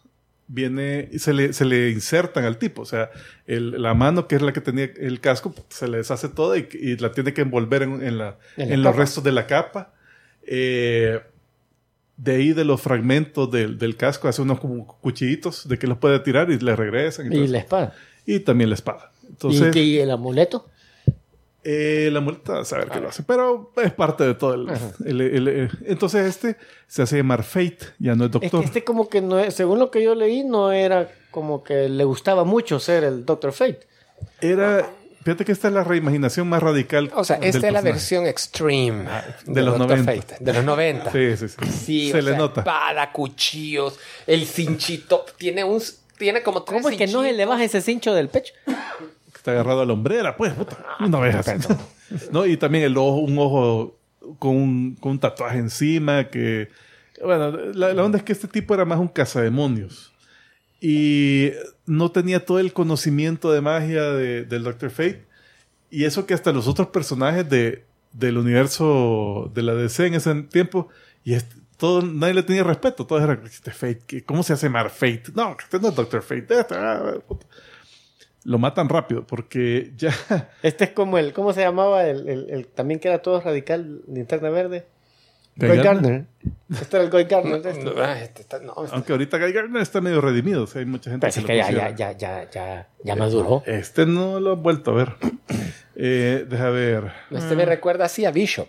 [0.49, 2.83] viene se le, se le insertan al tipo.
[2.83, 3.11] O sea,
[3.47, 6.69] el- la mano que es la que tenía el casco se le deshace toda y,
[6.73, 9.47] y la tiene que envolver en, en la- En la en los restos de la
[9.47, 9.93] capa.
[10.47, 11.21] Eh,
[12.17, 15.99] de ahí de los fragmentos del, del casco hace unos como cuchillitos de que los
[15.99, 17.31] puede tirar y le regresan.
[17.33, 17.95] Y, la espada.
[18.25, 19.13] Y también la espada.
[19.29, 20.67] Entonces, ¿Y, y el amuleto?
[21.69, 24.69] eh, la multa, a saber qué lo hace, pero es parte de todo el,
[25.05, 28.61] el- el- el- Entonces este se hace llamar Fate, ya no es Es doctor.
[28.61, 31.89] que este como que no es, según lo que yo leí, no era como que
[31.89, 33.81] le gustaba mucho ser el Doctor Fate.
[34.41, 34.89] Era,
[35.25, 37.11] fíjate que esta es la reimaginación más radical.
[37.17, 39.05] O sea, del esta es la versión extreme
[39.45, 39.99] de los Dr.
[39.99, 40.13] 90.
[40.23, 41.11] Fate, de los 90.
[41.11, 41.67] Sí, sí, sí.
[41.73, 42.61] Sí, se o le sea, nota.
[42.61, 43.99] Espada, cuchillos,
[44.29, 45.27] el cinchito.
[45.37, 45.83] Tiene un.
[46.17, 48.55] Tiene como tres ¿Cómo es que no se le baja ese cincho del pecho?
[49.47, 50.77] Está agarrado a la hombrera, pues, puta.
[50.99, 51.53] Una vez así.
[52.33, 53.97] No, y también el ojo, un ojo
[54.41, 56.69] con un, con un tatuaje encima que...
[57.23, 60.13] Bueno, la, la onda es que este tipo era más un cazademonios.
[60.81, 61.53] Y
[61.87, 65.25] no tenía todo el conocimiento de magia de- del Doctor Fate.
[65.91, 70.35] Y eso que hasta los otros personajes de, del universo de la DC en ese
[70.43, 70.89] tiempo,
[71.25, 73.07] y este- todo, nadie le tenía respeto.
[73.07, 75.25] Todos eran, este Fate, ¿qué- ¿cómo se hace llamar Fate?
[75.35, 76.47] No, este no es Doctor Fate.
[76.61, 77.15] este, ah.
[78.47, 80.13] Lo matan rápido porque ya...
[80.63, 82.05] Este es como el, ¿cómo se llamaba?
[82.07, 84.87] El, el- el- también que era todo radical, linterna verde.
[85.57, 85.85] Guy Gardner.
[85.85, 86.25] Gardner.
[86.71, 87.63] Este era el Guy Gardner.
[87.63, 87.85] de este.
[87.85, 90.65] No, ah, este está- no, este- Aunque ahorita Guy Gardner está medio redimido.
[90.65, 92.89] o sea, hay mucha gente Pero es que que lo ya, ya, ya, ya, ya,
[93.03, 93.63] ya maduró.
[93.67, 95.13] Este no lo he vuelto a ver.
[95.99, 97.11] Eh, deja ver.
[97.31, 98.69] este me recuerda así a Bishop.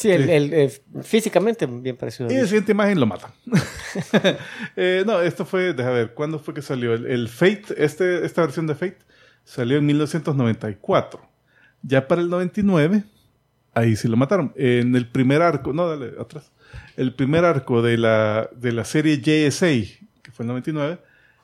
[0.00, 0.70] Sí, el, el- el-
[1.02, 2.30] físicamente bien parecido.
[2.30, 2.40] Y mí.
[2.40, 3.30] la siguiente imagen lo matan.
[4.76, 6.94] Eh, no, esto fue, deja ver, ¿cuándo fue que salió?
[6.94, 8.98] El, el Fate, este, esta versión de Fate,
[9.44, 11.20] salió en 1994.
[11.82, 13.04] Ya para el 99,
[13.74, 14.52] ahí sí lo mataron.
[14.56, 16.50] En el primer arco, no, dale, atrás.
[16.96, 19.66] El primer arco de la, de la serie JSA,
[20.22, 20.98] que fue el 99,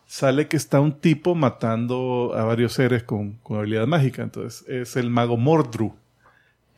[0.06, 4.22] sale que está un tipo matando a varios seres con, con habilidad mágica.
[4.22, 5.94] Entonces, es el mago Mordru,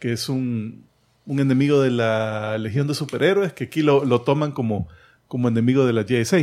[0.00, 0.84] que es un,
[1.28, 4.88] un enemigo de la Legión de Superhéroes, que aquí lo, lo toman como,
[5.28, 6.38] como enemigo de la JSA.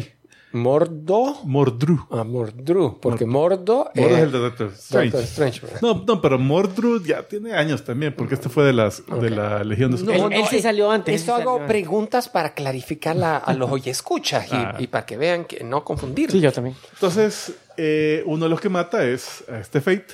[0.54, 1.36] Mordo.
[1.44, 2.08] Mordru.
[2.10, 2.98] Ah, Mordru.
[3.02, 5.12] Porque Mordo, Mordru es eh, el de Doctor Strange.
[5.60, 5.84] Doctor.
[5.84, 9.66] No, no, pero Mordru ya tiene años también, porque este fue de, las, de la
[9.66, 10.40] Legión de Superhéroes.
[10.40, 11.68] él sí eh, salió antes, Esto hago antes.
[11.68, 14.78] preguntas para clarificar la- a los oyescuchas y, Ah.
[14.80, 16.32] y para que vean que no confundir.
[16.32, 16.76] Sí, yo también.
[16.94, 20.08] Entonces, eh, uno de los que mata es a este Fate.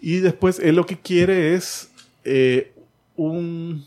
[0.00, 1.88] Y después él lo que quiere es
[2.24, 2.74] eh,
[3.16, 3.86] un...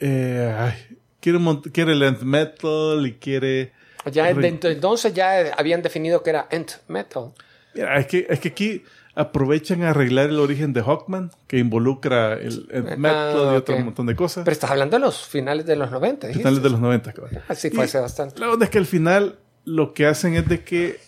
[0.00, 1.38] eh, ay, quiere,
[1.72, 3.72] quiere Length Metal y quiere...
[4.12, 7.32] Ya dentro- entonces ya habían definido que era Ent Metal.
[7.74, 8.84] Mira, es que, es que aquí
[9.14, 14.06] aprovechan a arreglar el origen de Hawkman, que involucra el, el Mad-Clone y otro montón
[14.06, 14.44] de cosas.
[14.44, 16.28] Pero estás hablando de los finales de los 90.
[16.28, 16.42] dijiste.
[16.48, 17.42] finales de los 90, cabrón.
[17.48, 18.38] Así fue hace bastante.
[18.40, 21.00] La onda es que al final lo que hacen es de que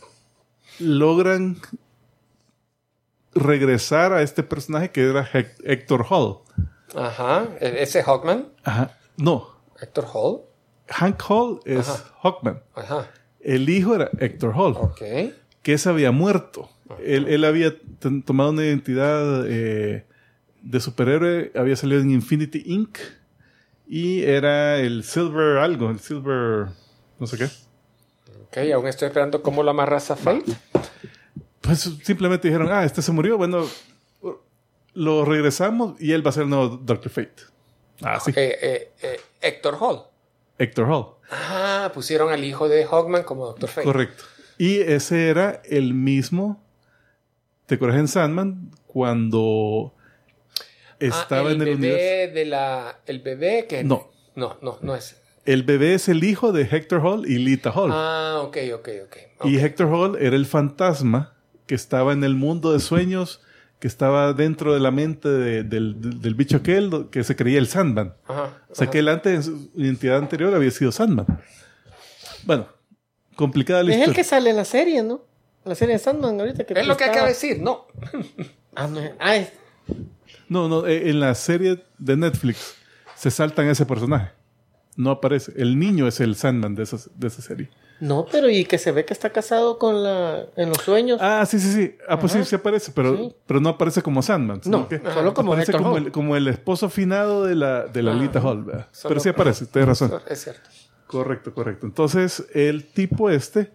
[0.80, 1.56] logran
[3.34, 6.38] regresar a este personaje que era Hec- Héctor Hall.
[6.94, 7.48] Ajá.
[7.60, 8.48] E- Ese Hawkman.
[8.64, 8.96] Ajá.
[9.16, 9.48] No,
[9.80, 10.40] Héctor Hall.
[10.88, 12.04] Hank Hall es Ajá.
[12.22, 12.62] Hawkman.
[12.74, 13.10] Ajá.
[13.40, 14.98] El hijo era Héctor Hall, Ok.
[15.62, 16.68] que ese había muerto.
[17.04, 17.74] Él, él había
[18.24, 20.04] tomado una identidad eh,
[20.62, 22.98] de superhéroe, había salido en Infinity Inc.
[23.86, 26.68] Y era el Silver algo, el Silver
[27.18, 27.44] no sé qué.
[28.44, 30.44] Ok, aún estoy esperando cómo lo amarras a Fate.
[31.60, 33.64] Pues simplemente dijeron, ah, este se murió, bueno,
[35.00, 37.42] lo regresamos y él va a ser el nuevo Doctor Fate.
[38.02, 38.32] Ah, sí.
[38.36, 40.02] Eh, eh, Héctor Hall.
[40.58, 41.06] Héctor Hall.
[41.30, 43.84] Ah, pusieron al hijo de Hawkman como Doctor Fate.
[43.86, 44.24] Correcto.
[44.58, 46.62] Y ese era el mismo,
[47.66, 48.70] ¿te acuerdas en Sandman?
[48.86, 49.94] Cuando
[50.92, 52.34] Ah, estaba el en el bebé universo.
[52.34, 52.98] de la...
[53.06, 53.84] El bebé que...
[53.84, 54.10] No.
[54.34, 55.16] No, no, no es...
[55.46, 57.90] El bebé es el hijo de Hector Hall y Lita Hall.
[57.92, 59.16] Ah, ok, ok, ok.
[59.46, 59.62] Y Ok.
[59.64, 61.34] Hector Hall era el fantasma
[61.66, 63.40] que estaba en el mundo de sueños,
[63.80, 67.58] que estaba dentro de la mente de- del, del- del bicho aquel que se creía
[67.58, 68.14] el Sandman.
[68.28, 68.62] Ajá.
[68.70, 68.90] O sea ajá.
[68.92, 71.26] que él antes, en su identidad anterior, había sido Sandman.
[72.44, 72.68] Bueno,
[73.36, 74.16] complicada la Es el historia.
[74.16, 75.22] que sale en la serie, ¿no?
[75.64, 76.64] La serie de Sandman ahorita.
[76.64, 77.86] Que Es lo que acaba de decir, no.
[78.74, 79.00] Ah, no.
[79.00, 79.52] es- Ah, es-
[80.48, 82.74] No, no, eh, en la serie de Netflix
[83.16, 84.30] se saltan ese personaje.
[84.96, 85.52] No aparece.
[85.56, 87.70] El niño es el Sandman de esa, de esa serie.
[88.00, 90.46] No, pero y que se ve que está casado con la...
[90.56, 91.18] En los sueños.
[91.22, 91.96] Ah, sí, sí, sí.
[92.08, 92.46] Ah, pues sí, Ajá.
[92.46, 93.34] sí aparece, pero, Sí.
[93.46, 94.60] pero no aparece como Sandman.
[94.64, 98.12] No, que solo como aparece como el, como el esposo finado de la, de la
[98.12, 98.64] Ah, Lita Hall.
[98.64, 98.88] ¿verdad?
[99.06, 100.12] Pero sí aparece, tienes razón.
[100.28, 100.68] Es cierto.
[101.06, 101.86] Correcto, correcto.
[101.86, 103.70] Entonces, el tipo este,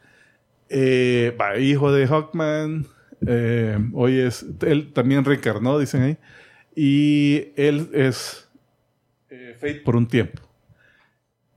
[0.69, 2.87] eh, va, hijo de Hawkman,
[3.27, 6.17] eh, hoy es, él también reencarnó, dicen ahí,
[6.75, 8.47] y él es
[9.29, 10.41] eh, Fate por un tiempo.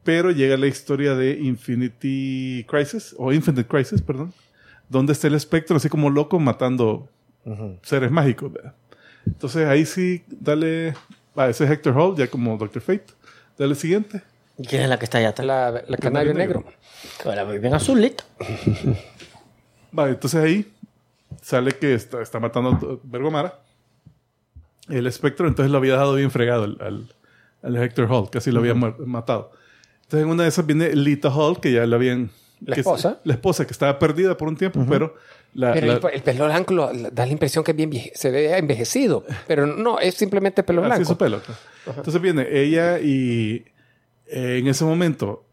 [0.09, 4.33] Pero llega la historia de Infinity Crisis, o Infinite Crisis, perdón,
[4.89, 7.11] donde está el espectro así como loco matando
[7.83, 8.51] seres mágicos.
[8.51, 8.73] ¿verdad?
[9.27, 10.95] Entonces ahí sí, dale,
[11.39, 13.05] va, ese es Hector Hall, ya como Doctor Fate.
[13.59, 14.23] Dale siguiente.
[14.57, 15.47] ¿Y ¿Quién es la que está allá atrás?
[15.47, 16.65] La, la canario negro.
[17.27, 18.25] Ahora bien azulita.
[19.93, 20.73] Vale, entonces ahí
[21.43, 23.61] sale que está, está matando a Bergomara.
[24.89, 27.15] El espectro, entonces lo había dejado bien fregado al, al,
[27.63, 29.53] al Hector Hall, casi lo había matado.
[30.09, 32.31] Entonces en una de esas viene Lita Hall, que ya la habían...
[32.65, 33.21] La que- esposa.
[33.25, 35.15] la esposa, que estaba perdida por un tiempo, pero...
[35.55, 38.13] La, Pero la- el, el pelo blanco lo- da la impresión que es bien vieje-
[38.15, 39.25] se ve envejecido.
[39.47, 41.03] Pero no, es simplemente pelo así blanco.
[41.03, 41.41] es su pelo.
[41.87, 43.65] Entonces viene ella y
[44.27, 45.45] eh, en ese momento,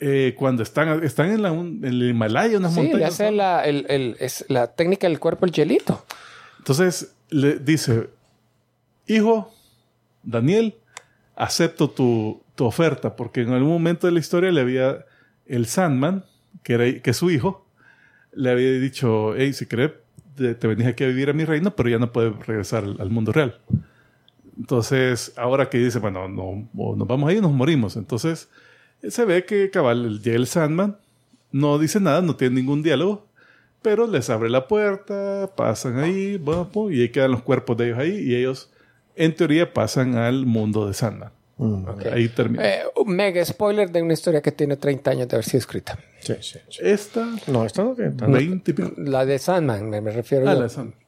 [0.00, 3.14] eh, cuando están, están en, la, un- en el Himalaya, unas Sí, le montañas.
[3.14, 3.36] hace ¿no?
[3.36, 6.04] la, el- el- es la técnica del cuerpo el hielito.
[6.58, 8.08] Entonces le dice,
[9.06, 9.52] hijo,
[10.22, 10.74] Daniel,
[11.36, 15.04] acepto tu, tu oferta, porque en algún momento de la historia le había
[15.46, 16.24] el Sandman,
[16.62, 17.66] que, era, que su hijo,
[18.32, 19.92] le había dicho, hey, si querés,
[20.34, 23.32] te, venís aquí a vivir a mi reino, pero ya no puedes regresar al, mundo
[23.32, 23.60] real.
[24.56, 27.96] Entonces, ahora que dice, bueno, no, nos vamos ahí nos morimos.
[27.96, 28.48] Entonces,
[29.08, 30.96] se ve que cabal llega el Sandman,
[31.52, 33.26] no dice nada, no tiene ningún diálogo,
[33.82, 37.98] pero les abre la puerta, pasan ahí, bueno, y ahí quedan los cuerpos de ellos
[37.98, 38.72] ahí, y ellos,
[39.16, 41.30] en teoría, pasan al mundo de Sandman.
[42.12, 42.66] Ahí termina.
[42.68, 45.96] Eh, un mega spoiler de una historia que tiene 30 años de haber sido escrita.
[46.20, 46.58] Sí, sí.
[46.80, 48.32] Esta, No, esto no tiene tanto.
[48.36, 48.92] 20 y pico.
[48.96, 50.58] La de Sandman, me, me refiero Ah, yo.
[50.58, 50.98] la de Sandman.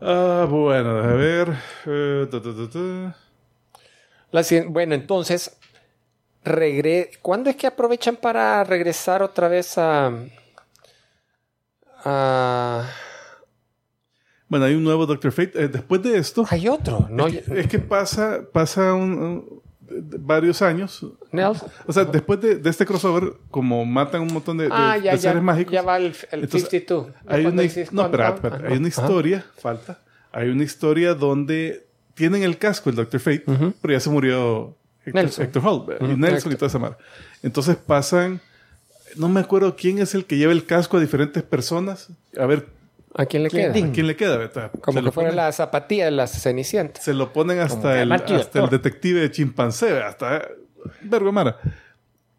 [0.00, 1.48] Ah, bueno, a ver.
[1.86, 3.16] eh, ta, ta, ta, ta.
[4.30, 5.56] La bueno, entonces,
[6.44, 10.12] regre ¿cuándo es que aprovechan para regresar otra vez a...
[12.04, 12.88] a...
[14.48, 15.52] Bueno, hay un nuevo Doctor Fate.
[15.64, 17.26] Eh, después de esto, Hay otro, ¿no?
[17.26, 19.62] es, que, es que pasa, pasa un- un-
[20.20, 21.04] varios años.
[21.32, 21.68] Nelson.
[21.86, 25.12] O sea, después de, de este crossover, como matan un montón de, de- Ah, ya,
[25.12, 27.08] de ya, seres mágicos, ya va el, el Entonces, 52.
[27.26, 27.62] hay una,
[27.92, 29.02] no, espera, espera, hay una Ajá.
[29.02, 29.98] historia, falta.
[30.32, 33.44] Hay una historia donde tienen el casco el Doctor Fate,
[33.80, 34.76] pero ya se murió
[35.06, 35.48] Héctor, Nelson.
[35.64, 36.06] Hall ¿verdad?
[36.08, 36.98] y Ujú, Nelson y toda esa mara.
[37.42, 38.40] Entonces pasan,
[39.16, 42.08] no me acuerdo quién es el que lleva el casco a diferentes personas.
[42.38, 42.66] A ver,
[43.14, 43.70] ¿A quién le queda?
[43.70, 44.36] ¿a quién le queda?
[44.36, 44.70] ¿verdad?
[44.80, 47.00] Como Se que lo fuera ponen- la zapatilla de la cenicienta.
[47.00, 50.46] se lo ponen hasta, el, hasta el detective de chimpancé, hasta
[51.02, 51.56] Vergomara.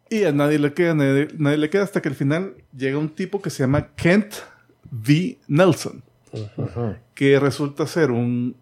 [0.08, 3.10] Y a nadie le queda, nadie, nadie le queda hasta que al final llega un
[3.10, 4.34] tipo que se llama Kent
[4.90, 5.38] V.
[5.48, 6.02] Nelson,
[7.14, 8.56] que resulta ser un,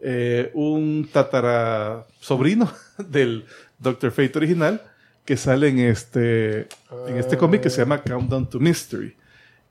[0.00, 3.44] eh, un tatara sobrino del
[3.78, 4.82] Doctor Fate original
[5.24, 6.68] que sale en este,
[7.08, 9.16] en este cómic que se llama Countdown to Mystery,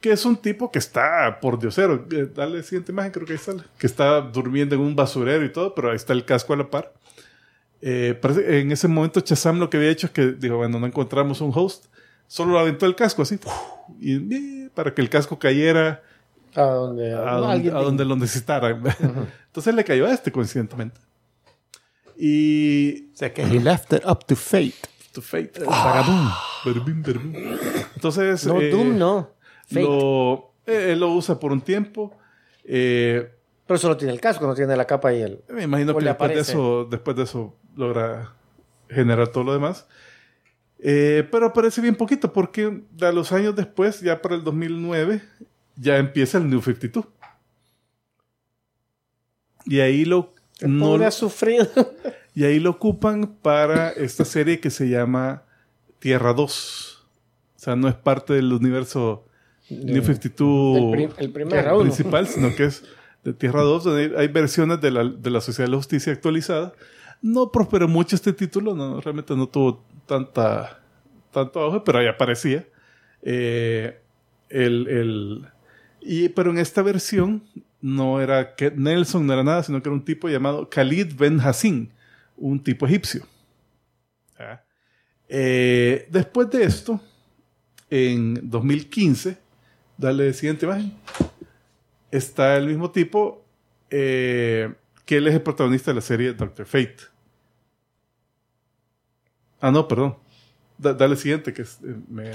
[0.03, 2.05] que es un tipo que está por diosero.
[2.11, 3.63] Eh, dale la siguiente imagen, creo que ahí sale.
[3.77, 6.69] Que está durmiendo en un basurero y todo, pero ahí está el casco a la
[6.69, 6.93] par.
[7.81, 10.85] Eh, parece- en ese momento Chazam lo que había hecho es que dijo, bueno, no
[10.87, 11.85] encontramos un host,
[12.27, 13.39] solo aventó el casco así,
[14.01, 16.01] y eh, para que el casco cayera
[16.55, 18.69] A donde, a, donde, a donde lo necesitara.
[19.47, 20.99] Entonces le cayó a este, coincidentemente.
[22.17, 24.73] Y O sea que he left it up to fate.
[25.13, 25.51] to fate.
[25.65, 26.29] Barabum.
[27.95, 29.32] Entonces No, eh, Doom no.
[29.81, 32.15] Lo, eh, él lo usa por un tiempo.
[32.63, 33.31] Eh,
[33.65, 35.43] Pero solo tiene el casco, no tiene la capa y el.
[35.49, 38.33] me imagino que después de, eso, después de eso logra
[38.89, 39.87] generar todo lo demás.
[40.79, 45.21] Eh, pero aparece bien poquito porque a los años después, ya para el 2009,
[45.75, 47.05] ya empieza el New 52.
[49.65, 51.67] Y ahí lo, no lo- ha sufrido.
[52.35, 55.43] y ahí lo ocupan para esta serie que se llama
[55.99, 57.05] Tierra 2.
[57.55, 59.25] O sea, no es parte del universo
[59.83, 61.55] New 52 el, prim- el primero.
[61.57, 61.81] Tierra uno.
[61.83, 62.83] principal, sino que es
[63.23, 66.73] de Tierra 2, donde hay, versiones de la, de la Sociedad de la Justicia actualizada.
[67.21, 70.81] No prosperó mucho este título, no, realmente no tuvo tanta,
[71.31, 72.65] tanto auge, pero ahí aparecía.
[73.21, 73.97] Eh,
[74.49, 75.45] el, el-
[76.01, 77.43] y, pero en esta versión
[77.79, 81.39] no era Kent Nelson, no era nada, sino que era un tipo llamado Khalid Ben
[81.39, 81.91] Hassin,
[82.35, 83.25] un tipo egipcio.
[84.37, 84.61] Ah.
[85.29, 86.99] Eh, después de esto,
[87.89, 89.37] en 2015,
[90.03, 90.93] dale siguiente imagen,
[92.11, 93.43] está el mismo tipo
[93.89, 94.73] eh,
[95.05, 96.97] que él es el protagonista de la serie Doctor Fate.
[99.59, 100.17] Ah, no, perdón.
[100.77, 102.31] Da- dale siguiente, que es- eh, me,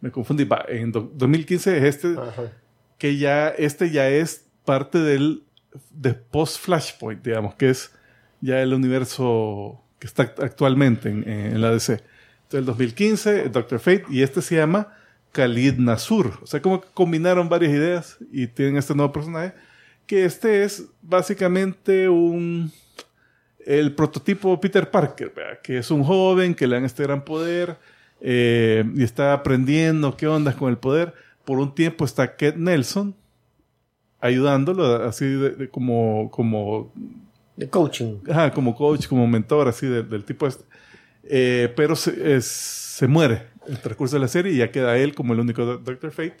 [0.00, 0.44] me confundí.
[0.44, 2.52] Va, en do- 2015 es este, Ajá.
[2.98, 5.44] que ya, este ya es parte del
[5.90, 7.92] de post-Flashpoint, digamos, que es
[8.40, 11.92] ya el universo que está act- actualmente en, en la DC.
[11.92, 14.92] Entonces, el 2015, Doctor Fate, y este se llama
[15.32, 16.38] Khalid Nasur.
[16.42, 19.52] O sea, como que combinaron varias ideas y tienen este nuevo personaje,
[20.06, 22.72] que este es básicamente un
[23.66, 25.58] el prototipo Peter Parker, ¿verdad?
[25.62, 27.76] que es un joven que le dan este gran poder
[28.20, 31.12] eh, y está aprendiendo qué onda con el poder.
[31.44, 33.14] Por un tiempo está Kate Nelson
[34.20, 36.92] ayudándolo, así de- de como, como,
[37.56, 38.18] De coaching.
[38.30, 40.64] ajá, como coach, como mentor, así de- del tipo este.
[41.24, 45.14] Eh, pero se, es- se muere el transcurso de la serie y ya queda él
[45.14, 46.36] como el único Do- Doctor Fate.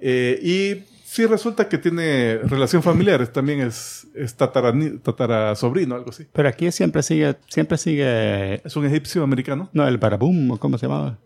[0.00, 6.26] Eh, y sí resulta que tiene relación familiar, también es, es tatarani- tatarasobrino, algo así.
[6.32, 8.54] Pero aquí siempre sigue, siempre sigue.
[8.66, 9.68] Es un egipcio americano.
[9.72, 11.18] No, el Barabum, ¿o ¿cómo se llamaba?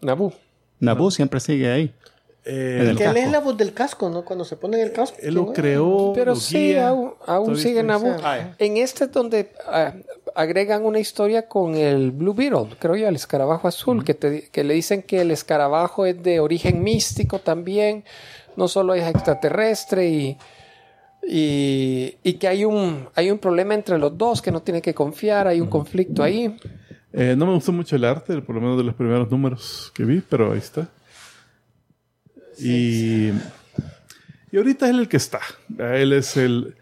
[0.00, 0.32] Nabu.
[0.80, 1.94] Nabu siempre sigue ahí.
[2.50, 4.24] Eh, Que él es la voz del casco, ¿no?
[4.24, 5.18] Cuando se pone en el casco.
[5.20, 6.88] él lo creó, Pero lo sí, guía.
[6.88, 8.10] aún, aún Todavía sigue está- Nabu.
[8.22, 9.92] Ah, En este es donde ah,
[10.34, 14.64] agregan una historia con el Blue Beetle, creo yo, el escarabajo azul, que, te- que
[14.64, 18.04] le dicen que el escarabajo es de origen místico también,
[18.56, 20.38] no solo es extraterrestre y,
[21.26, 24.94] y, y que hay un, hay un problema entre los dos que no tiene que
[24.94, 26.56] confiar, hay un conflicto ahí.
[27.12, 30.04] Eh, no me gustó mucho el arte, por lo menos de los primeros números que
[30.04, 30.88] vi, pero ahí está.
[32.58, 33.32] Y,
[34.50, 35.40] y ahorita él el que está.
[35.78, 36.74] Él es el...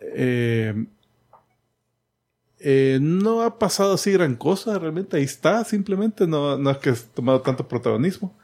[0.00, 0.86] eh,
[2.60, 6.90] eh, no ha pasado así gran cosa, realmente ahí está, simplemente no, no es que
[6.90, 8.36] ha tomado tanto protagonismo.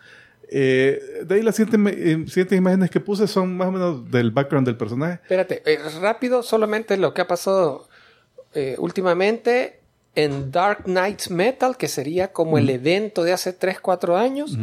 [0.51, 4.31] Eh, de ahí las siguientes, eh, siguientes imágenes que puse son más o menos del
[4.31, 5.15] background del personaje.
[5.23, 7.89] Espérate, eh, rápido, solamente lo que ha pasado
[8.55, 9.81] eh, últimamente
[10.15, 14.57] en Dark Knights Metal, que sería como el evento de hace 3, 4 años,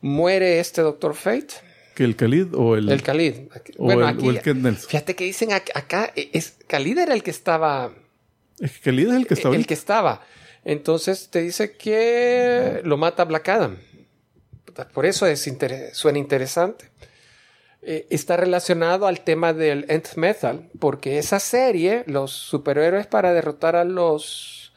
[0.00, 1.48] muere este Doctor Fate,
[1.94, 3.34] Que el Khalid o el, el Khalid.
[3.78, 4.88] o bueno, el, aquí, o el Ken Nelson.
[4.90, 7.92] fíjate que dicen ac- acá, eh, es, Khalid era el que estaba,
[8.60, 9.68] Es que Khalid es el que está el ahorita.
[9.68, 10.22] que estaba.
[10.64, 13.78] Entonces te dice que lo mata Black Adam.
[14.94, 16.90] Por eso es inter- suena interesante.
[17.82, 23.74] Eh, está relacionado al tema del Nth Metal, porque esa serie, los superhéroes para derrotar
[23.74, 24.72] a los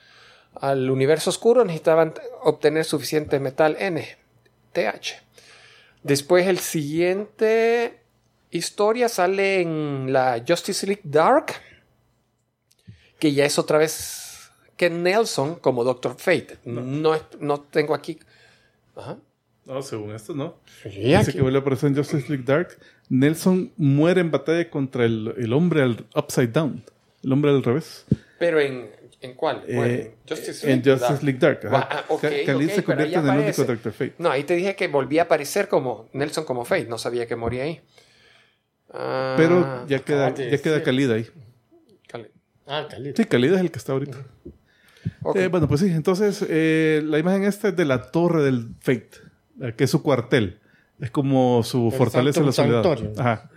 [0.56, 2.14] al universo oscuro necesitaban
[2.44, 4.08] obtener suficiente metal N,
[4.74, 5.22] TH.
[6.04, 8.00] Después el siguiente
[8.52, 11.54] historia sale en la Justice League Dark,
[13.20, 16.58] que ya es otra vez Ken Nelson como Doctor Fate.
[16.66, 18.20] No, no tengo aquí.
[18.96, 19.18] Ajá.
[19.66, 20.56] No, según esto no.
[20.84, 21.32] Sí, Dice aquí.
[21.34, 22.78] que vuelve a aparecer en Justice League Dark.
[23.08, 26.84] Nelson muere en batalla contra el, el hombre al upside down.
[27.24, 28.06] El hombre al revés.
[28.40, 28.90] Pero en,
[29.24, 29.64] ¿en cuál?
[29.68, 31.26] Eh, Bueno, Justice en League Justice.
[31.26, 31.60] League Dark.
[31.66, 31.88] ajá.
[31.92, 33.64] Ah, ok, Ca- Khalid ok, se convierte en el único.
[33.64, 34.14] Doctor Fate.
[34.20, 36.86] No, ahí te dije que volvía a aparecer como Nelson como Fate.
[36.86, 37.82] No sabía que moría ahí.
[38.94, 40.84] Ah, Pero ya queda, de ya queda.
[40.84, 41.28] Khalid ahí.
[42.66, 43.14] Ah, Khalid.
[43.18, 44.18] Sí, Khalid es el que está ahorita.
[45.22, 45.36] Ok.
[45.36, 45.88] Eh, bueno, pues sí.
[45.92, 49.10] Entonces, eh, la imagen esta es de la torre del Fate,
[49.76, 50.60] que es su cuartel.
[51.02, 52.86] Es como su El fortaleza en la soledad.
[53.18, 53.50] Ajá.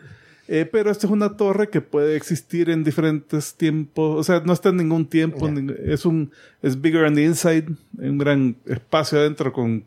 [0.48, 4.16] Eh, pero esta es una torre que puede existir en diferentes tiempos.
[4.18, 5.48] O sea, no está en ningún tiempo.
[5.84, 6.30] Es un
[6.62, 7.66] es bigger on the inside.
[7.98, 9.84] Un gran espacio adentro con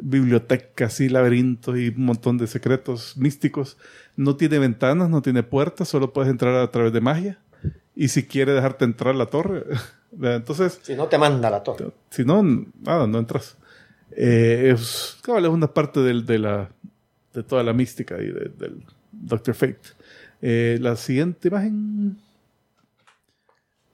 [0.00, 3.76] bibliotecas y laberintos y un montón de secretos místicos.
[4.16, 5.88] No tiene ventanas, no tiene puertas.
[5.88, 7.38] Solo puedes entrar a través de magia.
[7.96, 9.64] Y si quiere dejarte entrar a la torre.
[10.22, 11.90] Entonces, Si no te manda la torre.
[12.10, 13.56] si no, nada, no entras.
[14.12, 16.70] Eh, es, una parte del- de, la,
[17.34, 18.82] de toda la mística y de- del
[19.20, 19.80] Doctor Fate.
[20.42, 22.16] Eh, la siguiente imagen.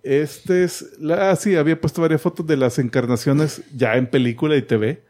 [0.03, 0.99] Este es.
[0.99, 5.03] La, ah, sí, había puesto varias fotos de las encarnaciones ya en película y TV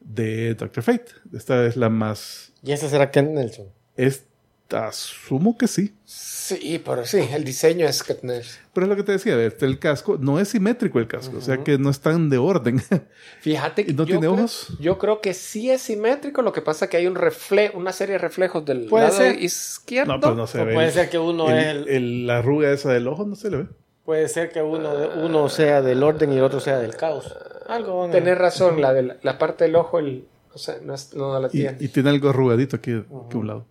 [0.00, 1.12] de Doctor Fate.
[1.34, 2.52] Esta es la más.
[2.62, 3.66] ¿Y ese será Ken Nelson?
[3.96, 4.31] Esta,
[4.74, 5.94] asumo que sí.
[6.04, 8.58] Sí, pero sí, el diseño es Katniss.
[8.72, 11.40] Pero es lo que te decía, este, el casco no es simétrico el casco, o
[11.40, 12.80] sea que no están de orden.
[13.40, 14.76] Fíjate que ¿Y no yo tiene creo- ojos?
[14.80, 17.92] Yo creo que sí es simétrico, lo que pasa es que hay un reflejo, una
[17.92, 19.40] serie de reflejos del Puede lado ser.
[19.42, 20.14] izquierdo.
[20.14, 20.74] no, pero no se ve.
[20.74, 23.50] puede ser que uno el- es el- el- la arruga esa del ojo no se
[23.50, 23.66] le ve.
[24.04, 27.32] Puede ser que uno, de- uno sea del orden y el otro sea del caos.
[27.68, 31.14] Algo Tener razón, la, de la, la parte del ojo, el, o sea, no, es-
[31.14, 31.76] no la tiene.
[31.78, 33.66] y tiene algo arrugadito aquí, aquí a un lado.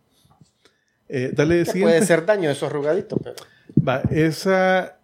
[1.13, 3.35] Eh, dale Que puede ser daño esos arrugaditos, pero
[3.85, 4.97] Va, esa,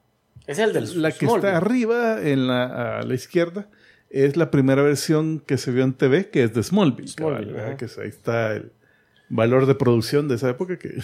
[0.46, 3.68] es el del la que está arriba en la, a la izquierda,
[4.10, 7.14] es la primera versión que se vio en TV, que es de Smallville.
[7.16, 7.78] cabal, Smallville, ajá.
[7.78, 8.72] que ahí está el
[9.30, 11.02] valor de producción de esa época que...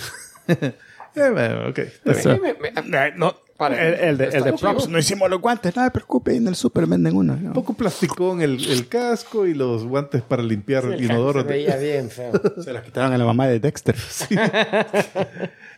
[1.16, 2.42] Eh, bueno, ok, está bien.
[2.60, 3.88] Me- me- Eh, no, Para.
[3.88, 6.56] el, el de, el de props, no hicimos los guantes, no se preocupe, en el
[6.56, 7.36] super venden uno.
[7.36, 7.48] ¿no?
[7.50, 11.42] Un poco plasticón el, el casco y los guantes para limpiar Sí, el el inodoro.
[11.42, 12.32] se veía bien feo.
[12.64, 13.96] Se las quitaron a la mamá de Dexter.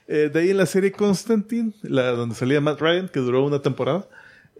[0.07, 3.64] Eh, de ahí en la serie Constantine, la donde salía Matt Ryan, que duró una
[3.64, 4.07] temporada,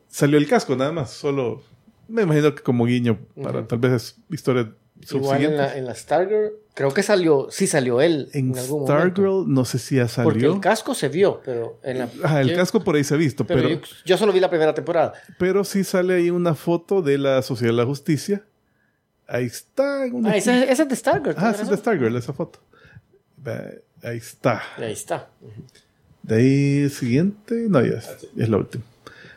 [0.08, 1.62] salió el casco nada más, solo
[2.08, 4.72] me imagino que como guiño para tal vez es historia
[5.12, 8.82] Igual en la, en la Stargirl, creo que salió, sí salió él en, En algún
[8.84, 8.94] momento.
[9.12, 10.54] Stargirl no sé si ya Porque salió.
[10.54, 12.42] el casco se vio, pero en la...
[12.42, 14.50] El yo- casco por ahí se ha visto, Pero, pero, yo, yo solo vi la
[14.50, 15.14] primera temporada.
[15.38, 18.44] pero sí sale ahí una foto de la Sociedad de la Justicia.
[19.28, 20.06] Ahí está.
[20.12, 21.36] una Ah, esa, esa es de Stargirl.
[21.38, 21.78] Ah, sí, es de.
[21.78, 22.60] Stargirl, esa foto.
[24.04, 24.62] Ahí está.
[24.78, 25.28] Ahí está.
[26.24, 28.84] De ahí siguiente, no, ya es, ya es la última.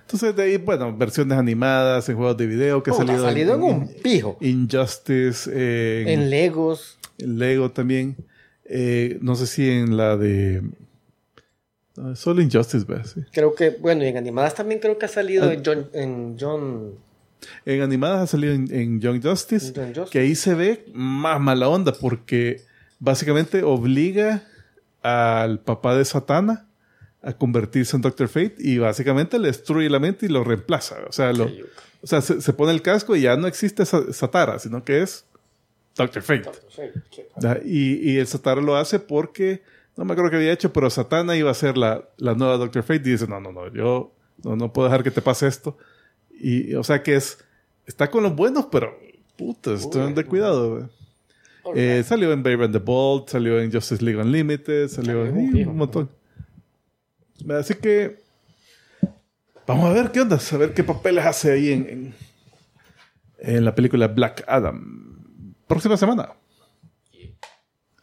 [0.09, 3.55] Entonces, de ahí, bueno, versiones animadas en juegos de video que ha salido, ha salido
[3.57, 4.39] en un pijo.
[4.41, 6.97] Injustice, eh, en, En Legos.
[7.19, 8.17] en Lego también.
[8.65, 10.63] Eh, no sé si en la de.
[11.97, 13.05] no, solo Injustice, ¿verdad?
[13.05, 13.21] Sí.
[13.33, 15.53] Creo que, bueno, y en animadas también creo que ha salido Ah.
[15.53, 16.95] en John, en John,
[17.67, 20.11] En animadas ha salido en, Young Justice, en John Justice.
[20.11, 22.63] que ahí se ve más mala onda porque
[22.99, 24.43] básicamente obliga
[25.03, 26.65] al papá de Satana
[27.29, 30.97] a convertirse en Doctor Fate y básicamente le destruye la mente y lo reemplaza.
[31.09, 34.13] O sea, lo, o sea se, se pone el casco y ya no existe Sa-
[34.13, 35.27] Satara, sino que es
[35.95, 36.49] Doctor Fate.
[37.37, 37.61] ¿verdad?
[37.65, 39.63] Y, y el Satara lo hace porque,
[39.97, 42.83] no me acuerdo qué había hecho, pero Satana iba a ser la, la nueva Doctor
[42.83, 44.13] Fate y dice, no, no, no, yo
[44.45, 45.77] no, no puedo dejar que te pase esto.
[46.41, 47.39] Y, o sea que es,
[47.85, 48.97] está con los buenos, pero
[49.37, 50.89] puta, de cuidado.
[51.75, 55.77] Eh, salió en Brave and the Bold, salió en Justice League Unlimited, salió en un
[55.77, 56.09] montón.
[57.59, 58.21] Así que
[59.67, 62.15] vamos a ver qué onda, a ver qué papeles hace ahí en, en,
[63.39, 65.55] en la película Black Adam.
[65.67, 66.33] Próxima semana.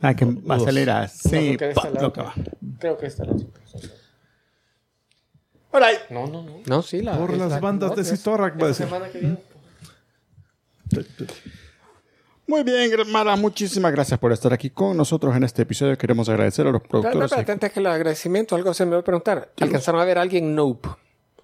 [0.01, 0.65] Ah, que va a Dos.
[1.57, 2.33] creo que esta pa, es la lo otra.
[2.79, 3.61] Creo que esta es la otra.
[5.71, 6.09] Alright.
[6.09, 6.61] No, no, no.
[6.65, 7.17] No, sí, la.
[7.17, 8.85] Por las la- bandas no, de es- Citorrak, va a decir.
[8.85, 9.37] semana que viene.
[12.47, 15.97] Muy bien, Mara, muchísimas gracias por estar aquí con nosotros en este episodio.
[15.97, 17.31] Queremos agradecer a los productores.
[17.31, 19.51] espera, antes que el agradecimiento, algo se me va a preguntar.
[19.59, 20.89] ¿Alcanzaron a ver a alguien Nope?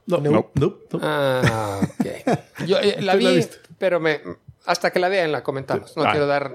[0.05, 0.99] No, no, no, no.
[1.01, 2.37] Ah, ok.
[2.67, 3.45] Yo eh, la ¿Tú la vi,
[3.79, 4.19] pero me,
[4.65, 5.95] hasta que la vean la comentamos.
[5.97, 6.51] No Ah, quiero dar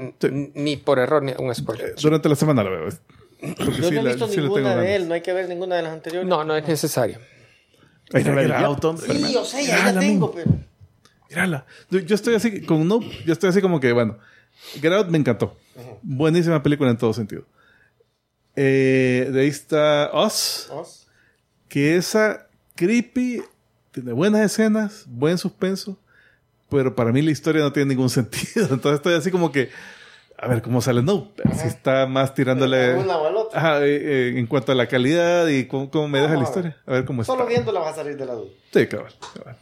[0.54, 1.94] ni por error ni un spoiler.
[2.00, 2.88] Durante la semana la veo.
[3.40, 4.86] Porque Yo sí no he la- visto le ninguna tengo de ganas.
[4.90, 6.28] él, no hay que ver ninguna de las anteriores.
[6.28, 7.18] No, no es necesario.
[8.12, 9.06] Ahí está, Out, hombre.
[9.12, 10.50] Sí, yo sé, ya Mírala, la tengo, pero.
[11.30, 11.66] Mírala.
[11.90, 14.18] Yo, yo estoy así, con no, yo estoy así como que, bueno,
[14.80, 15.56] Get Out me encantó.
[16.02, 17.44] Buenísima película en todo sentido.
[18.54, 20.70] Eh, de ahí está Us,
[21.68, 23.42] que esa creepy,
[23.92, 25.98] tiene buenas escenas, buen suspenso,
[26.70, 28.68] pero para mí la historia no tiene ningún sentido.
[28.70, 29.68] Entonces estoy así como que,
[30.38, 31.32] a ver cómo sale No.
[31.54, 33.58] Si está más tirándole Una o al otro.
[33.58, 36.50] Ajá, eh, eh, en cuanto a la calidad y cómo, cómo me deja la Vamos
[36.50, 36.66] a ver.
[36.70, 36.82] historia.
[36.86, 37.32] A ver cómo está.
[37.34, 38.50] Solo viéndola vas a salir de la duda.
[38.72, 39.56] Sí, cabal, cabal.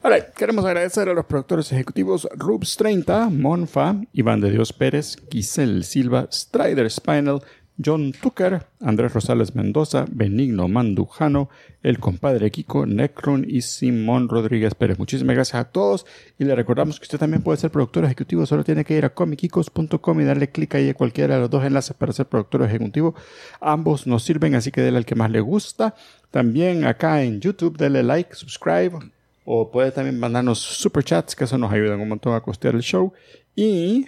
[0.00, 5.82] Alright, queremos agradecer a los productores ejecutivos Rubs 30, Monfa, Iván de Dios Pérez, Giselle
[5.82, 7.42] Silva, Strider Spinal,
[7.84, 11.50] John Tucker, Andrés Rosales Mendoza, Benigno Mandujano,
[11.82, 15.00] el compadre Kiko, Necron y Simón Rodríguez Pérez.
[15.00, 16.06] Muchísimas gracias a todos
[16.38, 19.12] y le recordamos que usted también puede ser productor ejecutivo, solo tiene que ir a
[19.12, 23.16] comicicos.com y darle clic ahí a cualquiera de los dos enlaces para ser productor ejecutivo.
[23.60, 25.96] Ambos nos sirven, así que dele al que más le gusta.
[26.30, 28.96] También acá en YouTube, dele like, subscribe
[29.50, 33.14] o puede también mandarnos superchats, que eso nos ayuda un montón a costear el show.
[33.56, 34.06] Y...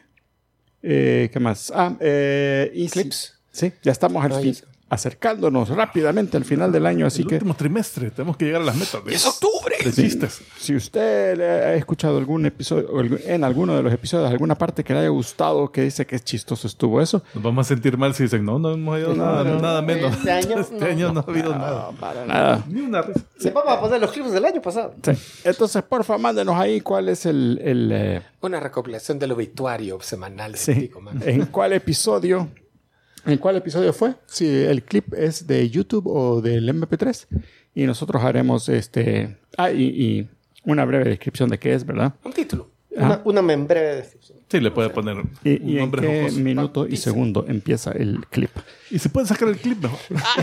[0.83, 1.73] eh, ¿Qué más?
[1.75, 3.41] Ah, eh, y Clips.
[3.51, 4.55] Sí, ya estamos al fin.
[4.91, 8.11] Acercándonos rápidamente al final del año, así el que último trimestre.
[8.11, 9.05] Tenemos que llegar a las metas.
[9.05, 9.77] De, ¡Es octubre!
[9.83, 12.89] de si usted le ha escuchado algún episodio,
[13.25, 16.25] en alguno de los episodios, alguna parte que le haya gustado, que dice que es
[16.25, 19.45] chistoso estuvo eso, Nos vamos a sentir mal si dicen, no, no hemos ido nada,
[19.45, 20.12] no, nada menos.
[20.17, 20.87] este año Este no.
[20.87, 21.91] año no ha habido nada.
[21.93, 22.65] para nada.
[22.69, 23.21] Ni una risa.
[23.39, 24.95] Sí, Vamos a poner los clips del año pasado.
[25.03, 25.12] Sí.
[25.45, 30.59] Entonces, porfa, mándenos ahí cuál es el, el, eh, Una recopilación del obituario semanal de
[30.59, 31.23] sí, Tico, man.
[31.25, 32.49] en cuál episodio,
[33.26, 37.26] en cuál episodio fue, si el clip es de YouTube o del MP3,
[37.74, 40.28] y nosotros haremos este, ah, y, y
[40.64, 42.14] una breve descripción de qué es, ¿verdad?
[42.24, 42.68] Un título.
[42.90, 44.38] Una, una mem- breve descripción.
[44.51, 46.40] Sí, le puede poner un Y, y en qué jocoso.
[46.40, 48.51] minuto y segundo empieza el clip.
[48.90, 49.98] Y se puede sacar el clip mejor.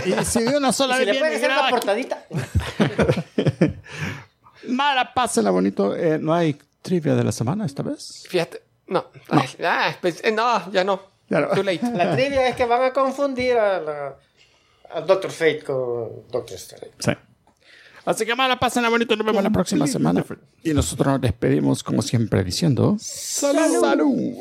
[0.06, 2.26] y si de una Y sola si le vez viene hacer una graba portadita.
[4.70, 5.96] Mala, pásenla bonito.
[5.96, 8.24] Eh, no hay trivia de la semana esta vez.
[8.30, 8.62] Fíjate.
[8.88, 9.06] No.
[9.30, 11.02] Ay, ah, pues, eh, no, ya no.
[11.30, 11.80] Too late.
[11.94, 14.16] La trivia es que van a confundir a la-
[14.92, 16.92] al Doctor Fate con Doctor Strange.
[17.00, 17.12] Sí.
[18.06, 19.16] Así que mala, pásenla bonito.
[19.18, 20.24] Nos vemos la próxima semana.
[20.64, 22.96] Y nosotros nos despedimos como siempre diciendo...
[23.00, 23.82] ¡Salud!
[23.82, 24.34] ¡Salud!